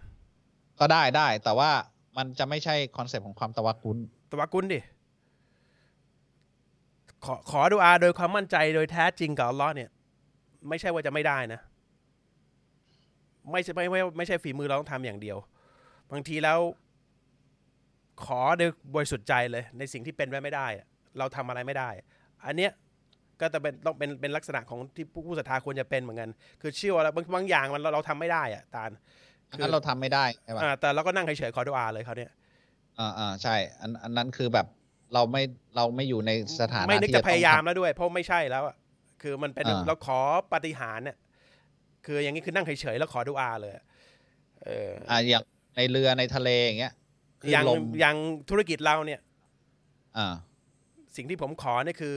[0.80, 1.70] ก็ได้ได้ แต่ว่า
[2.16, 3.98] มันจะไม่ใช่ concept ของความตะวักกุล
[4.32, 4.80] ตะวักกุลดิ
[7.24, 9.90] ขอขอดุอาโดยความมั่นใจโดยแท้จริงกับอัลลอฮ์เนี่ย
[10.68, 11.60] ไม่ใช่ว่าจะไม่ได้นะ
[13.52, 15.36] ไม่ใช่ไม่ไม่ไม่ใช่ฝีมือเราต้องทำอย่างเดียว
[16.10, 16.58] บางทีแล้ว
[18.24, 20.86] ขอโดยบริสุทธิ์ใจเลย ในสิ่งที่เป็นไปไม่ได้อะ
[21.18, 21.90] เราทำอะไรไม่ได้
[22.46, 22.72] อันเนี้ย
[23.40, 28.90] ก็จะเป็นต้องเป็นเป็นลักษณะของที่ผู้ผู้ศรัทธาควรจะเป็นเหมือนกัน คือเชื่อว่าบางบางอย่างมันเราเราทำไม่ได้อะตาล
[29.50, 32.30] อันนั้นเราทำไม่ได้ใช่ปะอ่าแต่เราก็นั่งเฉยๆขอดุอาเลยเขาเนี่ย
[32.98, 34.66] อ่าอ่าใช่ อันอันนั้นคือแบบ
[35.14, 35.42] เราไม่
[35.76, 38.76] เราไม่อยู่ในสถานะไม่นึกที่จะต้องพยายามทแล้วด้วย เพราะไม่ใช่แล้วอะ
[39.22, 40.18] คือมันเป็นอ่าเราขอ
[40.52, 41.16] ปฏิหารเนี่ย
[42.06, 43.84] คืออย่างนี้คือนั่งเฉยๆแล้วขอดุอาเลยอะ
[44.64, 45.42] เออำอ่าอย่าง
[45.76, 47.07] ในเรือในทะเลอย่างเงี้ยคลื่น
[47.50, 48.16] อย่างลม อย่าง
[48.50, 49.20] ธุรกิจเราเนี่ย
[50.18, 50.34] อ่า
[51.16, 52.16] สิ่งที่ผมขอเนี่ยคือ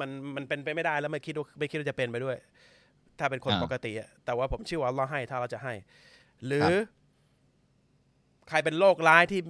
[0.00, 2.36] มันมันเป็นไปไม่ได้แล้วไม่คิดว่าไม่คิดว่าจะเป็นไปด้วย
[3.18, 5.74] ถ้าเป็นคนอ่าปกติอะแต่ว่าผมเชื่อว่าเราให้ถ้าเราจะให้
[6.46, 6.68] หรือ
[8.48, 9.42] ใครเป็นโรคร้ายที่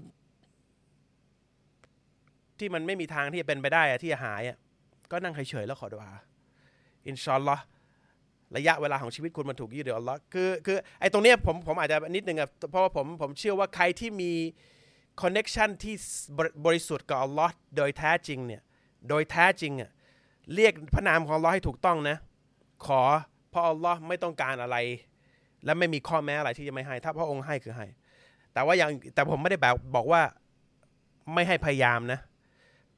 [2.59, 4.57] ที่มันไม่มีทางที่จะเป็นไปได้อะที่จะหายอะ
[5.11, 6.13] ก็นั่งเฉยๆแล้วขอดุอา
[7.09, 7.65] إن شاء الله
[8.57, 14.33] ระยะเวลาของชีวิตคุณมันถูกยืดเดี๋ยวอัลลอฮ์คือคือไอ้ตรงเนี้ยผมผมอาจจะนิดนึงอะเพราะว่าผมผมเชื่อว่าใครที่มี
[15.23, 15.95] connection ที่
[16.65, 18.63] บริสุทธิ์กับอัลลอฮ์โดยแท้จริงเนี่ย
[19.09, 19.91] โดยแท้จริงอะ
[20.55, 22.17] เรียกพระนามของอัลลอฮ์ให้ถูกต้องนะ
[22.87, 23.01] ขอ
[23.51, 24.77] เพราะอัลลอฮ์ไม่ต้องการอะไร
[25.65, 27.87] และไม่มีข้อแม้อะไรที่จะไม่ให้ ถ้าพระองค์ให้คือให้
[28.53, 30.23] แต่ว่าอย่างแต่ผมไม่ได้แบบบอกว่า
[31.35, 32.21] ไม่ให้พยายามนะ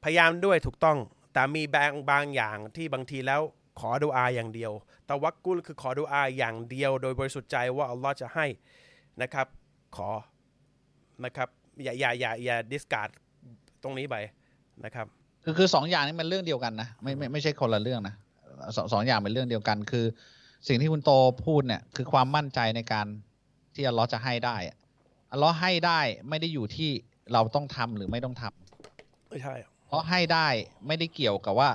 [0.03, 0.97] พยายามด้วยถูกต้อง
[1.33, 3.41] แต่มีบางบางอย่างที่บางทีแล้ว
[3.79, 4.71] ขอดูอาอย่างเดียว
[5.05, 8.45] แต่วักกุลคือขอดูอาอย่างเดียว โดยบริสุทธิ์ใจว่าอัลลอฮ์จะให้
[9.21, 9.47] นะครับ
[9.95, 10.09] ขอ
[11.23, 11.49] นะครับ
[11.83, 13.09] อย่าอย่าอย่าอย่าดิสการ์ด
[13.83, 14.15] ตรงนี้ไป
[14.85, 15.07] นะครับ
[15.43, 18.15] คือคือสองอย่างนี้มันเรื่องเดียวกันนะไม่ไม่ไม่ใช่คนละเรื่องนะ
[18.75, 20.05] สองสองอย่างเป็นเรื่องเดียวกัน คือ
[20.67, 21.11] สิ่งที่คุณโต
[21.45, 23.07] พูดเนี่ยคือความมั่นใจในการ
[23.75, 24.77] ที่อัลเลอฮ์จะให้ได้อะ
[25.31, 25.99] อัลเลอฮ์ให้ได้
[26.29, 26.91] ไม่ได้อยู่ที่
[27.33, 29.55] เราต้องทำหรือไม่ต้องทำไม่ใช่
[29.87, 30.47] เพราะให้ได้
[30.87, 31.69] ไม่ได้เกี่ยวกับว่า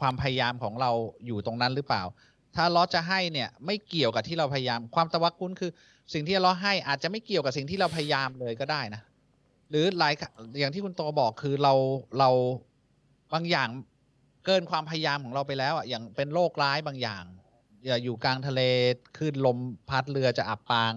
[0.00, 0.90] ความพยายามของเรา
[1.26, 2.02] อยู่ตรงนั้นหรือเปล่า
[2.56, 5.70] ถ้าลเลอจะให้เนี่ยไม่เกี่ยวกับที่เราพยายาม ความตะวักกุนคือ
[6.12, 9.02] สิ่งที่ลเลอให้อาจจะไม่เกี่ยวกับสิ่งที่เราพยายามเลยก็ได้นะ
[9.70, 10.12] หรือหลาย
[10.58, 11.74] อย่างที่คุณโตบอกคือเรา
[12.18, 12.30] เรา
[13.32, 13.68] บางอย่าง
[14.44, 17.24] เกินความพยายามของเราไปแล้วอะอย่างเป็นโรคร้ายบางอย่าง
[17.86, 18.60] อย่าอยู่กลางทะเล
[19.16, 20.92] คลื่นลมพัดเรือจะอับปาง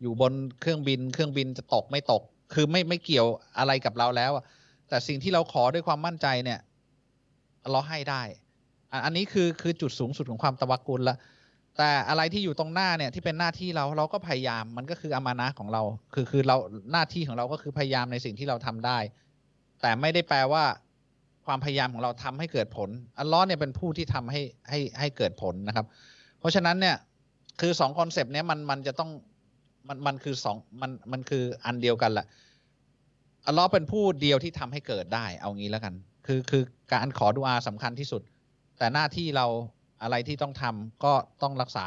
[0.00, 2.22] อยู่บนเครื่องบิน เครื่องบินจะตกไม่ตก
[2.54, 3.26] คือไม่ไม่เกี่ยว
[3.58, 4.44] อะไรกับเราแล้วอะ
[4.88, 6.60] แต่สิ่งที่เราขอด้วยความมั่นใจเนี่ย
[7.70, 8.22] เราให้ได้
[9.04, 11.16] อันนี้คือคือจุดสูงสุดของความตะวักุลละ
[11.78, 15.82] แต่อะไรที่อยู่ตรงหน้าเนี่ยที่เป็นหน้าที่เราเราก็พยายามมันก็คืออามานะของเรา
[16.14, 16.56] คือคือเรา
[16.92, 18.98] หน้าที่ของเราก็คือพยายามในสิ่งที่เราทำได้
[19.82, 20.64] แต่ไม่ได้แปลว่า
[21.46, 24.40] ความพยายามของเราทำให้เกิดผล อัลลอฮ์เนี่ยเป็นผู้ที่ทำให้
[24.70, 25.86] ให้ให้เกิดผลนะครับ
[26.38, 26.96] เพราะฉะนั้นเนี่ย
[27.60, 29.10] คือสองคอนเซปต์เนี้ยมันมันจะต้อง
[29.88, 32.26] มันมันคือสองมันมันคืออันเดียวกันแหละ
[33.46, 35.94] อัลลอฮ์เป็นผู้เดียวที่ทำให้เกิดได้ เอางี้แล้วกัน
[36.26, 36.62] คือคือ
[36.94, 38.22] การขอดุอาสำคัญที่สุด
[38.78, 39.46] แต่หน้าที่เรา
[40.02, 41.12] อะไรที่ต้องทำก็
[41.42, 41.86] ต้องรักษา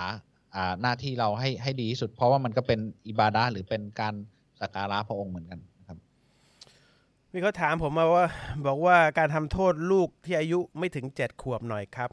[0.81, 4.13] หน้าที่เราให้ให้ดีที่สุด เพราะว่ามันก็เป็นอิบาดะหรือเป็นการ
[4.61, 5.97] สักการะพระองค์เหมือนกันครับ
[7.31, 8.25] มีเขาถามผมมาว่า
[8.65, 12.09] บอกว่าการทำโทษลูกที่อายุไม่ถึงเจ็ดขวบหน่อยครับ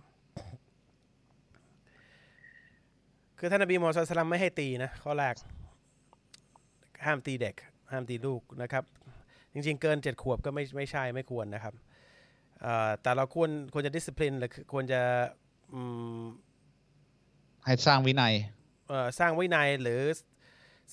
[3.38, 5.34] คือท่านนบีมศ็อลลัลลอฮุอะลัยฮิวะซัลลัมไม่ให้ตีนะข้อแรก
[7.04, 7.54] ห้ามตีเด็ก
[7.90, 8.84] ห้ามตีลูกนะครับ
[9.52, 11.74] จริง ๆ เกินเจ็ดขวบก็ไม่ไม่ใช่ไม่ควรนะครับ
[13.02, 15.00] แต่เราควรควรจะดิส i พลินหรือควรจะ
[15.72, 15.80] อื
[16.20, 16.22] ม
[17.64, 18.34] ให้สร้างวินัย
[18.88, 20.00] เอ่อสร้างวินัยหรือ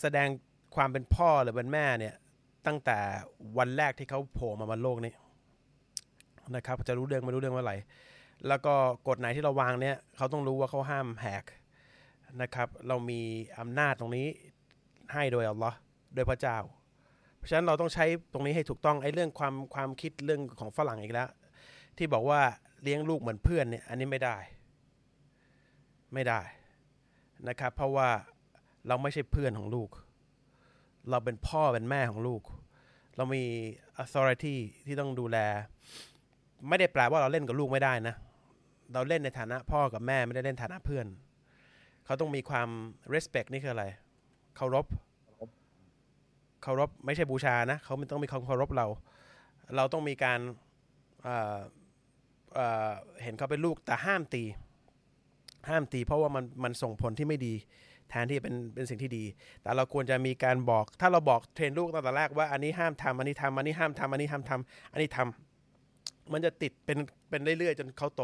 [0.01, 0.27] แสดง
[0.75, 2.15] ความเป็นพ่อหรือเป็นแม่เนี่ย
[2.67, 2.97] ตั้งแต่
[3.57, 5.13] วันแรกที่เขาโผล่มาบนโลกนี้
[6.55, 7.77] นะครับจะรู้เรื่องไม่รู้เรื่องเมื่อไหร่
[8.47, 8.73] แล้วก็
[9.07, 11.45] กฎไหนที่เราวางเนี่ยเขาต้องรู้ว่าเขาห้ามแหก
[12.41, 13.21] นะครับ เรามี
[13.59, 14.27] อำนาจตรงนี้
[15.13, 15.77] ให้โดยอัลลอฮ์
[16.15, 16.57] โดยพระเจ้า
[17.37, 21.29] เพราะฉะนั้นเราต้องใช้ตรงนี้ให้ถูกต้องไอ้เรื่องความความคิดเรื่องของฝรั่งอีกแล้ว
[21.97, 22.41] ที่บอกว่า
[22.83, 24.37] เลี้ยงลูกเหมือนเพื่อนเนี่ยอันนี้ไม่ได้
[26.13, 26.41] ไม่ได้
[27.47, 28.09] นะครับ เพราะว่า
[28.87, 29.89] เราไม่ใช่เพื่อนของลูก
[31.09, 32.41] เราเป็นพ่อเป็นแม่ของลูก
[33.17, 33.43] เรามี
[34.03, 35.37] authority ที่ต้องดูแล
[36.69, 38.15] ไม่ได้แปลว่าเราเล่นกับลูกไม่ได้นะ
[38.93, 41.05] เราเล่นในฐานะพ่อกับแม่ไม่ได้เล่นฐานะเพื่อน
[42.05, 42.69] เขาต้องมีความ
[43.13, 43.85] respect นี่คืออะไร
[44.55, 44.85] เคารพ
[46.63, 48.87] เคารพไม่ใช่บูชานะ เขาไม่ต้องมีความเคารพเรา
[49.75, 50.39] เราต้องมีการ
[52.55, 54.43] เเห็นเขาเป็นลูกแต่ห้ามตี
[55.69, 57.53] ห้ามตี เพราะว่ามันมันส่งผลที่ไม่ดี
[58.09, 59.23] แทนที่เป็นเป็นสิ่งที่ดี
[59.61, 66.97] แต่เราควรจะมีการบอก ถ้าเราบอกเทรนลูกตั้งแต่แรกว่าอันนี้ห้ามทำอันนี้ทำอันนี้ห้ามทำอันนี้ห้ามทำอันนี้ทำมันจะติดเป็น
[67.29, 68.23] เป็นเรื่อยๆจนเขาโต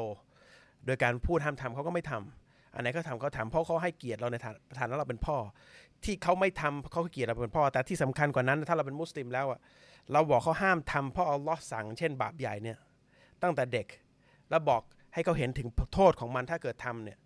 [0.85, 5.37] โดยการพูดห้ามทำเขาก็ไม่ทำอันไหนเขาทำเขาทำเพราะเขาให้เกียรติเราในฐานะฐานะเราเป็นพ่อ
[6.03, 9.59] ที่เขาไม่ทำเขาเกียรติเราเป็นพ่อ แต่ที่สำคัญกว่านั้น ถ้าเราเป็นมุสลิมแล้วอะ
[10.11, 12.77] เราบอกเขาห้ามทำเพราะอัลลอฮ์สั่งเช่นบาปใหญ่เนี่ย
[13.41, 13.87] ตั้งแต่เด็ก
[14.49, 14.81] แล้วบอก
[15.13, 17.17] ให้เขาเห็นถึงโทษของมันถ้าเกิดทำเนี่ย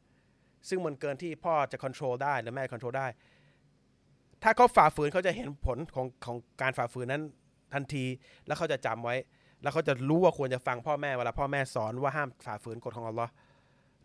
[0.70, 3.08] ซึ่งมันเกินที่พ่อจะควบคุมได้หรือแม่ควบคุมได้
[4.44, 7.24] ถ้าเขาฝ่าฝืนเขาจะเห็นผลของของการฝ่าฝืนนั้น
[7.74, 8.06] ทันที
[8.46, 9.16] แล้วเขาจะจำไว้
[9.62, 13.32] แล้วเขาจะรู้ว่าควรจะฟังพ่อแม่เวลาพ่อแม่สอนว่าห้ามฝ่าฝืนกฎของอัลลอฮ์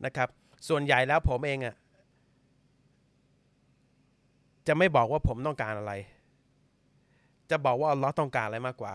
[0.05, 0.29] นะครับ
[0.69, 1.77] ส่วนใหญ่แล้วผมเองอะ
[4.67, 5.93] จะไม่บอกว่าผมต้องการอะไร
[7.51, 8.95] จะบอกว่าอัลลอฮ์ต้องการอะไรมากกว่า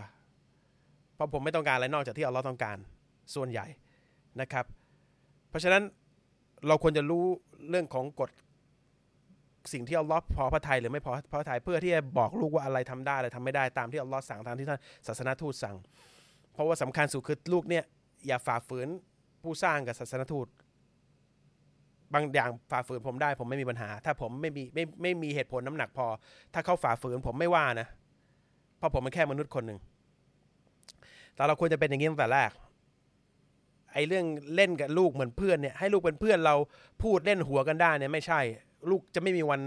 [1.15, 2.77] เพราะผมไม่ต้องการอะไรนอกจากที่อัลลอฮ์ต้องการ
[3.35, 3.65] ส่วนใหญ่
[4.39, 4.65] นะครับ
[5.49, 5.83] เพราะฉะนั้น
[6.67, 7.25] เราควรจะรู้
[7.69, 8.29] เรื่องของกฎ
[9.73, 15.75] สิ่งที่อัลลอฮ์พอพระทัยหรือไม่พอพระทัยเพื่อที่จะบอกลูกว่าอะไรทำได้อะไรทำไม่ได้ตามที่อัลลอฮ์สั่งตามที่ท่านศาสนาทูตสั่ง
[16.53, 17.83] เพราะว่าสำคัญสุดคือลูกเนี่ย
[18.27, 18.87] อย่าฝ่าฝืน
[19.43, 20.47] ผู้สร้างกับศาสนาทูต
[22.13, 26.05] บางอย่างฝ่าฝืนผมได้ ผมไม่มีปัญหา ถ้าผมไม่มีไม่ไม่มีเหตุผลน้ำหนักพอ
[26.53, 27.87] ถ้าเขาฝ่าฝืนผมไม่ว่านะ
[28.77, 29.79] เพราะผมเป็นแค่มนุษย์คนหนึ่ง
[31.35, 32.51] แต่เราควรจะเป็นอย่างนี้ตั้งแต่แรก
[33.93, 34.25] ไอ้เรื่อง
[34.55, 36.55] เล่นกับลูกเหมือนเพื่อนเนี่ยให้ลูกเป็นเพื่อนเรา
[37.03, 38.39] พูดเล่นหัวกันได้เนี่ยไม่ใช่
[38.89, 39.61] ลูกจะไม่มีวัน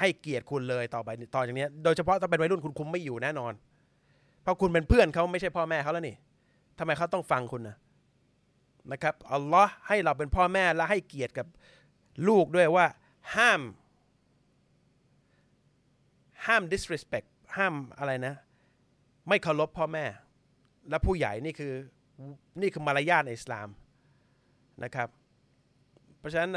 [0.00, 3.52] ให้เกียรติคุณเลยต่อไปต่อจากนี้โดยเฉพาะถ้าเป็นวัยรุ่นคุณคุมไม่อยู่แน่นอน
[4.42, 6.16] เพราะคุณเป็นเพื่อนเขาไม่ใช่พ่อแม่เขาแล้วนี่
[6.78, 7.76] ทำไมเขาต้องฟังคุณนะ
[8.92, 11.46] นะครับอัลลอฮ์ให้เราเป็นพ่อแม่และให้เกียรติกับ
[12.28, 12.86] ลูกด้วยว่า
[13.36, 13.60] ห้าม
[16.46, 18.34] ห้าม disrespect ห้ามอะไรนะ
[19.28, 20.04] ไม่เคารพพ่อแม่
[20.90, 21.72] และผู้ใหญ่นี่คือ
[22.60, 23.68] นี่คือมารยาทในอิสลาม
[24.84, 25.08] นะครับ
[26.18, 26.50] เพราะฉะนั้น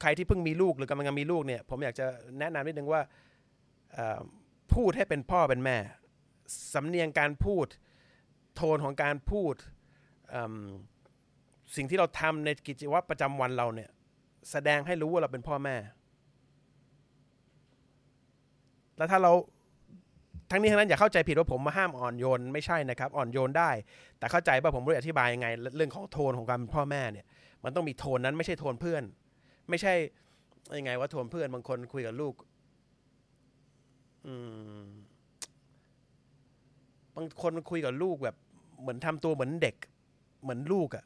[0.00, 2.06] ใครที่เพิ่งมีลูกหรือกำลังมีลูกเนี่ยผมอยากจะ
[2.38, 3.00] แนะนำนิดนึงว่า
[4.74, 5.76] พูดให้เป็นพ่อเป็นแม่
[6.74, 7.66] สำเนียงการพูด
[8.54, 9.54] โทนของการพูด
[11.76, 13.90] สิ่งที่เราทำในกิจวัตรประจำวันเราเนี่ย
[14.50, 15.76] แสดงให้รู้ว่าเราเป็นพ่อแม่
[18.96, 19.32] แล้วถ้าเรา
[20.52, 23.70] ทั้งนี้ทั้งนั้นอย่าเข้าใจผิดว่าผมมาห้ามอ่อนโยนไม่ใช่นะครับ อ่อนโยนได้
[24.18, 25.46] แต่เข้าใจว่าผมรู้อธิบายยังไง
[25.76, 27.26] เรื่องของโทนของการเป็นพ่อแม่เนี่ย
[27.64, 29.02] มันต้องมีโทนนั้นไม่ใช่โทนเพื่อน
[29.70, 29.94] ไม่ใช่
[30.78, 32.34] ยังไงว่าโทนเพื่อนบางคนคุยกับลูก
[34.26, 34.34] อื
[34.80, 34.84] ม
[37.16, 38.36] บางคนคุยกับลูกแบบ
[38.80, 39.76] เหมือนทำตัวเหมือนเด็ก
[40.42, 41.04] เหมือนลูกอะ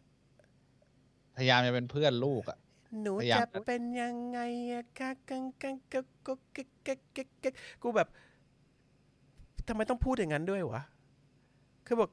[1.36, 2.59] พยายามจะเป็นเพื่อนลูกอะ
[3.03, 4.38] หนูพยายามจะเป็นยังไง
[4.70, 8.09] อะกักกังกังกักกักกักกักกักกักกูแบบ
[9.69, 10.83] ทำไมต้องพูดอย่างนั้นด้วยวะ
[11.87, 12.11] คือบอก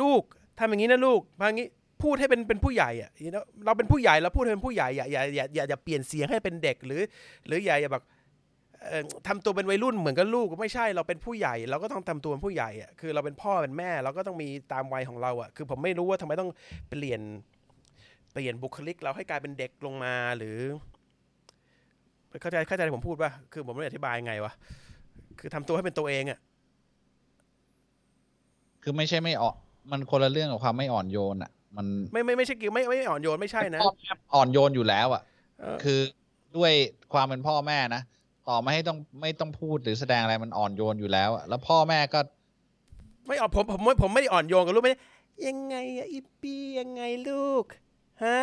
[0.00, 0.22] ลูก
[0.58, 1.68] ทำอย่างนี้นะลูกมาอย่างนี้
[2.02, 7.02] พูดให้เป็นเป็นผู้ใหญ่อะ you know เราเป็นผู้ใหญ่เราพูดให้เป็นผู้ใหญ่อย่าอย่าอย่าอย่าอย่าเปลี่ยนเสียงให้เป็นเด็กหรือ
[7.46, 8.04] หรืออย่าอย่าแบบ
[8.88, 16.50] เอ่อทำตัวเป็นวัยรุ่นเหมือนกับลูกไม่ใช่เราเป็นผู้ใหญ่ เราก็ต้องทำตัวเป็นผู้ใหญ่อะคือเราเป็นพ่อเป็นแม่ เราก็ต้องมีตามวัยของเราอะคือผมไม่รู้ว่าทำไมต้อง
[16.90, 17.20] เปลี่ยน
[18.32, 20.58] เปลี่ยนบุคลิก เราให้กลายเป็นเด็กลงมาหรือ
[22.42, 24.52] เข้าใจเข้าใจที่ผมพูดป่ะคือผมไม่ได้อธิบายไงวะ
[25.38, 26.38] คือทำตัวให้เป็นตัวเองอะ
[28.84, 29.56] คือไม่ใช่ไม่อ่อน
[29.90, 35.22] มันคนละเรื่องกับความไม่อ่อนโยนอะ มันไม่ไม่ไม่ใช่กิไม่ไม่ไม่อ่อนโยนไม่ใช่นะพ่อแม่อ่อนโยนอยู่แล้วอะ
[35.60, 36.00] เออคือ
[36.56, 36.72] ด้วย
[37.12, 38.02] ความเป็นพ่อแม่นะ
[38.48, 42.20] ต่อไม่ให้ต้องไม่ต้องพูดหรือแสดงอะไรมันอ่อนโยนอยู่แล้วอะแล้วพ่อแม่ก็
[43.26, 45.00] ไม่อ่อนผมผมผมผมไม่ได้อ่อนโยนกับลูกไม่ได้
[45.46, 47.64] ยังไงอะอีปียังไงลูก
[48.24, 48.38] ฮะ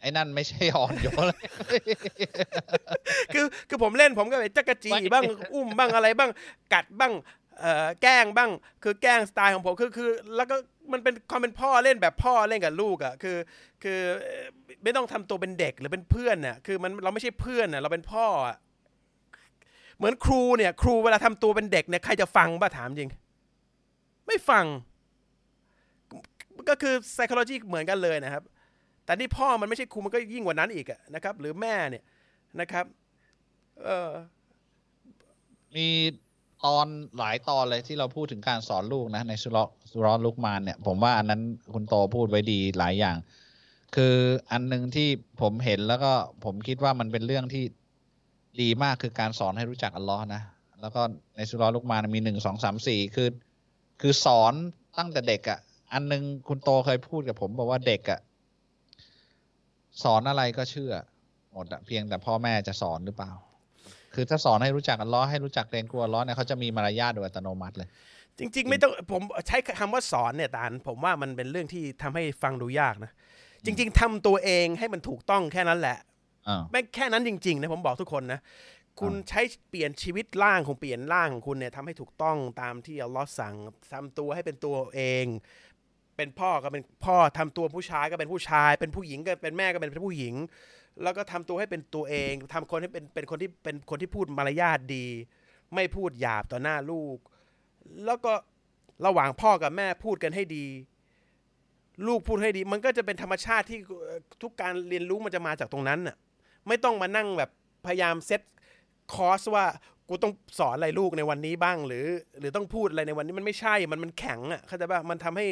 [0.00, 1.46] ไอ้นั่นไม่ใช่อ่อนโยนเลย
[3.34, 5.22] คือคือผมเล่นผมก็แบบจักรจีไม่บ้าง
[5.54, 6.30] อุ้มบ้างอะไรบ้าง
[6.72, 7.41] กัดบ้างเอ่อ
[8.02, 8.50] แกล้งบ้าง
[8.82, 10.56] คือแกล้งสไตล์ของผมคือคือแล้วก็
[10.92, 13.36] มันเป็นความเป็นพ่อเล่นแบบพ่อเล่นกับลูกอะคือ
[13.82, 14.00] คือ
[14.82, 18.56] ไม่ต้องทำตัวเป็นเด็กหรือเป็นเพื่อนน่ะคือมันเราไม่ใช่เพื่อนน่ะเราเป็นพ่ออะ
[19.96, 23.10] เหมือนครูเนี่ย ครูเวลาทำตัวเป็นเด็กเนี่ยใครจะฟังบ้าถามจริง
[24.26, 24.64] ไม่ฟัง
[26.68, 28.42] ก็คือ psychology เหมือนกันเลยนะครับ
[29.04, 32.04] แต่นี่พ่อมันไม่ใช่ครูมันก็ยิ่งกว่านั้นอีกอะนะครับ หรือแม่เนี่ย
[32.60, 32.84] นะครับ
[33.82, 34.12] เออ
[35.76, 35.88] มี
[36.66, 36.86] ตอน
[37.18, 39.58] หลายตอนเลยที่เราพูดถึงการสอนลูกนะ ในสุร
[39.90, 41.40] สุรลุกมานเนี่ย ผมว่าอันนั้น
[41.72, 43.16] คุณโตพูดไว้ดีหลายอย่าง
[43.96, 44.14] คือ
[44.52, 45.08] อันหนึ่งที่
[45.40, 46.12] ผมเห็นแล้วก็
[46.44, 47.64] ผมคิดว่ามันเป็นเรื่องที่
[48.60, 50.42] ดีมากคือการสอนให้รู้จักอัลลอฮ์นะ
[50.80, 51.02] แล้วก็
[51.36, 53.28] ในสุรลุกมานมีหนึ่งสองสามสี่คือ
[54.00, 54.54] คือสอน
[54.98, 55.58] ตั้งแต่เด็กอะ่ะ
[55.92, 58.20] อันหนึ่งคุณโตเคยพูดกับผมบอกว่าเด็กอะ่ะ
[60.02, 60.92] สอนอะไรก็เชื่อ
[61.52, 63.32] หมดอะเพียงแต่พ่อแม่จะสอนหรือเปล่า
[64.14, 67.88] คือถ้าสอนให้รู้จักอัลเลอฮ์ให้รู้จักเกรงกลัวอัลเลอฮ์เนี่ยเขาจะมีมารยาทโดยอัตโนมัติเลย
[68.38, 73.12] จริง ๆ ไม่ต้องผมใช้คำว่าสอนเนี่ยตาลผมว่ามันเป็นเรื่องที่ทำให้ฟังดูยากนะ
[73.64, 75.98] จริง ๆทำตัวเองให้มันถูกต้องแค่นั้นแหละ
[76.48, 78.40] อ่าแม่งแค่นั้นจริงๆนะผมบอกทุกคนนะ
[79.00, 83.54] คุณใช้เปลี่ยนชีวิตร่างของเปลี่ยนร่างของคุณเนี่ยทำให้ถูกต้องตามที่อัลลอฮ์สั่ง
[83.92, 85.26] ทำตัวให้เป็นตัวเอง
[86.16, 90.34] เป็นพ่อก็เป็นพ่อทำตัวผู้ชายก็เป็นผู้ชาย เป็นผู้หญิงก็เป็นแม่ก็เป็นผู้หญิง
[91.02, 95.06] แล้วก็ทำตัวให้เป็นตัวเองทำคนให้เป็นเป็นคนที่เป็นคนที่พูดมารยาทดี
[95.74, 97.18] ไม่พูดหยาบต่อหน้าลูก
[98.04, 98.32] แล้วก็
[99.06, 100.66] ระหว่างพ่อกับแม่พูดกันให้ดี
[102.06, 103.78] ลูกพูดให้ดี มันก็จะเป็นธรรมชาติที่
[104.42, 106.16] ทุกการเรียนรู้มันจะมาจากตรงนั้นน่ะ
[106.68, 107.50] ไม่ต้องมานั่งแบบ
[107.86, 108.42] พยายามเซต
[109.12, 109.64] คอร์สว่า
[110.08, 112.06] กูต้องสอนอะไรลูกในวันนี้บ้าง หรือ
[112.38, 115.46] หรือต้องพูดอะไรในวันนี้มันไม่ใช่ มันมันแข็งอะเข้าใจป่ะมันทำให้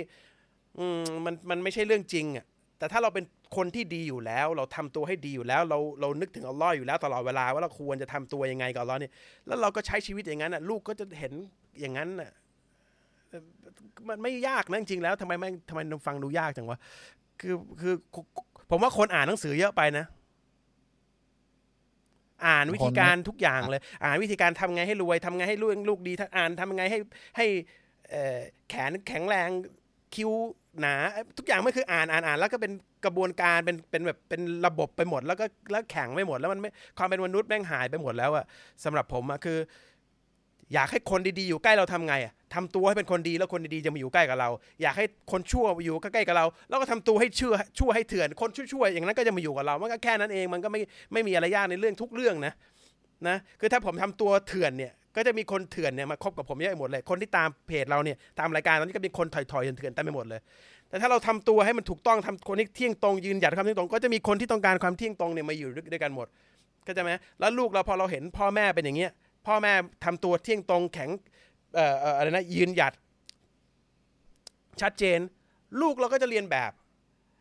[0.79, 2.47] อืมมันมันไม่ใช่เรื่องจริงอะ
[2.81, 3.25] แต่ถ้าเราเป็น
[3.57, 9.13] คนที่ดีอยู่แล้ว เราทำตัวให้ดีอยู่แล้ว เราเรานึกถึงอัลลอฮ์อยู่แล้วตลอดเวลาว่าเราควรจะทำตัวยังไงกับอัลลอฮ์เนี่ย
[9.47, 11.33] แล้วเราก็ใช้ชีวิตอย่างนั้นอะลูกก็จะเห็น
[11.81, 12.31] อย่างนั้นอะ
[14.09, 16.79] มันไม่ยากนะจริงๆแล้วทำไมไม่ทำไมฟังดูยากจังวะ
[17.41, 17.95] คือคือ
[18.71, 20.07] ผมว่าคนอ่านหนังสือเยอะไปนะ
[22.47, 26.99] อ่านวิธีการทุกอย่างเลย อ่านวิธีการทำไงให้รวยทำไงให้ลูกลูกดีถ้าอ่านทำไงให้
[27.37, 27.47] ให้
[28.69, 29.49] แขนแข็งแรง
[30.15, 30.31] คิว
[30.81, 30.95] หนา
[31.39, 32.73] ทุกอย่างไม่คืออ่านอ่านอ่านแล้วก็เป็น
[33.05, 38.45] กระบวนการเป็นเป็นแบบเป็นระบบไปหมด แล้วก็แล้วแข็งไปหมดแล้วมันไม่ความเป็นมนุษย์แม่งหายไปหมดแล้วอะ
[38.85, 39.59] สำหรับผมอะคือ
[40.75, 44.51] อยากให้คนดีๆอยู่ใกล้เราทำไงอะทำตัวให้เป็นคนดีแล้วคนดีๆจะมาอยู่ใกล้กับเรา
[44.83, 50.81] อยากให้คนชั่วอยู่ใกล้ๆกับเรา แล้วก็ทำตัวให้เชื่อชั่วให้เถื่อนคนชั่วๆอย่างนั้นก็จะมาอยู่กับเรามันก็แค่นั้นเองมันก็ไม่
[51.13, 52.53] ไม่มีอะไรยากในเรื่องทุกเรื่องนะ
[53.29, 60.41] นะคือถ้าผมทำตัวเถื่อนเนี่ย ก็จะมีคนเถื่อนเนี่ยมาคบกับผมเยอะไปหมดเลย คนที่ตามเพจเราเนี่ยตามรายการตอนนี้ก็มีคนถอยๆเถื่อนๆเต็มไปหมดเลย
[60.89, 66.27] แต่ถ้าเราทำตัวให้มันถูกต้องทำคนที่เที่ยงตรงยืนหยัดความเที่ยงตรง ก็จะมีคนที่ต้องการความเที่ยงตรงเนี่ยมาอยู่ด้วยกันหมด
[66.85, 69.11] เข้าใจไหมแล้วลูกเราพอเราเห็นพ่อแม่เป็นอย่างเงี้ย
[69.47, 69.73] พ่อแม่
[70.05, 71.11] ทำตัวเที่ยงตรงแข็ง
[71.75, 72.93] เอ่อเอ่ออะไรนะยืนหยัด
[74.81, 75.19] ชัดเจน
[75.81, 76.73] ลูกเราก็จะเรียนแบบ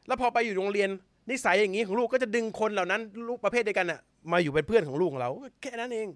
[0.07, 0.89] แล้วพอไปอยู่โรงเรียน
[1.32, 3.99] นิสัยอย่างนี้ของลูกก็จะดึงคนเหล่านั้น ลูกประเภทเดียวกันน่ะ
[4.32, 6.07] มาอยู่เป็นเพื่อนของลูกของเราแค่นั้นเอง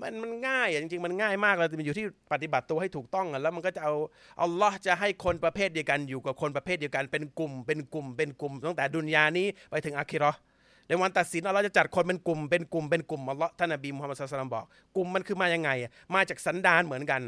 [0.00, 3.94] มันมันง่ายอะจริงๆมันง่ายมากเลยแต่มันอยู่ที่ปฏิบัติตัวให้ถูกต้องอะแล้วมันก็จะเอา
[4.42, 10.40] อัลลอฮ์จะให้คนประเภทเดียวกันอยู่กับคนประเภทเดียวกันเป็นกลุ่ม เป็นกลุ่มเป็นกลุ่มตั้งแต่ดุนยานี้ไปถึงอาคิเราะห์
[10.88, 14.64] ในวันตัดสินอัลลอฮ์จะจัดคนเป็นกลุ่มเป็นกลุ่มเป็นกลุ่มอัลลอฮ์ท่านนบีมุฮัมมัดศ็อลลัลลอฮุอะลัยฮิวะซัลลัมบอก
[14.96, 17.22] กลุ่มมันคือมายังไงอะมาจากสันดานเหมือนกัน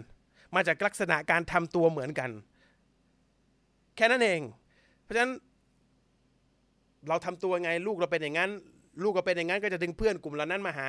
[0.54, 2.30] มาจากลักษณะการทำตัวเหมือนกัน
[3.96, 4.40] แค่นั้นเอง
[5.02, 5.32] เพราะฉะนั้น
[7.08, 8.50] เราทำตัวไงลูกเราเป็นอย่างนั้น
[9.02, 10.88] ลูกเราเป็นอย่างนั้นก็จะดึงเพื่อนกลุ่มเหล่านั้นมาหา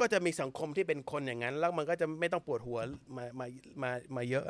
[0.00, 2.78] ก็จะมีสังคมที่เป็นคนอย่างนั้น แล้วมันก็จะไม่ต้องปวดหัว
[3.16, 3.46] มามา
[3.82, 4.44] มามาเยอะ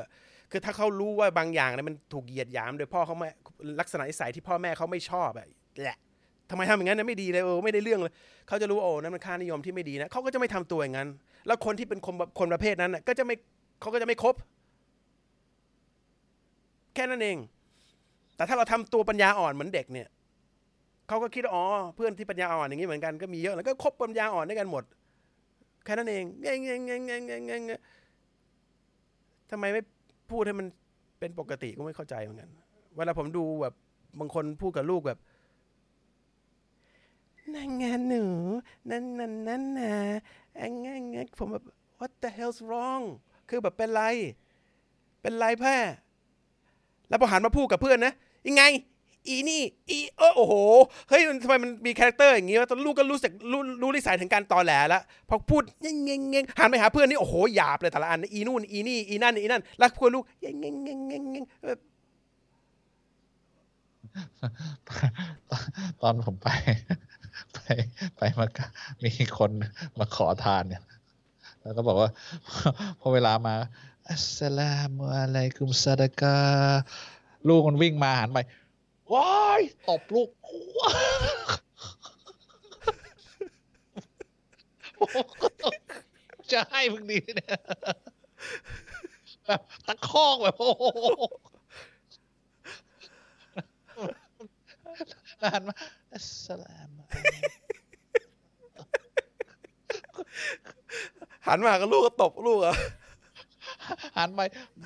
[0.50, 3.28] คือถ้าเขารู้ว่าบางอย่างเนี่ยมันถูกเหยียดหยาม โดยพ่อเขาไม่
[3.80, 5.46] ลักษณะนิสัยที่พ่อแม่เขาไม่ชอบอะ
[5.82, 5.98] แหละ
[6.50, 8.12] ทำไมทำอย่างนั้นนะไม่ดีเลยเออไม่ได้เรื่องเลย
[8.48, 11.08] เขาจะรู้ว่าโอ้นั่นมันค่านิยมที่ไม่ดีนะเขาก็จะไม่ทำตัวอย่างนั้น
[11.46, 13.34] แล้วคนที่เป็นคนคนประเภทนั้นน่ะก็จะไม่
[13.80, 14.34] เขาก็จะไม่คบ
[16.94, 17.38] แค่นั้นเอง
[18.36, 20.08] แต่ถ้าเราทำตัวปัญญาอ่อนเหมือนเด็กเนี่ย
[21.08, 21.64] เขาก็คิดอ๋อ
[21.96, 24.84] เพื่อนที่ปัญญาอ่อนอย่างนี้เหมือนกันก็มีเยอะแล้วก็คบปัญญาอ่อนด้วยกันหมด
[25.84, 27.80] แค่นั้นเองเงี้ยเงี้ยเงี้ยเงี้ยเงี้ยเงี้ยง
[29.50, 29.82] ทำไมไม่
[30.30, 30.66] พูดให้มัน
[31.18, 32.50] เป็นปกติก็ไม่เข้าใจเหมือนกัน
[32.96, 33.74] เวลาผมดูแบบ
[34.20, 35.18] บางคนพูดกับลูกแบบ
[37.54, 38.24] นั่นไงหนู
[38.90, 39.94] นั่นนั่นนั่นนะ
[40.60, 41.64] อังงั้นงั้นผมแบบ
[41.98, 43.04] what the hell's wrong
[43.48, 44.02] คือแบบเป็นไร
[45.20, 45.76] เป็นไรแพ่
[47.08, 48.12] แล้วพอหันมาพูดกับเพื่อนนะ
[48.46, 48.62] ยังไง
[49.28, 50.54] อีนี่อีเออโอ้โห
[51.08, 61.78] เฮ้ยมันทำไมมันมี character อย่างงี้วะตอนลูกก็รู้สึกรู้รู้นิสัยถึงการตอแหลแล้วพอพูดเงี้ยเงี้ยเงี้ยหันไปหาเพื่อนนี่โอ้โหหยาบเลยแต่ละอันอีนู่นอีนี่อีนั่นอีนั่นแล้วเพื่อนลูกเงี้ยเงี้ยเงี้ยเงี้ยเงี้ยแบบ
[66.00, 66.48] ตอนผมไป
[67.52, 67.58] ไป
[68.16, 68.46] ไปมา
[69.04, 69.50] มีคน
[69.98, 70.82] มาขอทานเนี่ย
[71.62, 72.10] แล้วก็บอกว่า
[73.00, 73.54] พอเวลามา
[74.08, 76.36] อัสสลามุอะลัยกุมซาดะกา
[77.48, 78.38] ลูกมันวิ่งมาหันไป
[79.12, 80.30] ว้ายตบลูก
[86.52, 87.58] จะให้มึงดีเนี่ย
[89.46, 90.84] แบบตะคอกแบบโอ้โห
[95.38, 95.74] แล้วหันมา
[96.12, 97.44] อัสสลามุอะลัย
[101.46, 102.76] หันมากับลูกก็ตบลูกอะ
[104.16, 104.40] หันไป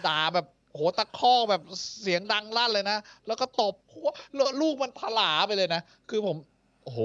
[0.07, 0.47] ด่าแบบ
[0.77, 1.63] โหตะคอกแบบ
[2.03, 6.37] เสียงดังลั่นเลยนะ แล้วก็ตบหัวแล้วลูกมันถลาไปเลยนะ คือผม
[6.85, 7.01] โอ้โห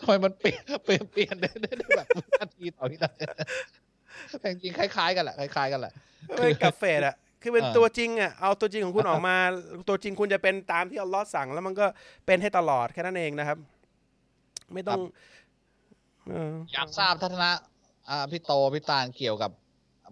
[0.00, 3.22] ทำไมมันเปลี่ยนเปลี่ยนเปลี่ยนได้ได้ได้แบบวินาทีต่อวินาที
[4.40, 5.92] แต่จริงๆคล้ายๆกันแหละคล้ายๆกันแหละ
[6.36, 9.36] ไม่กับเฟดอะคือเป็นอ่าตัวจริงอะเอาตัวจริงของคุณออกมา
[9.88, 11.86] ตัวจริงคุณจะเป็นตามที่อัลลอฮ์สั่งแล้วมันก็
[12.26, 13.58] เป็นให้ตลอดแค่นั้นเองนะครับ
[14.72, 15.00] ไม่ต้อง
[16.28, 17.50] เอออยากทราบทัศนะ
[18.10, 19.50] อ่าพี่โตพี่ตาลเกี่ยวกับ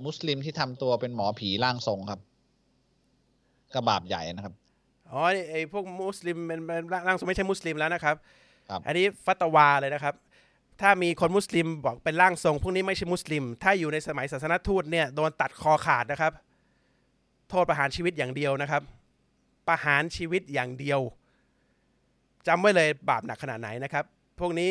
[0.06, 2.20] มุสลิมที่ทำตัวเป็นหมอผีร่างทรงครับ
[3.74, 4.54] กระบาปใหญ่นะครับ
[5.10, 8.16] อ๋อไอ้ไอ้พวกมุสลิมเป็นเป็นร่างทรงไม่ใช่มุสลิมแล้วนะครับ
[8.68, 10.14] ครับอันนี้ฟัตวาเลยนะครับ
[10.80, 16.32] ถ้ามีคนมุสลิมบอกเป็นร่างทรง พวกนี้ไม่ใช่มุสลิม ถ้าอยู่ในสมัยศาสนทูตเนี่ยโดนตัดคอขาดนะครับ
[17.50, 18.82] โทษประหารชีวิตอย่างเดียวนะครับ
[19.68, 21.00] ประหารชีวิตอย่างเดียว
[22.46, 24.04] จำไว้เลยบาปหนักขนาดไหนนะครับ
[24.40, 24.70] พวกนี้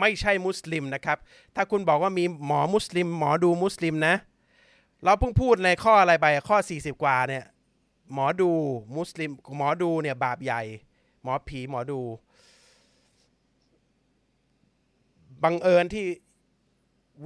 [0.00, 1.18] ไม่ใช่มุสลิมนะครับ
[1.56, 4.14] ถ้าคุณบอกว่ามีหมอมุสลิม หมอดูมุสลิมนะ
[5.04, 7.44] เราเพิ่งพูดในข้ออะไรไปข้อ 40 กว่าเนี่ย
[8.12, 8.50] หมอดู
[8.96, 10.62] มุสลิมหมอดูเนี่ยบาปใหญ่
[11.22, 12.00] หมอผีหมอดู
[15.44, 16.04] บังเอิญที่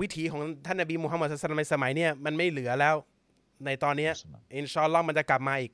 [0.01, 2.95] วิถีของท่านนบีมูฮัมมัดศาสนาในสมัยเนี่ยมันไม่เหลือแล้ว
[3.65, 4.09] ในตอนนี้
[4.57, 5.73] อินชอัลลอฮ์มันจะกลับมาอีก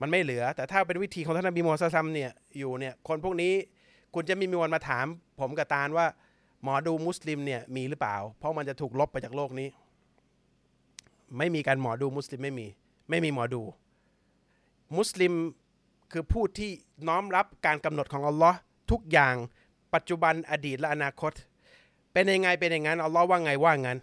[0.00, 3.52] มันไม่เหลือ แต่ถ้าเป็นวิธีของท่านนบีมูฮัมมัดศาสนเนี่ยอยู่เนี่ยคนพวกนี้
[4.14, 5.06] คุณจะไมมีวันมาถาม
[5.40, 6.06] ผมกับตาลว่า
[6.62, 9.68] หมอดูมุสลิมเนี่ยมีหรือเปล่า เพราะมันจะถูกลบไปจากโลกนี้
[11.38, 12.66] ไม่มีการหมอดูมุสลิมไม่มี
[13.10, 13.62] ไม่มีหมอดู
[14.96, 15.32] มุสลิม
[16.12, 16.70] คือผู้ที่
[17.08, 18.58] น้อมรับการกำหนดของอัลลอฮ์
[18.90, 19.34] ทุกอย่าง
[19.94, 21.32] ปัจจุบันอดีตและอนาคต
[22.12, 23.98] เป็นยังไงเป็นอย่างนั้นอัลลอฮ์ว่าไงว่างั้น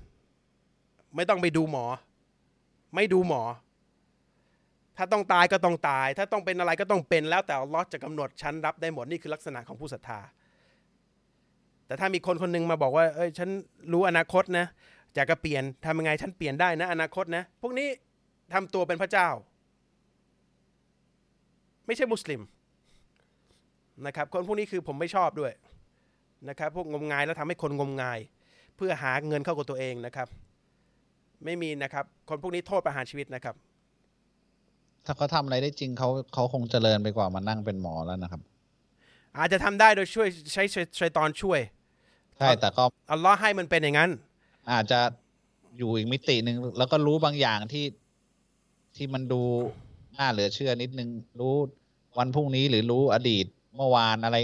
[1.15, 1.85] ไม่ต้องไปดูหมอ
[2.95, 3.41] ไม่ดูหมอ
[4.97, 10.19] ถ้าต้องตายก็ต้องตาย ถ้าต้องเป็นอะไรก็ต้องเป็นแล้วแต่อัลลอฮ์จะกำหนดชั้นรับได้หมดนี่คือลักษณะของผู้ศรัทธา
[11.85, 13.49] แต่ถ้ามีคนคนหนึงมาบอกว่า เอ้ย ฉัน
[13.91, 14.67] รู้อนาคตนะ
[15.15, 17.87] อยากจะเปลี่ยนทำยังไงฉันเปลี่ยนได้นะ อนาคตนะ พวกนี้
[18.53, 19.29] ทำตัวเป็นพระเจ้า
[21.85, 22.41] ไม่ใช่มุสลิม
[24.05, 25.51] นะครับ คนพวกนี้คือผมไม่ชอบด้วย
[26.49, 28.19] นะครับ พวกงมงายแล้วทำให้คนงมงาย
[28.77, 30.27] เพื่อหาเงินเข้ากับตัวเองนะครับ
[31.45, 33.55] ไม่มีนะครับ คนพวกนี้โทษประหารชีวิตนะครับ
[35.05, 38.41] ถ้าเขาทำอะไรได้จริงเขาเขาคงเจริญไปกว่ามานั่งเป็นหมอแล้วนะครับ
[39.37, 40.63] อาจจะทำได้โดยช่วยใช้
[40.99, 41.59] ชัยตอนช่วย
[42.37, 44.11] ใช่แต่ก็อัลลอฮ์ให้มันเป็นอย่างนั้น
[44.71, 44.99] อาจจะ
[45.77, 47.85] อยู่อีกมิติหนึ่งแล้วก็รู้บางอย่างที่
[48.95, 49.41] ที่มันดู
[50.17, 51.09] น่าเหลือเชื่อนิดนึง
[51.39, 51.55] รู้
[52.17, 53.45] วันพรุ่งนี้หรือรู้อดีต
[53.77, 54.37] เมื่อวานอะไร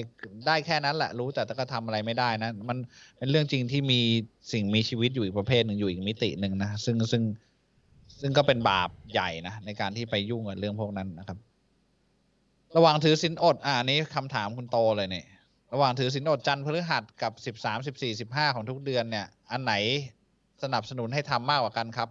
[0.47, 2.77] ได้แค่นั้นแหละ รู้แต่ก็ทำอะไรไม่ได้นะ มัน
[3.17, 3.99] เป็นเรื่องจริงที่มี
[4.51, 7.23] สิ่งมีชีวิตอยู่อีกประเภทหนึ่งอยู่อีกมิติหนึ่งนะซึ่งซึ่ง
[8.19, 11.37] ซึ่งก็เป็นบาปใหญ่นะในการที่ไปยุ่งกับเรื่องพวกนั้นนะครับ
[12.75, 15.25] ระหว่างถือศีลอด อ่านี้คำถามคุณโตเลยเนี่ย
[15.73, 19.73] ระหว่างถือศีลอดจันทร์พฤหัสกับสิบสามสิบสี่สิบห้าของทุกเดือนเนี่ย อันไหน
[20.63, 22.09] สนับสนุนให้ทำมากกว่ากันครับ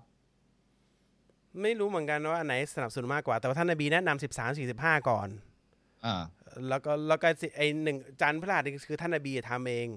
[1.62, 5.28] ไม่รู้เหมือนกันว่าอันไหนสนับสนุนมากกว่า แต่ว่าท่านนบีแนะนำสิบสามสี่สิบห้าก่อน
[6.04, 6.22] อ่า
[6.68, 9.88] แล้วก็แล้วก็สิไอหนึ่งจันทร์พฤหัสนี่คือท่านนบีทำเอง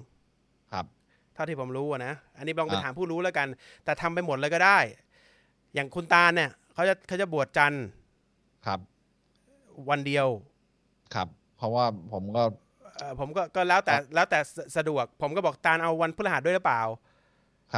[0.74, 0.86] ครับ
[1.34, 3.48] เท่าที่ผมรู้อะนะอันนี้ลองไปอะถามผู้รู้แล้วกัน
[3.84, 4.78] แต่ทำไปหมดเลยก็ได้
[5.74, 7.86] อย่างคุณตาลเนี่ยเขาจะเขาจะบวชจันทร์
[8.66, 8.80] ครับ
[9.90, 10.28] วันเดียว
[11.14, 12.44] ครับ เพราะว่าผมก็
[12.98, 17.09] เอ่อผมก็ก็แล้วแต่แล้วแต่สสะดวก ผมก็บอกตาลเอาวันพฤหัสด้วยหรือเปล่าครับ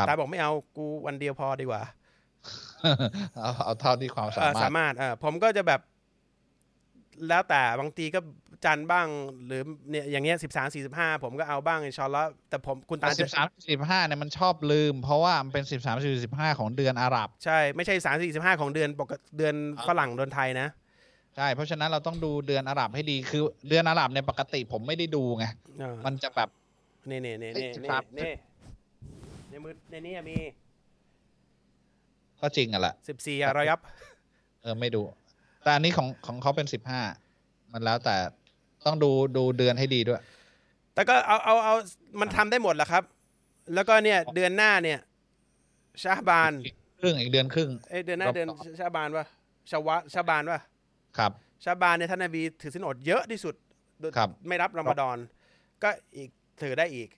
[0.08, 1.84] ตาลบอกไม่เอากูวันเดียวพอดีกว่า
[3.42, 5.82] เอาเอาเท่าที่ความสาเอ่อมารถสามารถเออผมก็จะแบบ
[7.28, 8.20] แล้วแต่บางทีก็
[8.66, 9.08] จันทร์บ้าง
[9.46, 19.56] หรือเนี่ยอย่างเงี้ยสิบสามสี่สิบห้าผมก็เอาบ้างอินชาอัลลอฮ์แต่ผมคุณตาลสิจะบสามสิบห้าเนี่ยมันชอบลืม เพราะว่ามันเป็นสิบสามสิบห้าของเดือนอาหรับ ใช่ไม่ใช่สามสี่สิบห้าของเดือนปกติเดือน
[19.88, 20.68] ฝรั่งเดือนไทยนะ
[21.36, 25.46] ใช่ เพราะฉะนั้นเราต้องดูเดือนอาหรับให้ดีคือเดือนอาหรับเนี่ยปกติผมไม่ได้ดูไง
[25.80, 26.50] เออมันจะแบบ
[27.10, 28.34] นี่นี่นี่เอ้ยนี่ครันี่บนี่
[29.52, 30.38] ในมือในนี้มี
[32.41, 33.80] ก็จริงอะแหละสิบสี่อะรอยับ
[34.61, 35.02] เออไม่ดู
[35.64, 37.02] แต่อันนี้ของของเขาเป็นสิบห้า
[37.73, 38.15] มันแล้วแต่
[38.86, 40.22] ต้องดูดูเดือนให้ดีด้วย
[40.94, 41.76] แต่ก็เอาเอาเอา
[42.19, 43.03] มันทำได้หมดแหละครับ
[43.73, 44.99] แล้วก็เนี่ยเดือนหน้าเนี่ย
[46.03, 46.52] ชาบาน
[47.02, 48.48] ครึ่งอีกเดือนครึ่งเอ้ยเดือนหน้าครับเดือน
[48.82, 49.26] ชาบานวะ
[49.72, 50.61] ชาวะชาบานวะ
[51.18, 51.32] ครับ
[51.65, 53.56] ชาบานเนี่ยท่านนบีถือสินอดเยอะที่สุด
[53.99, 55.18] โดยครับไม่รับรอมฎอน
[55.84, 56.30] ก็อีก
[56.61, 57.10] ถือได้อีก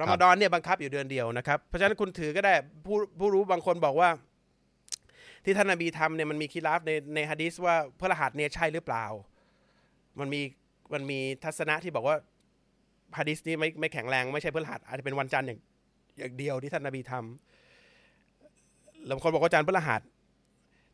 [0.00, 2.54] รอมฎอนเนี่ยบังคับอยู่เดือนเดียวนะครับ เพราะฉะนั้นคุณถือก็ได้
[2.86, 4.08] ผู้ผู้รู้บางคนบอกว่า
[5.44, 9.04] ที่ท่านนบีทำเนี่ยมันมีคีราฟในในฮะดิษว่าพระรหัสเนี่ยใช่หรือเปล่า
[10.20, 10.40] มันมี
[10.92, 12.16] มันมีทัศนะที่บอกว่า
[13.18, 15.60] ฮะดิษนี้ไม่ไม่แข็งแรงไม่ใช่พระรหัสอาจจะเป็นวันจันทร์อย่าง
[16.18, 20.00] อย่างเดียวที่ท่านนบีทำแล้วบางคนบอกว่าจันทร์พระรหัส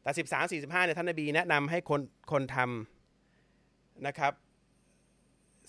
[0.02, 2.00] แต่สิบสามสี่สิบห้าเนี่ยท่านนบีแนะนำให้คน
[2.32, 4.32] คนทำนะครับ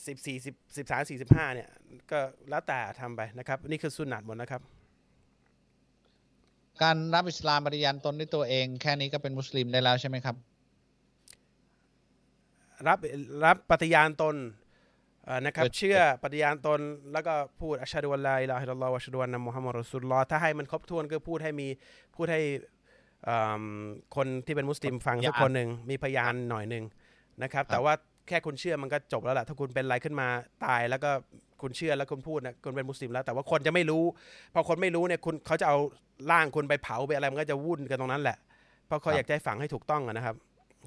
[0.08, 1.70] สิบสี่สิบสิบสามสี่สิบห้าเนี่ย
[2.12, 2.20] ก็
[2.50, 4.62] แล้วแต่ทำไปนะครับ นี่คือสุนัตหมดนะครับ
[6.84, 10.36] การรับอิสลามปฏิญาณตนด้วยตัวเอง แค่นี้ก็เป็นมุสลิมได้แล้วใช่ไหมครับ
[12.88, 13.00] รับ
[13.46, 14.36] รับปฏิญาณตน
[15.26, 16.80] เอ่อนะครับเออเชื่อปฏิญาณตน
[17.12, 21.68] แล้วก็พูดأشهد أن لا إله إلا الله وأشهد أن محمدا رسول اللهถ้าให้มันครบถ้วนก็พูดให้มี
[22.16, 22.42] พูดให้
[23.28, 23.64] อืม
[24.16, 26.84] คนที่เป็นมุสลิมฟังสักคนหนึ่งมีพยานหน่อยหนึ่ง
[27.44, 30.28] นะครับ แต่ว่าแค่คุณเชื่อมันก็จบแล้วแหละถ้าคุณเป็นอะไรขึ้นมา
[30.66, 31.12] ตายแล้วก็
[31.62, 34.04] คุณเชื่อแล้วคุณพูดนะคุณเป็นมุสลิมแล้ว แต่ว่าคนจะไม่รู้
[34.54, 35.78] พอคนไม่รู้เนี่ยคุณเขาจะเอา
[36.32, 38.38] ร่างคุณไปเผาไปอะไรมันก็จะวุ่นกันตรงนั้นแหละ
[38.88, 40.36] เพราะเขาครับอยากจะให้ฝังให้ถูกต้องอะนะครับ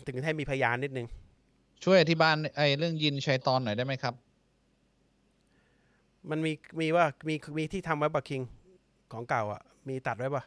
[0.06, 1.06] ถึงให้มีพยานนิดนึง
[1.84, 4.14] ช่วยอธิบายไอ้เรื่องยินชัยตอนหน่อยได้ไหมครับ
[6.30, 8.42] มันมีมีว่ามีมีที่ทำไว้ปะคิง
[9.12, 10.44] ของเก่าอะ มีตัดไว้ปะ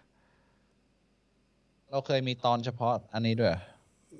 [1.89, 3.53] เราเคยมีตอนเฉพาะอันนี้ด้วย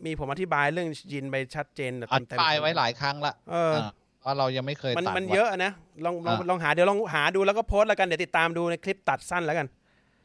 [0.05, 3.91] มีผมอธิบายเรื่องยินไปชัดเจนแบบอธิเต็มๆบายไว้หลายครั้งละเออา
[4.25, 5.71] ว่าเรายังไม่เคยมันตัดมันไว้เยอะนะ
[6.05, 9.67] ลองลองอ่าลองหาเดี๋ยวลองหาดูแล้วก็โพสต์แล้วกันเดี๋ยวติดตามดูในคลิปตัดสั้นแล้วกัน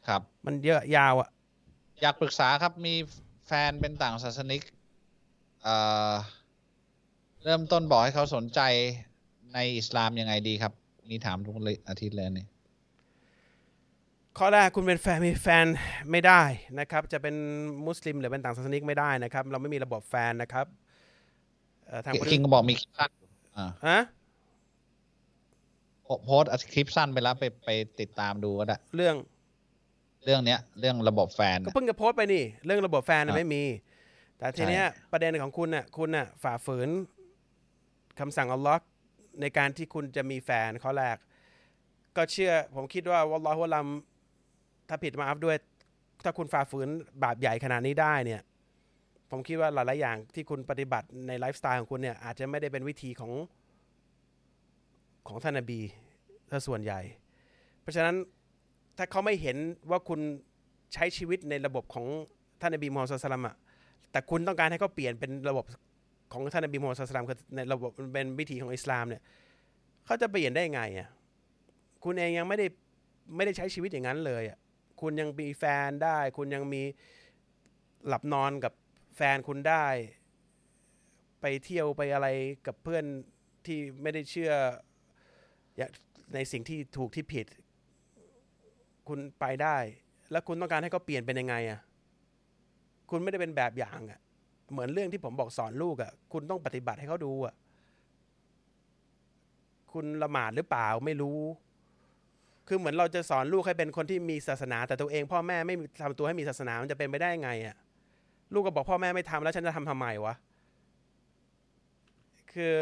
[0.07, 1.29] ครับ มันเยอะยาวอะ
[2.01, 2.93] อยากปรึกษาครับมี
[3.47, 4.61] แฟนเป็นต่างศาสนิก
[5.63, 5.75] เอ่
[6.11, 6.13] อ
[7.43, 8.59] เริ่มต้นบอกให้เขาสนใจ
[9.53, 10.73] ในอิสลามยังไงดีครับ
[11.09, 11.55] นี่ถามทุก
[11.89, 12.45] อาทิตย์เลยนี่
[14.39, 15.65] ข้อแรกคุณเป็นแฟนมีแฟน
[16.11, 16.41] ไม่ได้
[16.79, 17.35] นะครับ จะเป็น
[17.87, 20.65] มุสลิมหรือเป็นต่างศาสนิกไม่ได้นะครับ เราไม่มีระบบแฟนนะครับ
[21.87, 23.11] เอ่อทางพุทธคิงก็บอกมีคลิปสั้น
[23.57, 23.99] อ่าฮะ
[26.03, 27.69] โพโพสต์คลิปสั้นไปแล้วไปไป
[27.99, 29.15] ติดตามดูก็ได้เรื่อง
[30.25, 33.63] เรื่องเนี้ย เรื่องระบบแฟนก็เพิ่งจะโพสต์ไปนี่ เรื่องระบบแฟนน่ะอะไม่มี
[34.37, 36.89] แต่ทีเนี้ยใช่ประเด็นของคุณน่ะ คุณน่ะ ฝ่าฝืน
[38.19, 38.79] คำสั่งอัลลอฮ์
[39.41, 41.17] ในการที่คุณจะมีแฟนข้อแรก
[42.17, 43.87] ก็เชื่อ ผมคิดว่าวัลลอฮุวะลัม
[44.93, 45.57] ถ้าผิดมาอัฟด้วย
[46.23, 46.89] ถ้าคุณฝ่าฝืน
[47.23, 48.41] บาปใหญ่ขนาดนี้ได้เนี่ย
[49.31, 53.31] ผมคิดว่าหลายๆอย่างที่คุณปฏิบัติในไลฟ์สไตล์ของคุณเนี่ยอาจจะไม่ได้เป็นวิธีของ
[55.27, 55.79] ของท่านนบี
[56.51, 56.99] ถ้าส่วนใหญ่
[57.81, 58.15] เพราะฉะนั้น
[58.97, 59.57] ถ้าเขาไม่เห็น
[59.89, 60.19] ว่าคุณ
[60.93, 62.05] ใช้ชีวิตในระบบของ
[62.61, 63.55] ท่านนบีมูฮัมมัดศ็อลลัลลอฮุลัยฮิวะซัลลัมอะ
[64.11, 65.65] แต่คุณต้องการให้เขาเปลี่ยนเป็นระบบ
[66.33, 69.21] ของท่านนบีมูฮัมมัดศ็อลลัลลอฮุลัยฮิวะซัลลัมคือในระบบมันเป็นวิถีของอิสลามเนี่ย
[70.05, 71.09] เขาจะเปลี่ยนได้ไงอะ
[72.03, 72.65] คุณเองยังไม่ได้
[73.35, 74.57] ไม่ได้ใช้ชีวิตอย่างนั้นเลยอะ
[75.03, 76.83] คุณยังมีแฟนได้ คุณยังมี
[78.07, 78.73] หลับนอนกับ
[79.15, 79.85] แฟนคุณได้
[81.41, 82.27] ไปเที่ยวไปอะไร
[82.67, 83.05] กับเพื่อน
[83.65, 84.53] ที่ไม่ได้เชื่อ
[85.79, 85.81] อ
[86.33, 87.47] ในสิ่งที่ถูกที่ผิด
[89.07, 89.77] คุณไปได้
[90.31, 91.79] แล้วคุณต้องการให้เขาเปลี่ยนเป็นยังไงอะ
[93.09, 94.19] คุณไม่ได้เป็นแบบอย่างอะ
[94.71, 97.53] เหมือนเรื่องที่ผมบอกสอนลูกอะ คุณต้องปฏิบัติให้เขาดูอะ
[99.93, 101.39] คุณละหมาดหรือเปล่าไม่รู้
[102.67, 107.75] คือเหมือนเราจะสอนลูกให้เป็นคนที่มีศาสนา แต่ตัวเองพ่อแม่ไม่ทำตัวให้มีศาสนามันจะเป็นไปได้ไงอะ
[108.53, 110.33] ลูกก็บอกพ่อแม่ไม่ทำแล้วฉันจะทำทำไมวะ
[112.53, 112.77] คือ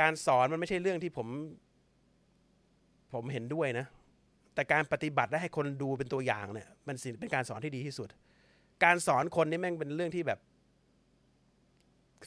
[0.00, 1.28] การสอนมันไม่ใช่เรื่องที่ผม
[3.12, 3.86] ผมเห็นด้วยนะ
[4.54, 8.08] แต่การปฏิบัติและให้คนดูเป็นตัวอย่างเนี่ย มันสิเป็นการสอนที่ดีที่สุด
[8.84, 10.38] การสอนคนนี่แม่งเป็นเรื่องที่แบบ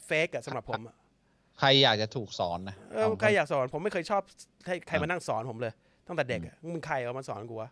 [0.04, 0.96] เฟกอะสำหรับผมอะ
[1.60, 4.22] ใครอยากจะถูกสอนนะเออเอาใครอยากสอนผมไม่เคยชอบ
[4.66, 5.72] ให้ใครอะมานั่งสอนผมเลย
[6.06, 7.70] ตั้งแต่เด็กอะมึงใครเอามาสอนกูวะ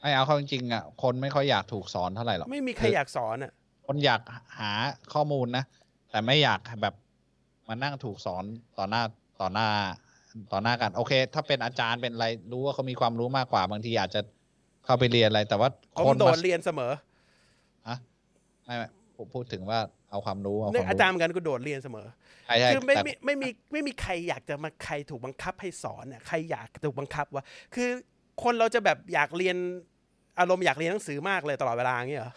[0.00, 3.52] ไม่เอาเข้าจริงๆอะคนไม่ค่อยอยากถูกสอนเท่าไหร่หรอกไม่มีใครอยากสอนอะ
[3.86, 4.20] คนอยาก
[4.58, 4.72] หา
[5.14, 5.64] ข้อมูลนะ
[6.10, 6.94] แต่ไม่อยากแบบ
[7.68, 8.44] มานั่งถูกสอน
[8.78, 9.02] ต่อหน้า
[9.40, 9.68] ต่อหน้า
[10.52, 14.20] ต่อหน้ากัน โอเค ถ้าเป็นอาจารย์เป็นอะไรรู้ว่าเขามีความรู้มากกว่าบางทีอาจจะ
[14.84, 16.92] เข้าไปเรียนอะไร แต่ว่าผมคนโดมาดเรียนเสมอ
[17.88, 17.96] อะ
[18.64, 18.88] ไม่ไม่
[19.18, 19.78] ผมพูดถึงว่า
[20.10, 22.06] เอาความรู้เอาคเนี่วายมอารู้จารย์เหมือนกันกูโดดเรียนเสมอ
[22.46, 27.88] ใช่ใช่คือไม่แต่มีไม่มีไม่มีใครอยากจะมาใครถูกบังคับให้สอนเนี่ยใครอยากถูกบังคับวะคือ
[28.42, 29.56] คนเราจะแบบอยากเรียน
[30.38, 32.32] อารมณ์อยากเรียนหนังสือมากเลยตลอดเวลาอย่างเงี้ยเหรอ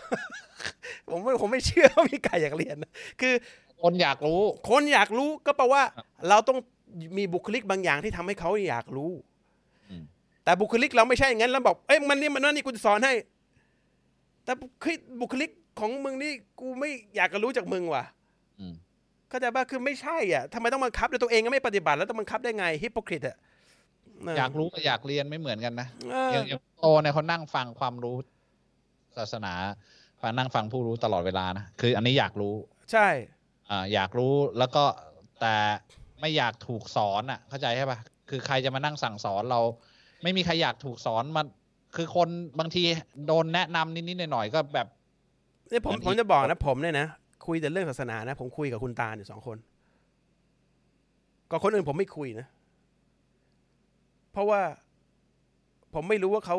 [1.10, 2.91] ผมไม่ผมไม่เชื่อว่ามีใครอยากเรียนนะ
[3.22, 3.34] คือ
[3.82, 5.82] คนอยากรู้ คนอยากรู้ก็แปลว่า
[6.30, 6.58] เราต้อง
[7.18, 9.12] มีบุคลิกบางอย่างที่ทำให้เขาอยากรู้
[9.90, 10.04] อืม
[10.44, 13.14] แต่บุคลิกเราไม่ใช่อย่างนั้นแล้วบอกเอ้ยมันนี่มันนั่นนี่กูจะสอนให้
[14.45, 15.49] แต่คือบุคลิก
[15.80, 18.04] ของมึงนี่กูไม่อยากจะรู้จากมึงว่ะ
[18.60, 18.74] อืม
[19.30, 23.38] เข้าใจป่ะคือไม่ใช่อะทำไมต้องบังคับด้วยตัวเองก็ไม่ปฏิบัติแล้วต้องบังคับได้ไงฮิปโปคริตอะ
[24.24, 28.16] เอยากรู้กับอยากเรียนไม่เหมือนกันนะเอออย่างอย่างโตเนี่ยเขานั่งฟังความรู้
[29.18, 29.54] ศาสนา
[30.22, 32.56] ฟังนั่งฟังผู้รู้ตลอดเวลานะคือ อันนี้อยากรู้
[32.91, 33.08] ใช่
[33.70, 34.84] อ่าอยากรู้แล้วก็
[35.41, 35.56] แต่
[36.22, 37.99] ไม่อยากถูกสอนอะ เข้าใจใช่ปะ
[38.30, 39.62] คือใครจะมานั่งสั่งสอนเรา
[40.24, 41.45] ไม่มีใครอยากถูกสอนมัน
[41.95, 42.30] คือคน
[42.60, 42.84] บางที
[43.28, 44.88] โดนแนะนำนิดๆหน่อยๆก็แบบ
[45.72, 47.07] นี่ผมแบบนี้ผมจะบอกนะผมเนี่ยนะ
[47.45, 49.57] คุยแต่เรื่องศาสนานะ ผมคุยกับคุณตาเนี่ยสองคน
[51.52, 52.48] กับคนอื่นผมไม่คุยนะ
[54.31, 54.61] เพราะว่า
[55.94, 56.57] ผมไม่รู้ว่าเขา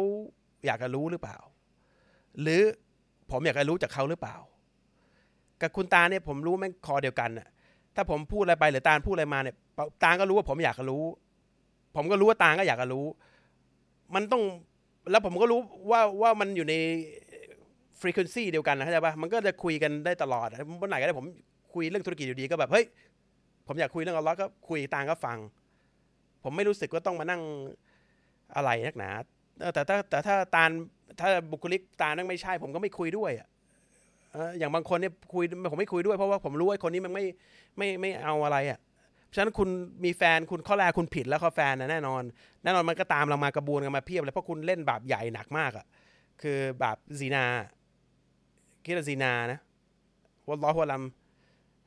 [0.67, 1.37] อยากจะรู้หรือเปล่า
[2.41, 2.63] หรือ
[3.31, 4.37] ผมอยากจะรู้จากเขาหรือเปล่า
[5.61, 7.49] กับคุณตาเนี่ยผมรู้แม่งคอเดียวกันน่ะ
[7.95, 9.57] ถ้าผมพูดอะไรไปหรือตาลพูดอะไรมาเนี่ย
[10.03, 11.05] ตาลก็รู้ว่าผมอยากจะรู้
[11.97, 13.07] ผมก็รู้ว่าตาลก็อยากจะรู้
[14.15, 14.43] มันต้อง
[15.11, 15.61] แล้วผมก็รู้
[15.91, 16.75] ว่าว่ามันอยู่ใน
[18.03, 20.49] frequency เดียวกันนะเข้าใจปะมันก็จะคุยกันได้ตลอด
[20.83, 21.27] วันไหนก็ได้ผม
[21.75, 22.85] คุยเรื่องธุรกิจอยู่ดีก็แบบเฮ้ย
[23.67, 25.39] ผมอยากคุยเรื่องอัลเลอฮ์ก็คุยตางก็ฟัง
[26.45, 27.43] ผมไม่รู้สึกว่าต้องมานั่ง
[28.57, 29.11] อะไรนักหนา
[29.75, 30.71] แต่ถ้าแต่ถ้าตาล
[31.21, 33.49] ถ้าบุคลิกตาลนั่งไม่ใช่ ผมก็ไม่คุยด้วยอะ
[34.59, 37.25] อย่างบางคนเนี่ยคุยผมไม่คุยด้วยเพราะว่าผมรู้ว่าคนนี้มันไม่
[37.79, 38.79] ไม่ไม่เอาอะไรอะ
[39.27, 39.69] เพราะฉะนั้นคุณ
[40.05, 42.23] มีแฟนคุณข้อแรกคุณผิดแล้วข้อแฟนนะแน่นอน
[42.65, 45.87] แน่นอนมันก็ตามเรามากระบวนกันมาเพียบเลยเพราะคุณเล่นบาปใหญ่หนักมากอะ
[46.43, 47.45] คือบาปซีนา
[48.85, 49.59] คิดว่าซีนานะ
[50.49, 51.03] วัลลอฮุอะลัม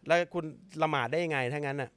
[0.08, 0.46] แล้วคุณ
[0.82, 1.90] ละหมาดได้ยังไงถ้างั้นน่ะ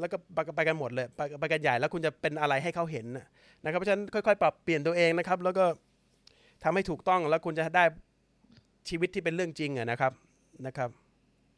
[0.00, 0.16] แล้วก็
[0.56, 3.06] ไปกันหมดเลยไปไปกันใหญ่แล้วคุณจะเป็นอะไรให้เขาเห็น
[3.64, 5.64] นะครับเพราะฉะนั้นค่อยๆ ปรับเปลี่ยนตัวเองนะครับ แล้วก็
[6.62, 7.84] ทำให้ถูกต้องแล้วคุณจะได้
[8.88, 10.12] ชีวิตที่เป็นเรื่องจริงอะนะครับ
[10.66, 10.90] นะครับ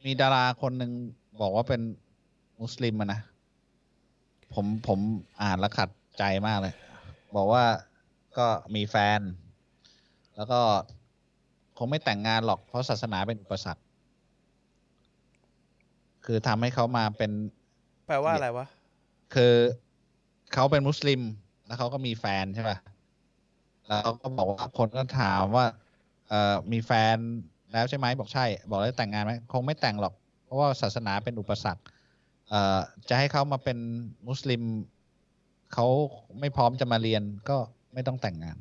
[0.06, 0.92] มีดาราคนหนึ่ง
[1.40, 1.80] บอกว่าเป็น
[2.62, 3.20] มุสลิมอะนะ
[4.54, 4.98] ผมผม
[5.42, 5.88] อ่านแล้วขัด
[6.18, 6.74] ใจมากเลย
[7.36, 7.64] บอกว่า
[8.38, 9.20] ก็มีแฟน
[10.36, 10.60] แล้วก็
[11.78, 13.82] คงไม่แต่งงานหรอกเพราะศาสนาเป็นอุปสรรค
[16.24, 17.30] คือทำให้เขามาเป็น
[18.08, 18.66] แปลว่าอะไรวะ
[19.34, 19.54] คือ
[20.52, 21.20] เขาเป็นมุสลิม
[21.66, 22.78] แล้วเขาก็มีแฟนใช่ป่ะ
[23.86, 25.66] แล้วเขาก็บอกว่าคนก็ถามว่า
[26.28, 27.16] เอ่อมีแฟน
[27.72, 30.14] แล้วใช่ไหมบอกใช่ บอกแล้วแต่งงานไหมคงไม่แต่งหรอก
[30.44, 31.82] เพราะว่าศาสนาเป็นอุปสรรค
[32.48, 32.78] เอ่อ
[33.08, 33.78] จะให้เขามาเป็น
[34.28, 34.62] มุสลิม
[35.72, 35.86] เขา
[36.40, 37.56] ไม่พร้อมจะมาเรียนก็
[37.94, 38.56] ไม่ต้องแต่งงาน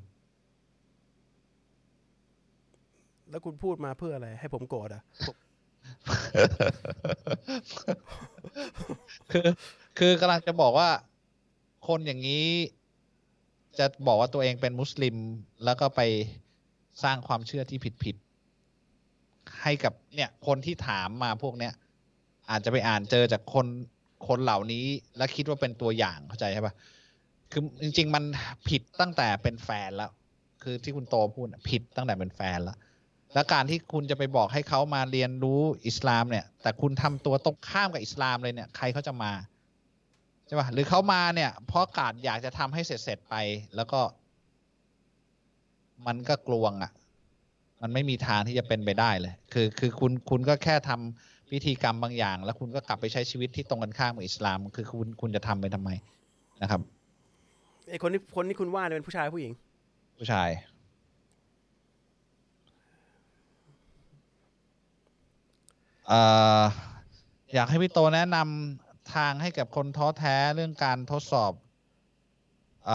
[3.31, 5.03] แล้วคุณพูดมาเพื่ออะไร ให้ผมโกรธอะ
[9.31, 9.47] คือ
[9.99, 10.89] คือกำลังจะบอกว่า
[11.87, 12.47] คนอย่างนี้
[13.79, 15.15] จะบอกว่าตัวเองเป็นมุสลิม
[15.65, 16.01] แล้วก็ไป
[17.03, 21.73] สร้างความเชื่อที่ผิดๆให้กับเนี่ย คนที่ถามมาพวกเนี้ย
[22.49, 23.67] อาจจะไปอ่านเจอจากคน
[24.27, 24.85] คนเหล่านี้
[25.17, 26.73] แล้วคิดว่าเป็นตัวอย่างเข้าใจใช่ปะ
[27.51, 28.23] คือจริง ๆ มัน
[28.69, 30.11] ผิดตั้งแต่เป็นแฟนแล้ว
[30.63, 32.77] คือที่คุณโตพูดน่ะผิดตั้งแต่เป็นแฟนแล้ว
[33.33, 39.31] แล้วการที่คุณจะไปบอกให้เขามาเรียนรู้อิสลามเนี่ย แต่คุณทำตัวตรงข้ามกับอิสลามเลยเนี่ย ใครเขาจะมา
[40.45, 43.35] ใช่ป่ะหรือเขามาเนี่ย เพราะกาดอยากจะทำให้เสร็จๆไป
[43.75, 44.01] แล้วก็
[46.05, 46.91] มันก็กลวงอะ่ะ
[47.81, 55.89] มันไม่มีทางที่จะเป็นไปได้เลย คือ คือคุณคุณก็แค่ทำพิธีกรรมบางอย่าง แล้วคุณก็กลับไปใช้ชีวิตที่ตรงกันข้ามกับอิสลาม คือคุณคุณจะทำไปทำไม
[56.61, 56.81] นะครับ
[57.89, 59.53] ไอคนที่คนที่คุณว่าเนี่ยเป็นผู้ชายผู้หญิง
[60.19, 60.49] ผู้ชาย
[66.09, 66.13] อ
[67.53, 71.53] อยากให้พี่โตแนะนำทางให้กับคนท้อแท้เรื่องการทดสอบ
[72.89, 72.91] อ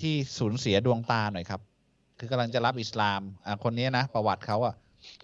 [0.00, 1.60] ที่สูญเสียดวงตาหน่อยครับ
[2.18, 3.20] คือกำลังจะรับอิสลาม
[3.64, 4.74] คนนี้นะประวัติเขาอะ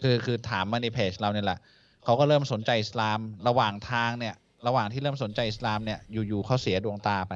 [0.03, 1.59] คือคือถามมาในเพจเราเนี่ยแหละ
[2.05, 3.19] เขาก็เริ่มสนใจอิสลาม
[3.49, 4.35] ระหว่างทางเนี่ย
[4.67, 7.35] ระหว่างที่เริ่มสนใจอิสลามเนี่ยอยู่ๆเขาเสียดวงตาไป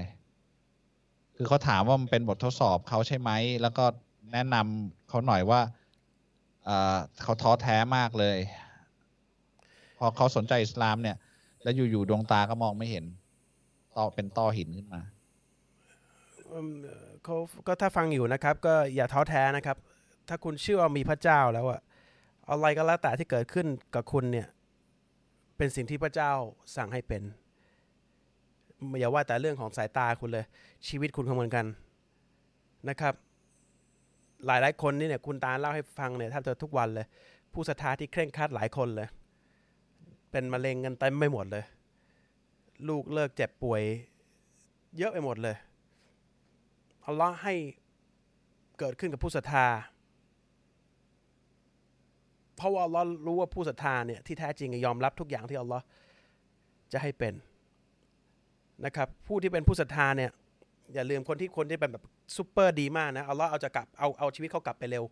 [1.37, 3.31] คือเขาถามว่ามันเป็นบททดสอบเขาใช่ไหม
[3.63, 3.85] แล้วก็
[4.33, 5.61] แนะนำเขาหน่อยว่า
[7.23, 8.39] เขาท้อแท้มากเลย
[10.05, 11.17] อเขาสนใจอิสลามเนี่ย
[11.63, 13.05] แล้วอยู่ๆดวงตาก็มองไม่เห็น
[13.97, 15.01] ต่อเป็นต้อหินขึ้นมา
[17.25, 19.77] เขาก็ถ้าฟังอยู่นะครับ ก็อย่าท้อแท้นะครับ
[20.29, 21.81] ถ้าคุณเชื่อว่ามีพระเจ้าแล้วอะ
[22.51, 24.47] อะไรก็แล้วแต่ที่เกิดขึ้นกับคุณเนี่ย
[25.57, 26.31] เป็นสิ่งที่พระเจ้า
[26.77, 27.23] สั่งให้เป็น
[28.99, 30.45] อย่าว่าแต่เรื่องของสายตาคุณเลย
[30.89, 31.67] ชีวิตคุณก็เหมือนกัน
[32.89, 33.15] นะครับ
[34.47, 37.07] หลายหลายๆคนนี่เนี่ยคุณตาเล่าให้ฟังเนี่ยแทบจะทุกวันเลย
[37.53, 39.09] ผู้ศรัทธาที่เคร่งครัดหลายคนเลย
[40.33, 41.65] เป็นมะเร็งกันเต็มไม่หมดเลย
[42.89, 43.83] ลูกเลิกเจ็บป่วย
[44.99, 45.57] เยอะไปหมดเลย
[47.07, 47.55] อัลลอฮ์ให้
[48.79, 49.67] เกิดขึ้นกับผู้ศรัทธา
[52.57, 55.85] เพราะว่าอัลลอฮ์รู้ว่าผู้ศรัทธาเนี่ยที่แท้จริงยอมรับทุกอย่างที่อัลลอฮ์
[56.93, 57.35] จะให้เป็น
[58.85, 60.31] นะครับผู้ที่เป็นผู้ศรัทธาเนี่ย
[60.95, 62.05] อย่าลืมคนที่คนที่เป็นแบบ
[62.37, 65.05] ซูเปอร์ดีมากนะอัลลอฮ์เอาจะกลับเอาเอาชีวิตเขากลับไปเร็ว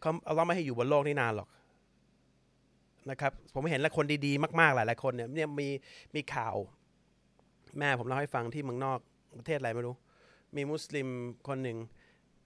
[0.00, 1.48] เขาอัลลอฮ์ไม่ให้อยู่บนโลกนี้นานหรอก
[3.10, 5.68] นะครับผมเห็นแล้วคนดีๆ มากๆหลายๆคนเนี่ยเนี่ยมี
[6.14, 6.56] มีข่าว
[7.78, 8.98] แม่ผมเล่าให้ฟังที่เมืองนอก
[9.38, 9.96] ประเทศอะไรไม่รู้
[10.56, 11.08] มีมุสลิม
[11.48, 11.78] คนหนึ่ง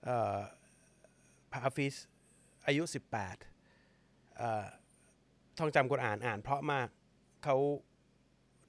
[0.04, 0.36] เอ่อ
[1.52, 1.94] พาฟิส
[2.66, 2.82] อายุ
[3.80, 6.88] 18ท่องจำกุรอ่านอ่าน เพราะมาก
[7.44, 7.56] เขา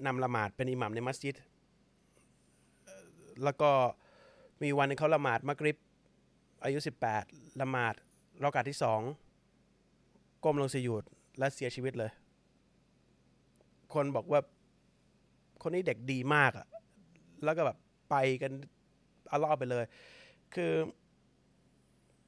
[0.05, 1.35] นำละหมาดเป็นอิหมัมในมัสยิด
[3.43, 3.71] แล้วก็
[4.63, 5.77] มีวันนึงเขาละหมาดมักริบ
[6.63, 6.79] อายุ
[7.19, 7.93] 18ละหมาด
[8.43, 9.01] รอกาสที่สอง
[10.43, 11.03] ก้มลงสยุด
[11.39, 12.11] และเสียชีวิตเลย
[13.93, 14.39] คนบอกว่า
[15.61, 16.67] คนนี้เด็กดีมากอะ
[17.43, 17.77] แล้วก็แบบ
[18.09, 18.51] ไปกัน
[19.31, 19.85] อัลลอไปเลย
[20.55, 20.71] คือ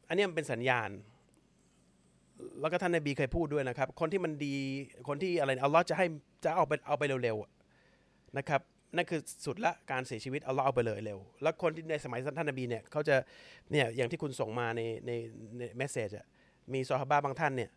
[0.08, 0.90] อันนี้มันเป็นสัญญาณ
[2.62, 4.56] แล้วก็ท่านนบีเคยพูดด้วยนะครับ คนที่มันดี
[5.08, 6.06] คนที่อะไรอัลลอฮ์จะให้
[6.44, 8.62] จะเอาไปเอาไปเร็วๆนะครับ
[8.96, 13.16] นั่นคือสุดละการเสียชีวิตเอัลลอเอาไปเลยเร็ว แล้วคนที่ในสมัยท่านนบีเนี่ยเขาจะ
[13.72, 15.12] เนี่ยอย่างที่คุณส่งมาในใน
[15.58, 16.26] ในเมสเซจอะ
[16.74, 17.70] มีซอฮาบะบางท่านเนี่ย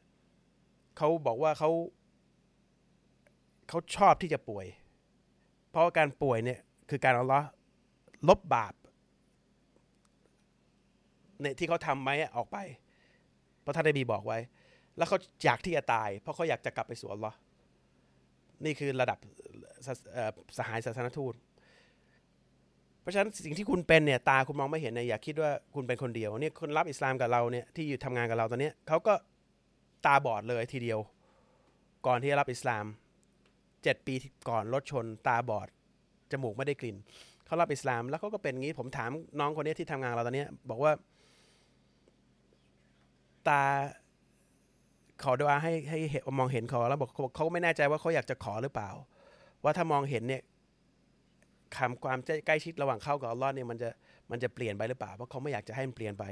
[0.98, 1.70] เขาบอกว่าเขา
[3.68, 4.66] เขาชอบที่จะป่วย
[5.70, 6.60] เพราะการป่วยเนี่ย
[6.90, 7.40] คือการเอัลลอ
[8.28, 8.74] ลบบาป
[11.40, 12.56] เนี่ยที่เขาทำไว้ออกไป
[13.60, 14.38] เพราะท่านนบีบอกไว้
[14.96, 17.36] แล้วเขาอยากที่จะตาย เพราะเขาอยากจะกลับไปสู่อัลลอฮ์
[18.64, 19.18] นี่คือระดับ
[19.86, 19.88] ส
[20.58, 21.34] สหายศาสนทูต
[23.00, 29.14] เพราะฉะนั้นสิ่งที่คุณเป็นเนี่ยตาคุณมองไม่เห็นเนี่ยอย่าคิดว่าคุณเป็นคนเดียวเนี่ยคนรับอิสลามกับเราเนี่ยที่อยู่ทำงานกับเราตอนนี้เขาก็
[30.06, 31.00] ตาบอดเลยทีเดียว
[32.06, 32.84] ก่อนที่จะรับอิสลาม
[33.82, 34.14] เจ็ดปี
[34.48, 35.68] ก่อนรถชนตาบอด
[36.30, 36.96] จมูกไม่ได้กลิ่น
[37.44, 39.10] เขารับอิสลาม แล้วเขาก็เป็นงี้ผมถาม
[39.40, 40.92] น้องคนนี้ที่ทำงานเราตอนนี้บอกว่า
[43.48, 43.62] ตา
[45.22, 45.98] ขอดูอาให้ให้
[46.38, 48.90] มองเห็นเขาแล้วบอกเขาไม่แน่ใจว่าเขาอยากจะขอหรือเปล่า
[49.64, 50.42] ว่าถ้ามองเห็นเนี่ย
[51.76, 53.90] คำความใกล้ชิดระหว่างเข้ากับอัลลอฮ์เนี่ยมันจะ
[54.30, 56.24] มันจะเปลี่ยนไปหรือเปล่าเพราะเขาไม่อยากจะให้มันเปลี่ยนไป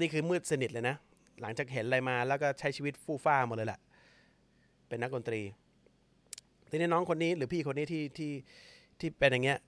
[0.00, 0.96] นี่คือมืดสนิทเลยนะ
[1.40, 3.80] หลังจากเห็นอะไรมาแล้วก็ใช้ชีวิตฟู่ฟ้าหมดเลยแหละ
[4.88, 5.40] เป็นนักดนตรี
[6.70, 8.32] ทีนี้น้องคนนี้หรือพี่คนนี้ที่ที่
[9.00, 9.58] ที่เป็นอย่างเงี้ย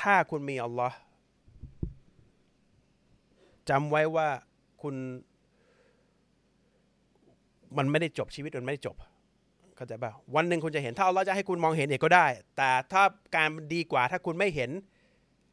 [0.00, 0.96] ถ้าคุณมีอัลลอฮ์
[3.70, 4.28] จำไว้ว่า
[4.82, 4.94] คุณ
[7.78, 8.96] มันไม่ได้จบชีวิตมันไม่ได้จบ
[9.76, 13.02] เข้าใจป่ะวันหนึ่งคุณจะเห็นถ้าอัลลอฮ์จะให้คุณมองเห็นเองก็ได้ แต่ถ้า
[13.36, 14.70] การดีกว่าถ้าคุณไม่เห็น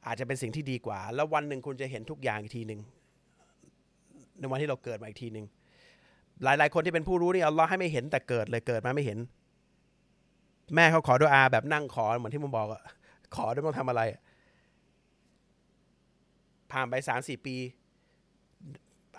[0.06, 2.80] อาจจะเป็นสิ่งที่ดีกว่า แล้ววันหนึ่งคุณจะเห็นทุกอย่างอีกทีหนึ่ง
[4.40, 5.46] ในวันที่เราเกิดมาอีกทีหนึ่ง
[6.44, 9.20] หลาย ๆ คนที่เป็นผู้รู้นี่อัลลอฮ์ให้ไม่เห็นแต่เกิดเลยเกิดมาไม่เห็น
[10.76, 12.82] แม่เขาขอดุอาแบบนั่งขอเหมือนที่ผมบอกอะ
[13.36, 14.02] ขอด้วยต้องทำอะไร
[16.72, 17.56] ผ่านไปสามสี่ปี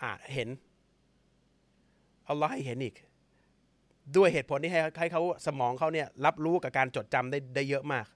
[0.01, 0.49] อ่าเห็น
[2.29, 2.95] อัลลอฮ์ให้เห็นอีก
[4.17, 8.07] ด้วยเหตุผลที่ให้ให้เขาสมองเขาเนี่ยรับรู้กับการจดจำได้ได้เยอะมาก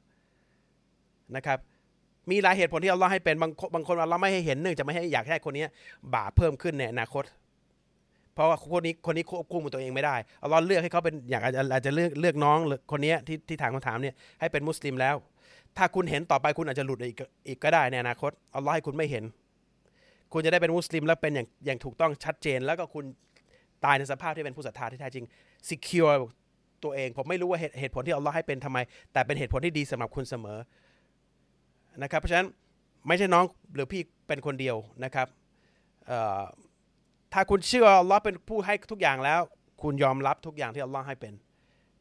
[1.36, 1.58] นะครับ
[2.30, 5.64] มีหลายเหตุผลที่อัลลอฮ์ให้เป็นบางบางคนอัลลอฮ์ไม่ให้เห็นเนื่องจากไม่ให้อยากให้คนนี้
[6.14, 7.24] บาปเพิ่มขึ้นในอนาคต
[8.34, 12.58] เพราะว่าคนนี้คนนี้ควบคุมตัวเองไม่ได้อัลลอฮ์เลือกให้เขาเป็นอยากอาจจะอาจจะเลือกเลือกน้อง
[12.92, 15.16] คนนี้ที่ที่ถามคำถามเนี่ยให้เป็นมุสลิมแล้ว
[15.76, 17.16] ถ้าคุณเห็นต่อไปคุณอาจจะหลุดอีก
[17.48, 19.24] อีกก็ได้ในอนาคตอัลลอฮ์ให้คุณไม่เห็น
[20.32, 23.04] คุณจะได้เป็นมุสลิมแล้วเป็นอย่างอย่างถูกต้องชัดเจน แล้วก็คุณ
[23.84, 25.24] ตายในสภาพที่เป็นผู้ศรัทธาที่แท้จริง
[25.68, 26.16] secure
[26.84, 28.78] ตัวเองผมไม่รู้ว่าเหตุเหตุผลที่อัลลอฮ์ให้เป็นทำไม
[29.12, 30.58] แต่เป็นเหตุผลที่ดีสำหรับคุณเสมอ
[32.02, 32.48] นะครับ เพราะฉะนั้น
[33.08, 33.44] ไม่ใช่น้อง
[33.74, 35.26] หรือพี่เป็นคนเดียวนะครับ
[36.06, 36.42] เอ่อ
[37.32, 39.40] ถ้าคุณเชื่อว่าอัลลอฮ์เป็นผู้ให้ทุกอย่างแล้ว
[39.82, 41.34] คุณยอมรับทุกอย่างที่อัลลอฮ์ให้เป็น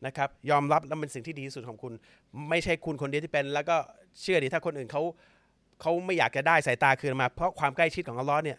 [0.06, 1.94] นะครับ ยอมรับแล้วเป็นสิ่งที่ดีที่สุดของคุณ
[2.50, 3.78] ไม่ใช่คุณคนเดียวที่เป็น แล้วก็
[4.22, 5.02] เชื่อดิถ้าคนอื่นเขา
[5.82, 8.58] เขาไม่อยากจะได้สายตาคืนมา เพราะความใกล้ชิดของอัลลอฮ์เนี่ย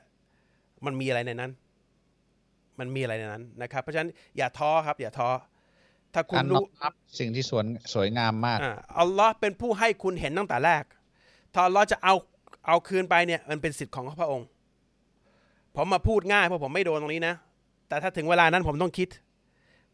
[0.84, 1.50] มันมีอะไรในนั้น
[2.78, 5.28] มันมีอะไรในนั้นนะครับ เพราะฉะนั้นอย่าท้อครับ อย่าท้อ
[6.14, 10.84] ถ้าคุกาณรน้อรู้มรับสิ่งที่สวยสวยงามมากอ่าอัลลอฮ์เป็นผู้ให้คุณเห็นตั้งแต่แรก
[11.54, 12.14] ถ้าอัลลจะเอา
[12.66, 14.46] เอาคืนไปเนี่ยมันเป็นสิทธิ์ของพระองค์
[15.76, 17.34] ผมมาพูดง่ายเพราะผมไม่โดนตรงนี้นะ
[17.88, 19.08] แต่ถ้าถึงเวลานั้นผมต้องคิด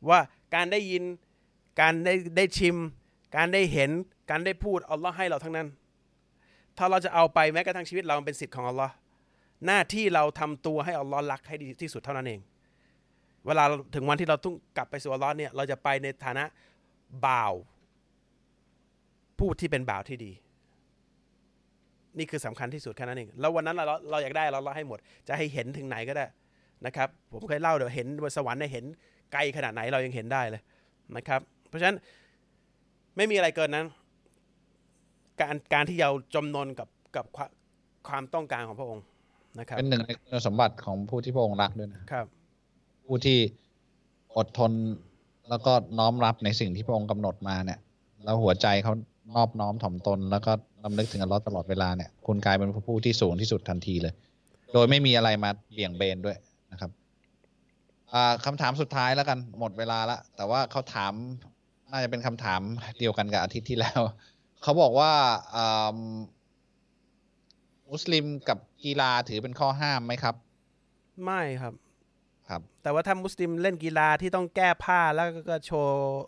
[0.09, 0.20] ว่า
[0.55, 1.05] การได้ยิน
[1.81, 2.77] การได้ได้ชิม
[3.37, 3.91] การได้เห็น
[4.31, 5.69] การได้พูดอัลลอฮ์ให้เราทั้งนั้น
[6.78, 8.93] ถ้าเราจะเอาไปแม้กระทั่งชีวิตเรามันเป็นสิทธิ์ของอัลลอฮ์
[9.66, 12.41] หน้าที่เราทำตัวให้อัลลอฮ์รักให้ดีที่สุดเท่านั้นเอง
[13.47, 13.65] เวลา
[13.95, 16.45] ถึงวันที่เราต้องกลับไปสู่อัลลอฮ์เนี่ยเราจะไปในฐานะ
[17.27, 17.55] บ่าว
[19.39, 20.32] ผู้ที่เป็นบ่าวที่ดี
[22.19, 26.27] นี่คือสำคัญที่สุดแค่นั้นเอง แล้ววันนั้นเราเราอยากได้เราเราให้หมด จะให้เห็นถึงไหนก็ได้
[26.87, 28.85] นะครับ ผมเคยเล่าเดี๋ยวเห็นบนสวรรค์เนี่ยเห็น
[29.32, 30.62] ไกลขนาดไหนเรายังเห็นได้เลย
[31.16, 31.97] นะครับ เพราะฉะนั้น
[33.16, 33.87] ไม่มีอะไรเกินนั้น
[35.41, 37.51] การการที่เราจำนนกับกับความ
[38.09, 39.05] ความต้องการของพระองค์
[39.59, 42.27] นะครับ เป็นหนึ่งในคุณสมบัติของผู้ที่พระองค์รักด้วยนะครับ
[43.07, 43.39] ผู้ที่
[44.37, 44.73] อดทน
[45.49, 47.78] แล้วก็น้อมรับในสิ่งที่พระองค์กำหนดมาเนี่ย
[48.24, 48.95] แล้วหัวใจเขา
[49.35, 50.53] นอบน้อมถ่อมตนแล้วก็
[50.85, 54.15] ลำลึกถึงอัลเลอฮ์ตลอดเวลาเนี่ยคุณกลายเป็นผู้ที่สูงที่สุดทันทีเลย
[54.74, 56.36] โดยไม่มีอะไรมาเบี่ยงเบนด้วย
[56.73, 56.90] นะครับ
[58.12, 61.12] อ่าคำถามสุดท้ายแล้วกันหมดเวลาละแต่ว่าเขาถาม
[61.90, 62.61] น่าจะเป็นคำถาม
[62.98, 64.01] เดียวกันกับอาทิตย์ที่แล้ว
[64.62, 65.12] เขาบอกว่า
[65.55, 65.98] อ่า
[67.90, 70.35] มุสลิมกับกีฬาถือเป็นข้อห้ามไหมครับ
[71.24, 71.74] ไม่ครับ
[72.48, 76.20] ครับ แต่ว่าถ้ามุสลิมเล่นกีฬาที่ต้องแก้ผ้าแล้วก็โชว์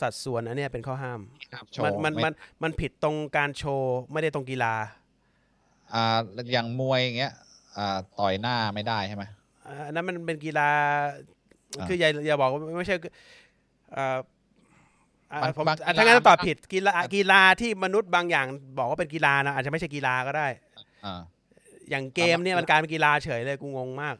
[0.00, 1.20] สัดส่วนอันเนี้ยเป็นข้อห้าม
[1.72, 4.74] โชว์มันมันไมันมันผิดตรงการโชว์ ไม่ได้ตรงกีฬา
[5.94, 6.18] อ่า
[6.52, 7.32] อย่างมวยอย่างเงี้ย
[7.78, 9.24] อ่าต่อยหน้าไม่ได้ใช่ไหม
[9.66, 10.68] อ่าอันนั้นมันเป็นกีฬา
[11.78, 12.96] อ่าคืออย่าอย่าบอกว่าไม่ใช่
[13.96, 14.18] อ่า
[15.32, 18.46] อ่ามันผมบางกีฬาอะถ้างั้นต้องตอบผิดกีฬากีฬาที่มนุษย์บางอย่าง
[18.78, 20.46] บอกว่าเป็นกีฬานะอาจจะไม่ใช่กีฬาก็ได้
[21.04, 21.20] อ่า
[21.90, 24.16] อย่างเกมเนี่ยมันกลายเป็นกีฬาเฉยเลยกูงงมาก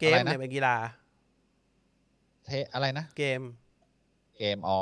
[0.00, 0.74] เกมอะไรนะเนี่ยเป็นกีฬา
[2.46, 3.40] เทอะไรนะ เกม
[4.40, 4.80] เกมอ๋อ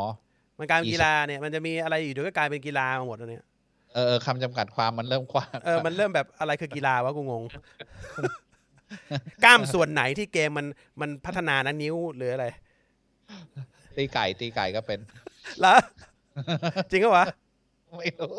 [0.59, 3.45] มันกลายเป็นอีกีฬาเนี่ยมันจะมีอะไรอยู่เดี๋ยวก็กลายเป็นกีฬามาหมดแล้วเนี่ย
[3.95, 7.43] เออเออคำจำกัดความมันเริ่มกว้างเออมันเริ่มแบบอะไรคือกีฬาวะกูงง
[9.45, 10.67] กล้ามส่วนไหนที่เกมมัน
[11.01, 12.47] มันพัฒนานะนิ้วหรืออะไร
[13.97, 14.99] ตีไก่ตีไก่ก็เป็น
[15.61, 15.75] เหรอ
[16.91, 17.25] จริงก็วะ
[17.99, 18.35] ไม่รู้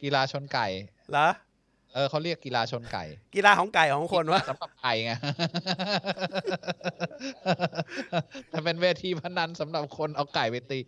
[0.00, 0.66] กีฬาชนไก่
[1.10, 3.04] เหรอเออเขาเรียกกีฬาชนไก่
[3.34, 5.12] กีฬาของไก่ของคนวะสำหรับไก่ไง
[8.50, 10.78] แต่เป็นเวทีพนันสำหรับคนเอาไก่ไปตี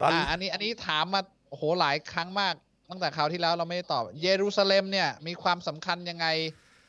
[0.00, 2.54] ตอนอะอันนี้อันนี้ถามมาโอ้โหหลายครั้งมาก
[2.90, 6.26] ตั้งแต่คราวที่แล้วเราไม่ได้ตอบ เยรูซาเล็มเนี่ย มีความสำคัญยังไง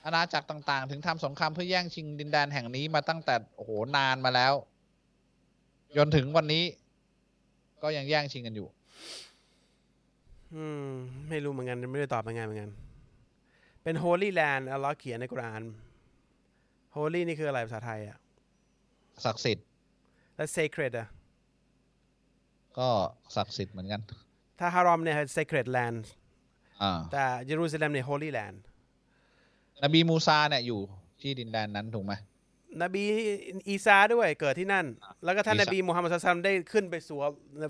[0.06, 4.54] อาณาจักรต่างๆ ถึงทำสงครามเพื่อแย่งชิงดินแดนแห่งนี้มาตั้งแต่โอ้โหนานมาแล้ว
[5.98, 6.64] จนถึงวันนี้
[7.84, 8.68] ก็ยังแย่งชิงกันอยู่
[10.56, 10.88] อืม
[11.30, 12.72] ไม่รู้เหมือนกัน ไม่ได้ตอบเป็นไงเหมือนกัน
[13.84, 15.64] เป็น Holy Land อัลเลอฮ์เขียนในกุรอาน
[16.96, 18.18] Holy นี่คืออะไรภาษาไทยอะ
[19.26, 19.66] ศักดิ์สิทธิ์
[20.36, 21.08] แล้ว Sacred อะ
[22.78, 22.90] ก็
[23.36, 24.02] ศักดิ์สิทธิ์เหมือนกัน
[24.60, 26.00] ถ้าฮารอมเนี่ย Sacred Land
[26.82, 28.58] อ่า แต่เยรูซาเล็มเนี่ย Holy Land
[29.84, 30.80] นบีมูซาเนี่ยอยู่
[31.22, 32.14] ที่ดินแดนนั้นถูกไหม
[32.84, 33.04] นบี
[33.70, 34.86] อีซาด้วยเกิดที่นั่น
[35.24, 37.18] แล้วก็ท่านอีนซาบีมูฮัมมัดศ็อลลัลลอฮุอะลัยฮิวะซัลลัมได้ขึ้นไปสู่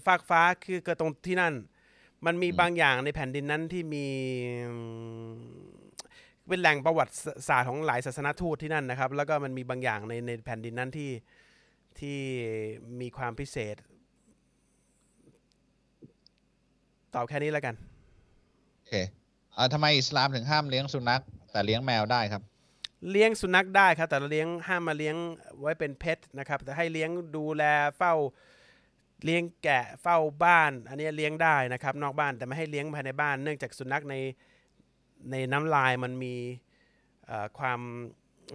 [0.08, 1.54] ฟากฟ้าคือเกิดตรงที่นั่น
[2.26, 4.06] มันมีอืมบางอย่างในแผ่นดินนั้นที่มี
[6.48, 7.14] เป็นแหล่งประวัติ
[7.48, 11.12] ศาสตร์ของหลายศาสนทูตที่นั่นนะครับ แล้วก็มันมีบางอย่างในในแผ่นดินนั้นที่
[12.00, 12.18] ที่
[13.02, 13.76] มีความพิเศษ
[17.16, 17.76] ตอบแค่นี้แล้วกัน
[18.76, 18.94] โอเค
[19.58, 21.22] อ่าทำไมอิสลามถึงห้ามเลี้ยงสุนัข
[21.52, 22.42] แต่เลี้ยงแมวได้ครับ
[23.12, 25.16] เลี้ยงสุนัขได้ครับ แต่เราเลี้ยงห้ามมาเลี้ยง
[25.60, 27.64] ไว้เป็นเพทนะครับ แต่ให้เลี้ยงดูแล
[27.98, 28.14] เฝ้า
[29.24, 34.16] เลี้ยงแกะเฝ้าบ้าน อันนี้เลี้ยงได้นะครับ นอกบ้านแต่ไม่ให้เลี้ยงภายในบ้าน เนื่องจากสุนัขใน
[35.32, 36.36] ในน้ำลายมันมี
[37.26, 37.80] เอ่อความ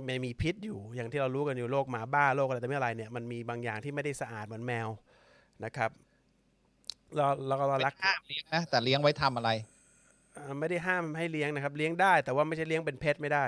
[0.06, 4.88] ไม่มีพิษอยู่อย่างที่เรารู้กันอยู่โรคหมาบ้าโรคอะไรแต่ไม่อะไรเนี่ยมันมีบางอย่างที่ไม่ได้สะอาดเหมือนแมว
[5.64, 5.90] นะครับ
[7.16, 9.50] เราเราก็รักห้ามเลี้ยงนะแต่เลี้ยงไว้ทำอะไร
[10.34, 13.44] เอ่อไม่ได้ห้ามให้เลี้ยงนะครับ เลี้ยงได้ แต่ว่าไม่ใช่เลี้ยงเป็นเพทไม่ได้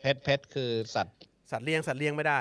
[0.00, 1.14] เพชรเพชรคือสัตว์
[1.50, 2.38] สัตว์เลี้ยงสัตว์เลี้ยงไม่ได้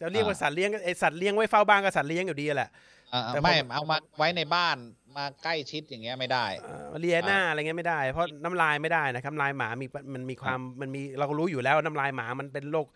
[0.00, 2.72] จะเรียกว่าอ่าสัตว์เลี้ยงไอสัตว์เลี้ยงไว้เฝ้าบ้านก็สัตว์เลี้ยงอยู่ดีแหละอ่า
[3.10, 4.76] แต่ผมไม่เอามาไว้ในบ้าน
[5.16, 12.86] มาใกล้ชิดอย่างเงี้ยไม่ได้เอ่อเลียหน้าอะไรเงี้ยไม่ได้ เพราะน้ำลายไม่ได้นะครับน้ำลายหมามีมันมีความมันมีเราก็รู้อยู่แล้วน้ำลายหมามันเป็นโรค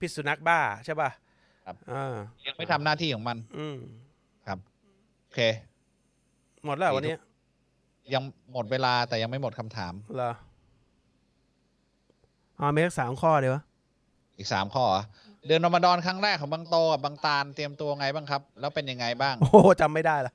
[0.00, 1.10] พิษสุนัขบ้าใช่ป่ะ
[1.66, 2.14] ครับอ่า
[2.46, 3.76] ยังไม่ทำหน้าที่ของมัน อืม
[5.24, 5.40] โอเค
[6.66, 7.16] หมดแล้วเหรอวันนี้
[8.14, 8.22] ยัง
[8.52, 10.32] หมดเวลาแต่ยังไม่หมดคำถามเหรอ
[12.58, 13.62] อ๋อมีสักสามข้อเดียววะ
[14.38, 15.02] อีกสามข้อเหรอ
[15.46, 20.32] เดือนรอมฎอนครั้งแรกของบางโตกับบางตาลเตรียมตัวไงบ้างครับ แล้วเป็นยังไงบ้าง โอ้โหจำไม่ได้ละ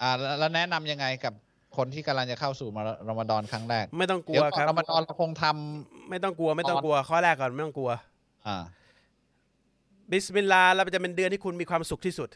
[0.00, 1.34] อ่าแล้วแล้วแนะนำยังไงกับ
[1.76, 7.90] คนที่กำลังจะเข้าสู่มารอมฎอนครั้งแรก ไม่ต้องกลัเดี๋ยววครับรอมฎอนเราคงทำไม่ต้องกลัวไม่ต้องกลัว ข้อแรกก่อนไม่ต้องกลัว
[8.46, 8.62] อ่า
[10.10, 12.28] บิสมิลลาห์เราจะเป็นเดือนที่คุณมีความสุขที่สุด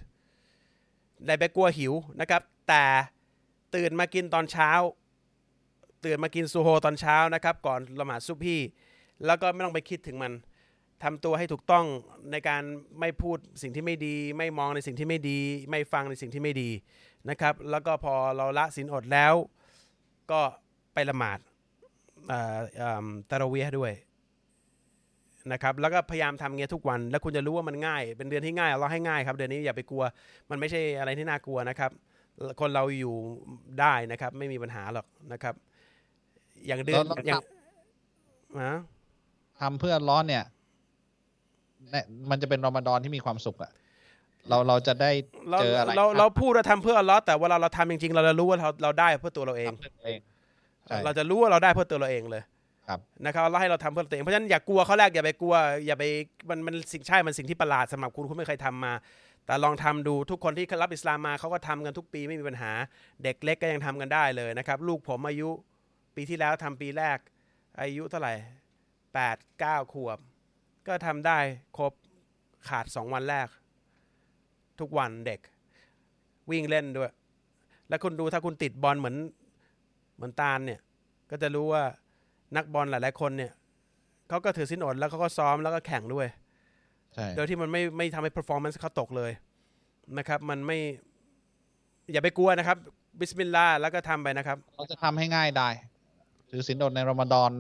[1.27, 2.85] ได้ไปกลัวหิวนะครับ แต่
[3.75, 4.71] ตื่นมากินตอนเช้า
[6.05, 8.63] ตื่นมากินซูโฮตอนเช้านะครับ ก่อนละหมาดซุบฮี่
[9.27, 10.33] แล้วก็ไม่ต้องไปคิดถึงมัน
[11.05, 11.85] ทำตัวให้ถูกต้อง
[12.33, 12.63] ในการ
[13.01, 15.39] ไม่พูดสิ่งที่ไม่ดี ไม่มองในสิ่งที่ไม่ดี
[15.71, 16.71] ไม่ฟังในสิ่งที่ไม่ดี
[17.31, 19.35] นะครับ แล้วก็พอเราละศีลอดแล้ว
[20.31, 20.41] ก็
[20.95, 21.39] ไปละหมาด
[22.29, 23.93] เอ่อเอิ่มตะเราะเวียห์ด้วย
[25.53, 30.05] นะครับแล้วก็พยายามทำเงี้ยทุกวัน แล้วคุณจะรู้ว่ามันง่าย เป็นเดือนที่ง่ายเราให้ง่ายครับเดือนนี้อย่าไปกลัว
[30.51, 31.91] มันไม่ใช่อะไรที่น่ากลัวนะครับ
[32.61, 33.15] คนเราอยู่
[33.81, 35.55] ได้นะครับ ไม่มีปัญหาหรอกนะครับ
[36.67, 38.77] อย่างเดือนแล้วเราอย่างทฮะ
[39.61, 40.45] ทำเพื่อร้อนเนี่ย
[41.91, 43.71] เนี่ยมันจะเป็นรอมฎอนที่มีความสุขอะ
[44.49, 45.11] เราเราจะได้
[45.51, 50.19] เราเจออะไรเราเราพูดเราทำเพื่ออัลเลอฮ์แต่เวลาเราทำจริงๆ เราจะรู้ว่าเราเราได้เพื่อตัวเราเองทำเพื่อตัวเอง
[50.87, 52.43] ใช่เราจะรู้ว่าเราได้เพื่อตัวเราเองเลย
[52.89, 55.55] ครับนะครับเราให้เราทำเพื่อตัวเองเพราะฉะนั้นอย่ากลัวข้อแรกอย่าไปกลัว
[55.87, 56.05] อย่าไป
[56.51, 58.93] มันมันสิ่งใช่มันสิ่งที่ประหลาดสำหรับคุณคุณไม่เคยทำมา
[59.47, 62.73] แต่ลองทำดูทุกคนที่รับอิสลามมาเขาก็ทำกันทุกปีไม่มีปัญหา
[63.23, 65.49] เด็กเล็กก็ยังทำกันได้เลยนะครับ ลูกผมอายุ
[66.17, 67.19] ปีที่แล้วทำปีแรก
[67.81, 68.35] อายุเท่าไหร่
[69.17, 70.19] แปดเก้าขวบ
[70.87, 71.39] ก็ทำได้
[71.77, 71.93] ครบ
[72.69, 73.49] ขาดสองวันแรก
[74.81, 75.41] ทุกวันเด็ก
[76.51, 77.13] วิ่งเล่นด้วย
[77.89, 79.17] แล้วคุณดูถ้าคุณติดบอลเหมือน
[80.17, 80.81] เหมือนตาลเนี่ย
[81.31, 81.83] ก็จะรู้ว่า
[82.57, 83.53] นักบอลหลาย ๆ คนเนี่ย
[84.29, 86.27] เขาก็ถือสินอดแล้วเขาก็ซ้อมแล้วก็แข่งด้วย
[87.15, 89.33] ใช่โดยที่มันไม่ไม่ทำให้ performance เขาตกเลย
[90.19, 90.79] นะครับ มันไม่
[92.13, 92.77] อย่าไปกลัวนะครับ
[93.21, 95.69] บิสมิลลาห์แล้วก็ทำไปนะครับ เราจะทำให้ง่ายได้
[96.51, 97.51] ถือสินอดในรอมฎอน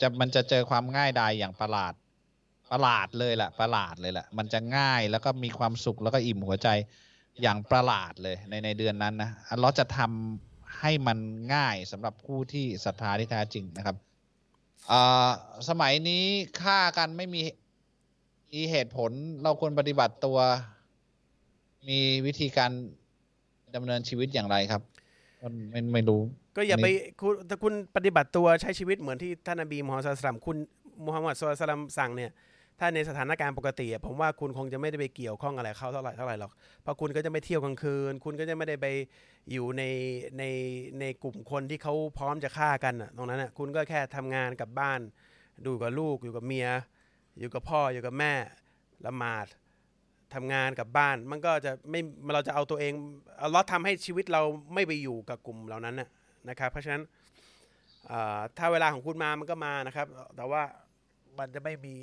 [0.00, 1.94] จะมันจะเจอความง่ายดายอย่างประหลาด
[2.70, 6.68] ประหลาดเลยแหละประหลาดเลยแหละมันจะง่ายแล้วก็มีความสุขแล้วก็อิ่มหัวใจ
[7.42, 11.18] อย่างประหลาดเลยในในเดือนนั้นนะอัลเลอฮ์จะทำให้มัน
[11.54, 13.96] ง่ายสำหรับผู้ที่ศรัทธาที่แท้จริงนะครับ
[14.90, 15.28] อ่า
[15.68, 16.24] สมัยนี้
[16.62, 17.40] ฆ่ากันไม่มี
[18.52, 19.10] มีเหตุผล
[19.42, 20.38] เราควรปฏิบัติตัว
[21.88, 22.70] มีวิธีการ
[23.74, 24.82] ดำเนินชีวิตอย่างไรครับ
[25.42, 26.22] มันไม่ไม่รู้
[26.56, 26.86] ก็อย่าไป
[27.20, 30.56] คุณถ้าคุณปฏิบัติตัวใช้ชีวิตเหมือนที่ท่านนบีมูฮัมมัดสุลลัลลอฮุอะลัยฮิวะซัลลัมคุณ
[31.04, 32.30] มูฮัมมัดสุลลัลลอฮุอะลัยฮิวะซัลลัมสั่งเนี่ย
[32.80, 36.52] ถ้าในสถานการณ์ปกติอะผมว่าคุณคงจะไม่ได้ไปเกี่ยวข้องอะไรเขาเท่าไหร่เท่าไหร่หรอก
[36.82, 38.86] เพราะคุณก็จะไม่เที่ยวกลางคืน คุณก็จะไม่ได้ไป
[39.52, 39.82] อยู่ใน
[40.38, 40.44] ใน
[41.00, 45.00] ในกลุ่มคนที่เขาพร้อมจะฆ่ากันตรงนั้นอะคุณก็แค่ทำงานกับบ้าน
[45.66, 46.68] ดูกับลูกอยู่กับเมีย
[47.38, 48.32] อยู่กับพ่ออยู่กับแม่
[49.06, 49.46] ละหมาด
[50.34, 52.00] ทำงานกับบ้านมันก็จะไม่
[52.34, 52.92] เราจะเอาตัวเอง
[53.42, 54.42] อัลเลอฮ์ทำให้ชีวิตเรา
[54.74, 56.08] ไม่ไปอยู่กับกลุ่มเหล่านั้นน่ะ
[56.50, 57.02] นะครับ เพราะฉะนั้น
[58.58, 60.06] ถ้าเวลาของคุณมามันก็มานะครับ
[60.36, 60.62] แต่ว่า
[61.38, 61.94] มันจะไม่มี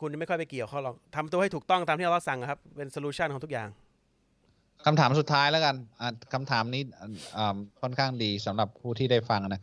[0.00, 3.68] คุณไม่ค่อยไปเกี่ยวเขาหรอกทำตัวให้ถูกต้องตามที่เลอฮ์สั่งครับ เป็นโซลูชันของทุกอย่าง
[4.86, 5.76] คำถามสุดท้ายแล้วกัน
[6.32, 6.82] คำถามนี้
[7.80, 9.62] ค่อนข้างดีสำหรับผู้ที่ได้ฟังนะ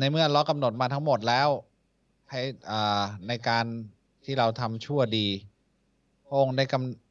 [0.00, 1.48] ในเมื่อล้อกำหนดมาทั้งหมดแล้ว
[2.30, 2.42] ให้
[3.28, 3.64] ในการ
[4.24, 5.26] ที่เราทำชั่วดี
[6.32, 7.07] องค์ได้กำ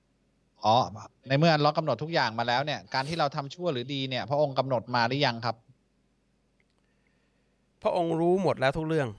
[0.65, 0.75] อ๋อ
[1.27, 5.55] ในเมื่อล้อกำหนดทุกอย่างมาแล้วเนี่ย การที่เราทำชั่วหรือดีเนี่ย พระองค์กำหนดมาหรือยังครับ
[7.83, 9.09] พระองค์รู้หมดแล้วทุกเรื่อง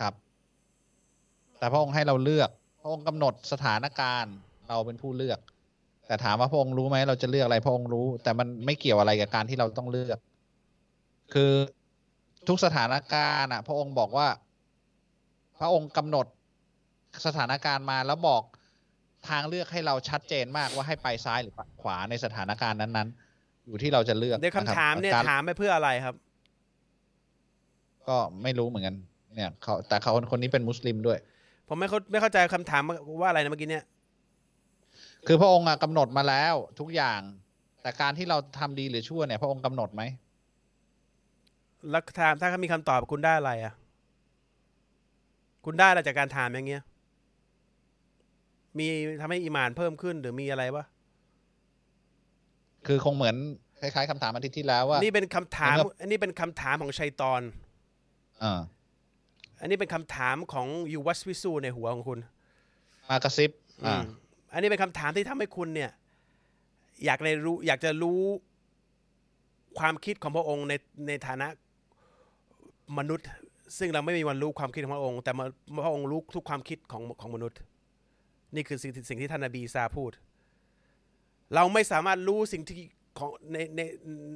[0.00, 0.14] ครับ
[1.58, 4.34] แต่พระองค์ให้เราเลือก พระองค์กำหนดสถานการณ์
[4.68, 5.38] เราเป็นผู้เลือก
[6.06, 10.18] แต่ถามว่าพระองค์รู้ไหมเราจะเลือกอะไรพระองค์รู้ แต่มันไม่เกี่ยวอะไรกับการที่เราต้องเลือก
[11.34, 11.52] คือ
[12.48, 14.28] ทุกสถานการณ์อะ พระองค์บอกว่า
[15.60, 16.26] พระองค์กำหนด
[17.26, 18.42] สถานการณ์มาแล้วบอก
[19.28, 26.14] ทางเลือกให้เราชัดเจนมากว่าให้ไปซ้ายหรือไปขวาในสถานการณ์นั้นๆ อยู่ที่เราจะเลือกเดี๋ยวคำะรับถามเนี่ยการถามไปเพื่ออะไรครับ
[28.08, 28.96] ก็ไม่รู้เหมือนกัน
[29.34, 31.18] เนี่ยเขาแต่เขาคนนี้เป็นมุสลิมด้วย
[31.68, 32.82] ผมไม่เข้าไม่เข้าใจคำถาม
[33.20, 33.84] ว่าอะไรนะเมื่อกี้เนี่ย
[35.26, 37.20] คือพระองค์อะกำหนดมาแล้วทุกอย่าง
[37.82, 40.02] แต่การที่เราทำดีหรือชั่วเนี่ย พระองค์กำหนดไหม
[41.90, 43.74] แล้วถามถ้าเขามีคำตอบคุณได้อะไรอะ
[45.64, 46.82] คุณได้อะไรจากการถามอย่างเงี้ย
[48.78, 48.86] มี
[49.20, 50.84] ทำให้อีหมานเพิ่มขึ้นหรือมีอะไรวะ
[52.86, 53.36] คือคงเหมือน
[53.80, 57.42] คล้ายๆคำถามอาทิตย์ที่แล้วว่านี่เป็นคำถามในเมื่ออันนี้เป็นคำถามของชัยตอน
[58.42, 58.60] อ่า
[59.60, 62.18] อันนี้เป็นคำถามของยูวัสวิสูในหัวของคุณ
[63.08, 63.50] มากระซิบ
[63.84, 64.02] อือ่าม
[64.52, 65.90] อันนี้เป็นคำถามที่ทำให้คุณเนี่ย
[67.04, 68.20] อยากในรู้อยากจะรู้
[69.78, 70.74] ความคิดของพระองค์ใน
[71.08, 71.46] ในฐานะ
[72.98, 73.26] มนุษย์
[73.78, 75.44] ซึ่งเราไม่มีวันรู้ความคิดของพระองค์ แต่มา
[75.84, 77.58] พระองค์รู้ทุกความคิดของของมนุษย์
[78.54, 80.12] นี่คือสิ่งที่สิ่งที่ท่านนบีซาพูด
[81.54, 82.80] เราไม่สามารถรู้สิ่งที่
[83.18, 83.80] ของในใน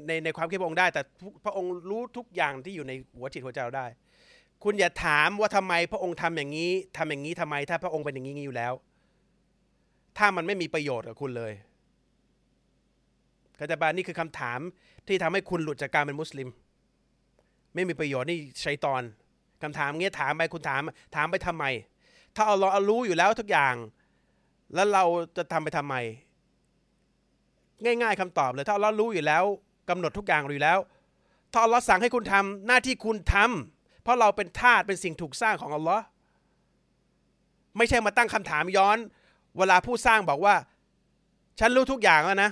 [0.06, 1.02] ในในความคิดพระองค์ได้ แต่
[1.44, 3.86] พระองค์รู้ทุกอย่างที่อยู่ในหัวจิตหัวใจเราได้
[4.64, 8.72] คุณอย่าถามว่าทำไมพระองค์ทำอย่างนี้ทำอย่างนี้ทำไม ถ้าพระองค์เป็นอย่างนี้อยู่แล้ว
[10.18, 11.52] ถ้ามันไม่มีประโยชน์กับคุณเลย
[13.58, 14.60] ก็จะบานี่คือคำถาม
[15.06, 16.48] ที่ทำให้คุณหลุดจากการเป็นมุสลิม
[17.74, 19.02] ไม่มีประโยชน์นี่ชัยตอน
[19.62, 20.82] คำถามเงี้ยถามไปคุณถาม
[21.16, 21.64] ถามไปทำไม
[22.36, 23.74] ถ้าเอาเรารู้อยู่แล้วทุกอย่าง
[24.74, 25.04] แล้วเรา
[25.36, 25.94] จะทำไปทำไม
[27.84, 29.44] ง่าย ๆคำตอบเลย ถ้าเรารู้อยู่แล้ว
[29.88, 30.78] กำหนดทุกอย่างอยู่แล้ว
[31.52, 36.04] ถ้าอัลลอฮ์สั่งให้คุณทำหน้าที่คุณทำเพราะเราเป็นทาสเป็นสิ่งถูกสร้างของอัลลอฮ์
[37.76, 38.98] ไม่ใช่มาตั้งคำถามย้อน
[39.58, 40.54] เวลาผู้สร้างบอกว่า
[41.58, 42.50] ฉันรู้ทุกอย่างแล้วนะ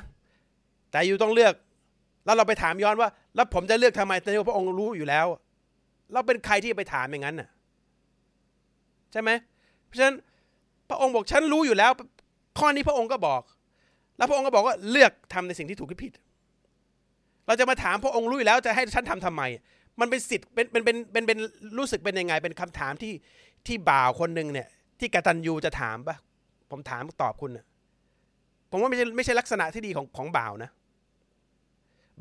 [0.91, 1.55] แต่อยู่ต้องเลือก
[2.25, 5.27] แล้วเราไปถามย้อนว่า แล้วผมจะเลือกทำไมแต่พระองค์รู้อยู่แล้ว
[6.13, 7.49] เราเป็นใครที่ไปถามอย่างนั้นน่ะ
[9.13, 9.31] ใช่ไหม
[9.87, 10.17] เพราะฉะนั้น
[10.91, 11.91] พระองค์บอกฉันรู้อยู่แล้ว
[12.59, 13.43] ข้อนี้พระองค์ก็บอก
[14.17, 16.13] แล้วพระองค์ก็บอกว่าเลือกทำในสิ่งที่ถูกที่ผิด
[17.47, 19.43] เราจะมาถามพระองค์รู้อยู่แล้วจะให้ฉันทำทำไม
[20.01, 21.39] มันเป็นสิทธิ์เป็นเป็นเป็นเป็นเป็น
[21.79, 23.13] รู้สึกเป็นยังไง เป็นคำถามที่
[23.67, 24.67] ที่บ่าวคนหนึ่งเนี่ย
[25.01, 26.17] ที่กตัญญูจะถามปะ
[26.71, 27.65] ผมถามตอบคุณนะ
[28.71, 30.71] ผมว่าไม่ใช่ไม่ใช่ลักษณะที่ดีของของบ่าวนะ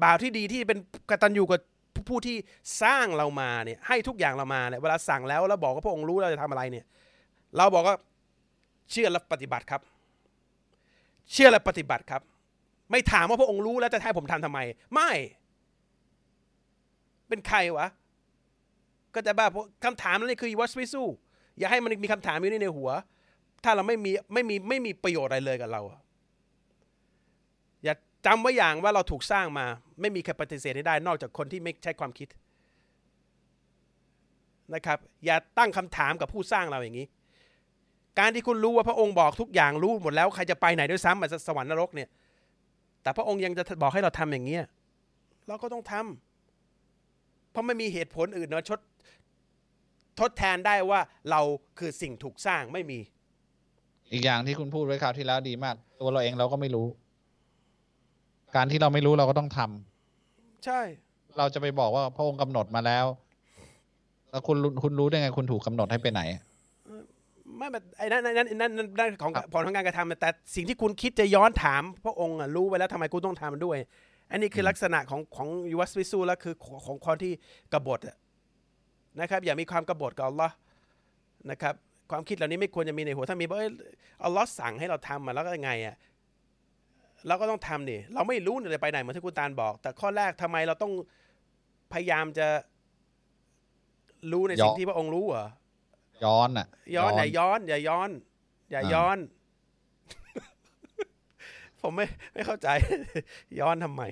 [0.04, 0.78] บ่าวที่ดีที่เป็น
[1.10, 1.62] กตัญญูกับ
[2.10, 2.38] ผู้ที่
[2.82, 6.86] สร้างเรามาเนี่ยให้ทุกอย่างเรามาเนี่ยเวลาสั่งแล้วแล้วบอกว่าพระองค์รู้เราจะทำอะไรเนี่ย
[7.58, 7.96] เราบอกว่า
[8.92, 9.82] เชื่อและปฏิบัติครับ
[11.32, 12.22] เชื่อและปฏิบัติครับ
[12.92, 14.60] ไม่ถามว่าพระองค์รู้แล้วจะให้ผมทำทำไม
[14.94, 15.12] ไม่
[17.28, 17.88] เป็นใครวะ
[19.16, 21.04] ก็จะบ้าเพราะคำถามนั่นคือวัสวิสู
[21.58, 22.90] อย่าให้มันมีคำถามอยู่ในหัว
[23.64, 25.82] ถ้าเราไม่มีไม่มีไม่มีประโยชน์อะไรเลยกับเรา
[27.84, 27.94] อย่า
[28.26, 29.66] จำไว้อย่างว่าเราถูกสร้างมา
[30.02, 32.28] ไม่มีใครปฏิเสธได้ นอกจากคนที่ไม่ใช้ความคิด
[34.74, 37.08] นะครับ อย่าตั้งคำถามกับผู้สร้างเราอย่างนี้
[38.20, 42.10] การที่คุณรู้ว่าพระองค์บอกทุกอย่างรู้หมดแล้วใครจะไปไหนด้วยซ้ำมาสวรรค์นรกเนี่ย
[43.04, 44.64] แต่พระองค์ยังจะบอกให้เราทำอย่างเงี้ย
[45.48, 48.80] เราก็ต้องทำเพราะไม่มีเหตุผลอื่นนะชด
[50.20, 51.00] ทดแทนได้ว่า
[51.32, 51.42] เรา
[51.80, 53.00] คือสิ่งถูกสร้างไม่มี
[54.12, 56.88] อีกอย่างที่คุณพูดไว้คราวที่แล้วดีมาก ตัวเราเองเราก็ไม่รู้
[58.56, 60.82] การที่เราไม่รู้เราก็ต้องทำใช่
[61.38, 63.06] เราจะไปบอกว่าพระองค์กำหนดมาแล้ว
[64.32, 66.22] แล้วคุณรู้คุณรู้ได้ไงคุณถูกกำหนดให้ไปไหน
[67.58, 73.78] ไม่แบบไอ้นั่นไอ้นั่นไอ้นั่นนั่นนั่นของครับผลของการกระทำแต่สิ่งที่คุณคิดจะย้อนถาม พระองค์อะรู้ไว้แล้วทำไมคุณต้องทำมันด้วย
[74.32, 77.34] อันนี้คือลักษณะของของยูวัสวิสูแล้วคือของของคนที่
[77.74, 78.16] กบฏอะ
[79.22, 80.56] นะครับ อย่ามีความกบฏกับอัลลอฮ์
[81.52, 81.74] นะครับ
[82.12, 83.72] ความคิดเหล่านี้ไม่ควรจะมีในหัวถ้ามีว่าเอ้ย
[84.24, 85.96] อัลลอฮ์สั่งให้เราทำมาแล้วก็ยังไงอะ
[87.28, 90.92] เราก็ต้องทำนี่เราไม่รู้เนี่ยจะไปไหนเหมือนที่คุณตาลบอก แต่ข้อแรกทำไมเราต้อง
[91.94, 92.48] พยายามจะ
[94.32, 95.46] รู้ในสิ่งย้อนที่พระองค์รู้เหรอ
[96.24, 98.10] ย้อนอะ ย้อนอย่าย้อน อย่าย้อน
[98.72, 99.18] อย่าอ่าย้อน
[101.82, 102.68] ผมไม่ไม่เข้าใจ
[103.60, 104.04] ย้อนทำไม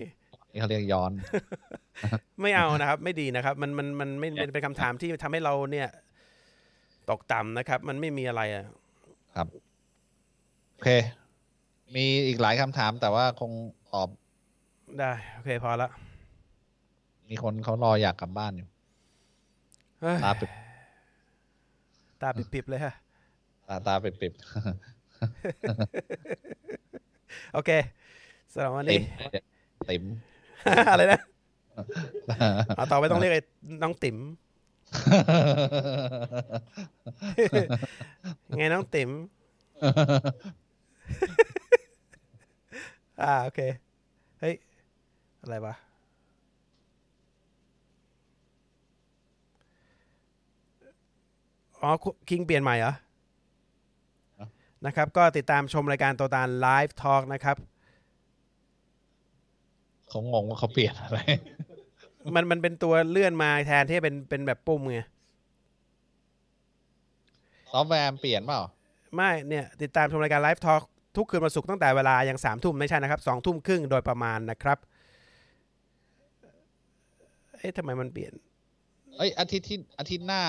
[0.51, 1.11] นี่เขาเรียกย้อน
[2.41, 5.89] ไม่เอานะครับ ไม่ดีนะครับ มันมันมันไม่เป็นเป็นคำถามที่ทำให้เราเนี่ย
[7.09, 8.65] ตกต่ำนะครับ มันไม่มีอะไรอะ
[9.35, 9.47] ครับ
[10.73, 10.89] โอเค
[11.95, 13.51] มีอีกหลายคำถามแต่ว่าคง
[13.93, 14.09] ตอบ
[14.99, 15.89] ได้ โอเค พอละ
[17.29, 18.67] มีคนเขารออยากกลับบ้านอยู่
[20.01, 20.49] เฮ้ยตาปิบ
[22.23, 22.93] ตาปิบๆเลยฮะ
[23.67, 24.33] ตาตาปิบปิบ
[27.53, 27.71] โอเค
[28.53, 29.01] สำหรับวันติ๋นี้ม
[29.89, 30.03] ติ๋ม
[30.89, 31.21] อะไรนะ
[32.75, 33.41] เอาต่อไปต้องเรียกไอ้
[33.83, 34.17] น้องติ๋ม
[38.57, 39.09] ไงน้องติ๋ม
[43.21, 43.59] อ่าโอเค
[44.39, 44.53] เฮ้ย
[45.41, 45.73] อะไรวะ
[51.83, 51.91] อ๋อ
[52.29, 52.93] คิงเปลี่ยนใหม่เหรอ
[54.85, 57.57] นะครับ ก็ติดตามชมรายการโตตาน Live Talk นะครับ
[60.09, 61.19] เขางงว่าเขาเปลี่ยนอะไร
[62.35, 64.99] มันมันเป็นตัวเลื่อนมาแทนที่เป็นเป็นแบบปุ่มไง
[67.71, 68.61] ซอฟต์แวร์เปลี่ยนเปล่า
[69.15, 70.81] ไม่เนี่ยติดตามชมรายการ Live Talk
[71.17, 74.77] ทุกคืนวันศุกร์ตั้งแต่เวลายังสามทุ่มไม่ใช่นะครับสองทุ่มครึ่งโดยประมาณนะครับ
[77.59, 78.33] เอ๊ะทำไมมันเปลี่ยน
[79.17, 80.41] เอ้ยอาทิตย์ที่อาทิตย์หน้า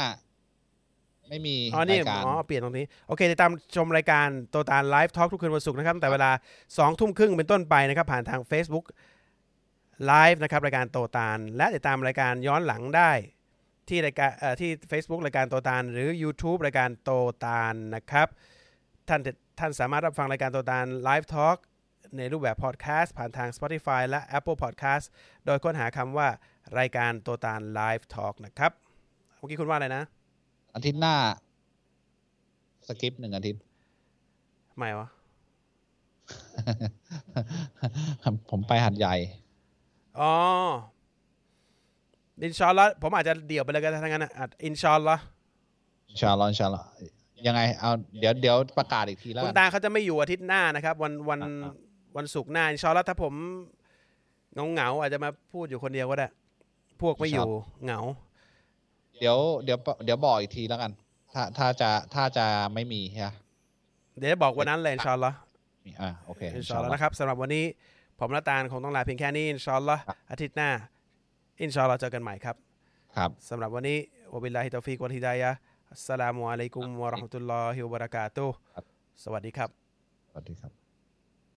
[1.29, 6.31] ไม่มีอ๋อนี่รายการอ๋อเปลี่ยนตรงนี้ โอเคติดตามชมรายการโตตาน Live Talk ทุกคืนวันศุกร์นะครับตั้งแต่เวลา
[6.79, 8.87] สองทุ่มครึ่งเป็นต้นไปนะครับ ผ่านทาง Facebook
[10.07, 13.13] ไลฟ์นะครับรายการโตตานและติดตามรายการย้อนหลังได้
[13.89, 17.11] ที่รายการเอ่อที่ Facebook รายการโตตานหรือ YouTube รายการโต
[17.45, 18.29] ตานนะครับ
[19.09, 19.21] ท่าน
[19.59, 21.59] ท่านสามารถรับฟังรายการโตตาน Live Talk
[22.17, 25.05] ในรูปแบบพอดแคสต์ผ่านทาง Spotify และ Apple Podcast
[25.47, 26.29] โดยค้นหาคำว่า
[26.79, 28.73] รายการโตตาน Live Talk นะครับ
[29.39, 30.05] เมื่อกี้คุณว่าอะไรนะ
[30.75, 31.15] อาทิตย์หน้า
[32.89, 33.63] skip หนึ่งอาทิตย์
[34.77, 35.09] ไม่วะ
[38.51, 39.15] ผมไปหาดใหญ่
[40.21, 40.33] อ๋อ
[42.43, 45.23] อินชาอัลลอฮ์ผมอาจจะเดี่ยวไปเลยก็ได้ทั้งนั้นนะอาจอินชาอัลลอฮ์
[46.11, 46.87] อินชาอัลลอฮ์อินชาอัลลอฮ์
[47.47, 47.91] ยังไง เอา
[48.21, 51.73] เดี๋ยวเดี๋ยวประกาศอีกทีแล้วกัน คุณ ตาลเขาจะไม่อยู่อาทิตย์หน้านะครับ วันวันอ่า
[52.17, 53.35] วันศุกร์หน้าอินชาอัลลอฮ์ถ้าผม
[54.53, 56.29] เหงาเหงาๆอาจจะมาพูดอยู่คนเดียวก็ได้
[57.01, 57.49] พวกไม่อยู่
[57.85, 58.01] เหงา
[59.21, 60.93] เดี๋ยวเดี๋ยวเดี๋ยวบอกอีกทีแล้วกัน
[61.35, 63.29] ถ้าถ้าจะถ้าจะไม่มีใช่ไหม
[64.19, 65.37] เดี๋ยวจะบอกวันนั้นเลยอินชาอัลลอฮ์
[65.87, 67.65] มีอ่าโอเคอินชาอัลลอฮ์นะครับสำหรับวันนี้
[68.21, 70.71] ผมและตาลคงต้องลาเพียงแค่นี้อินชาอัลลอฮ์ครับอาทิตย์หน้า
[71.63, 72.57] อินชาอัลลอฮ์เจอกันใหม่ครับ
[73.17, 73.99] ครับสำหรับวันนี้
[74.33, 75.59] วะบิลลาฮิตอฟิกวัลฮิดายะฮ์
[75.93, 78.85] อัสสลามุอะลัยกุมวะเราะห์มะตุลลอฮิวะบะเราะกาตุฮ์ครับ
[79.25, 79.71] สวัสดีครับ
[80.31, 80.84] สวัสดีครับ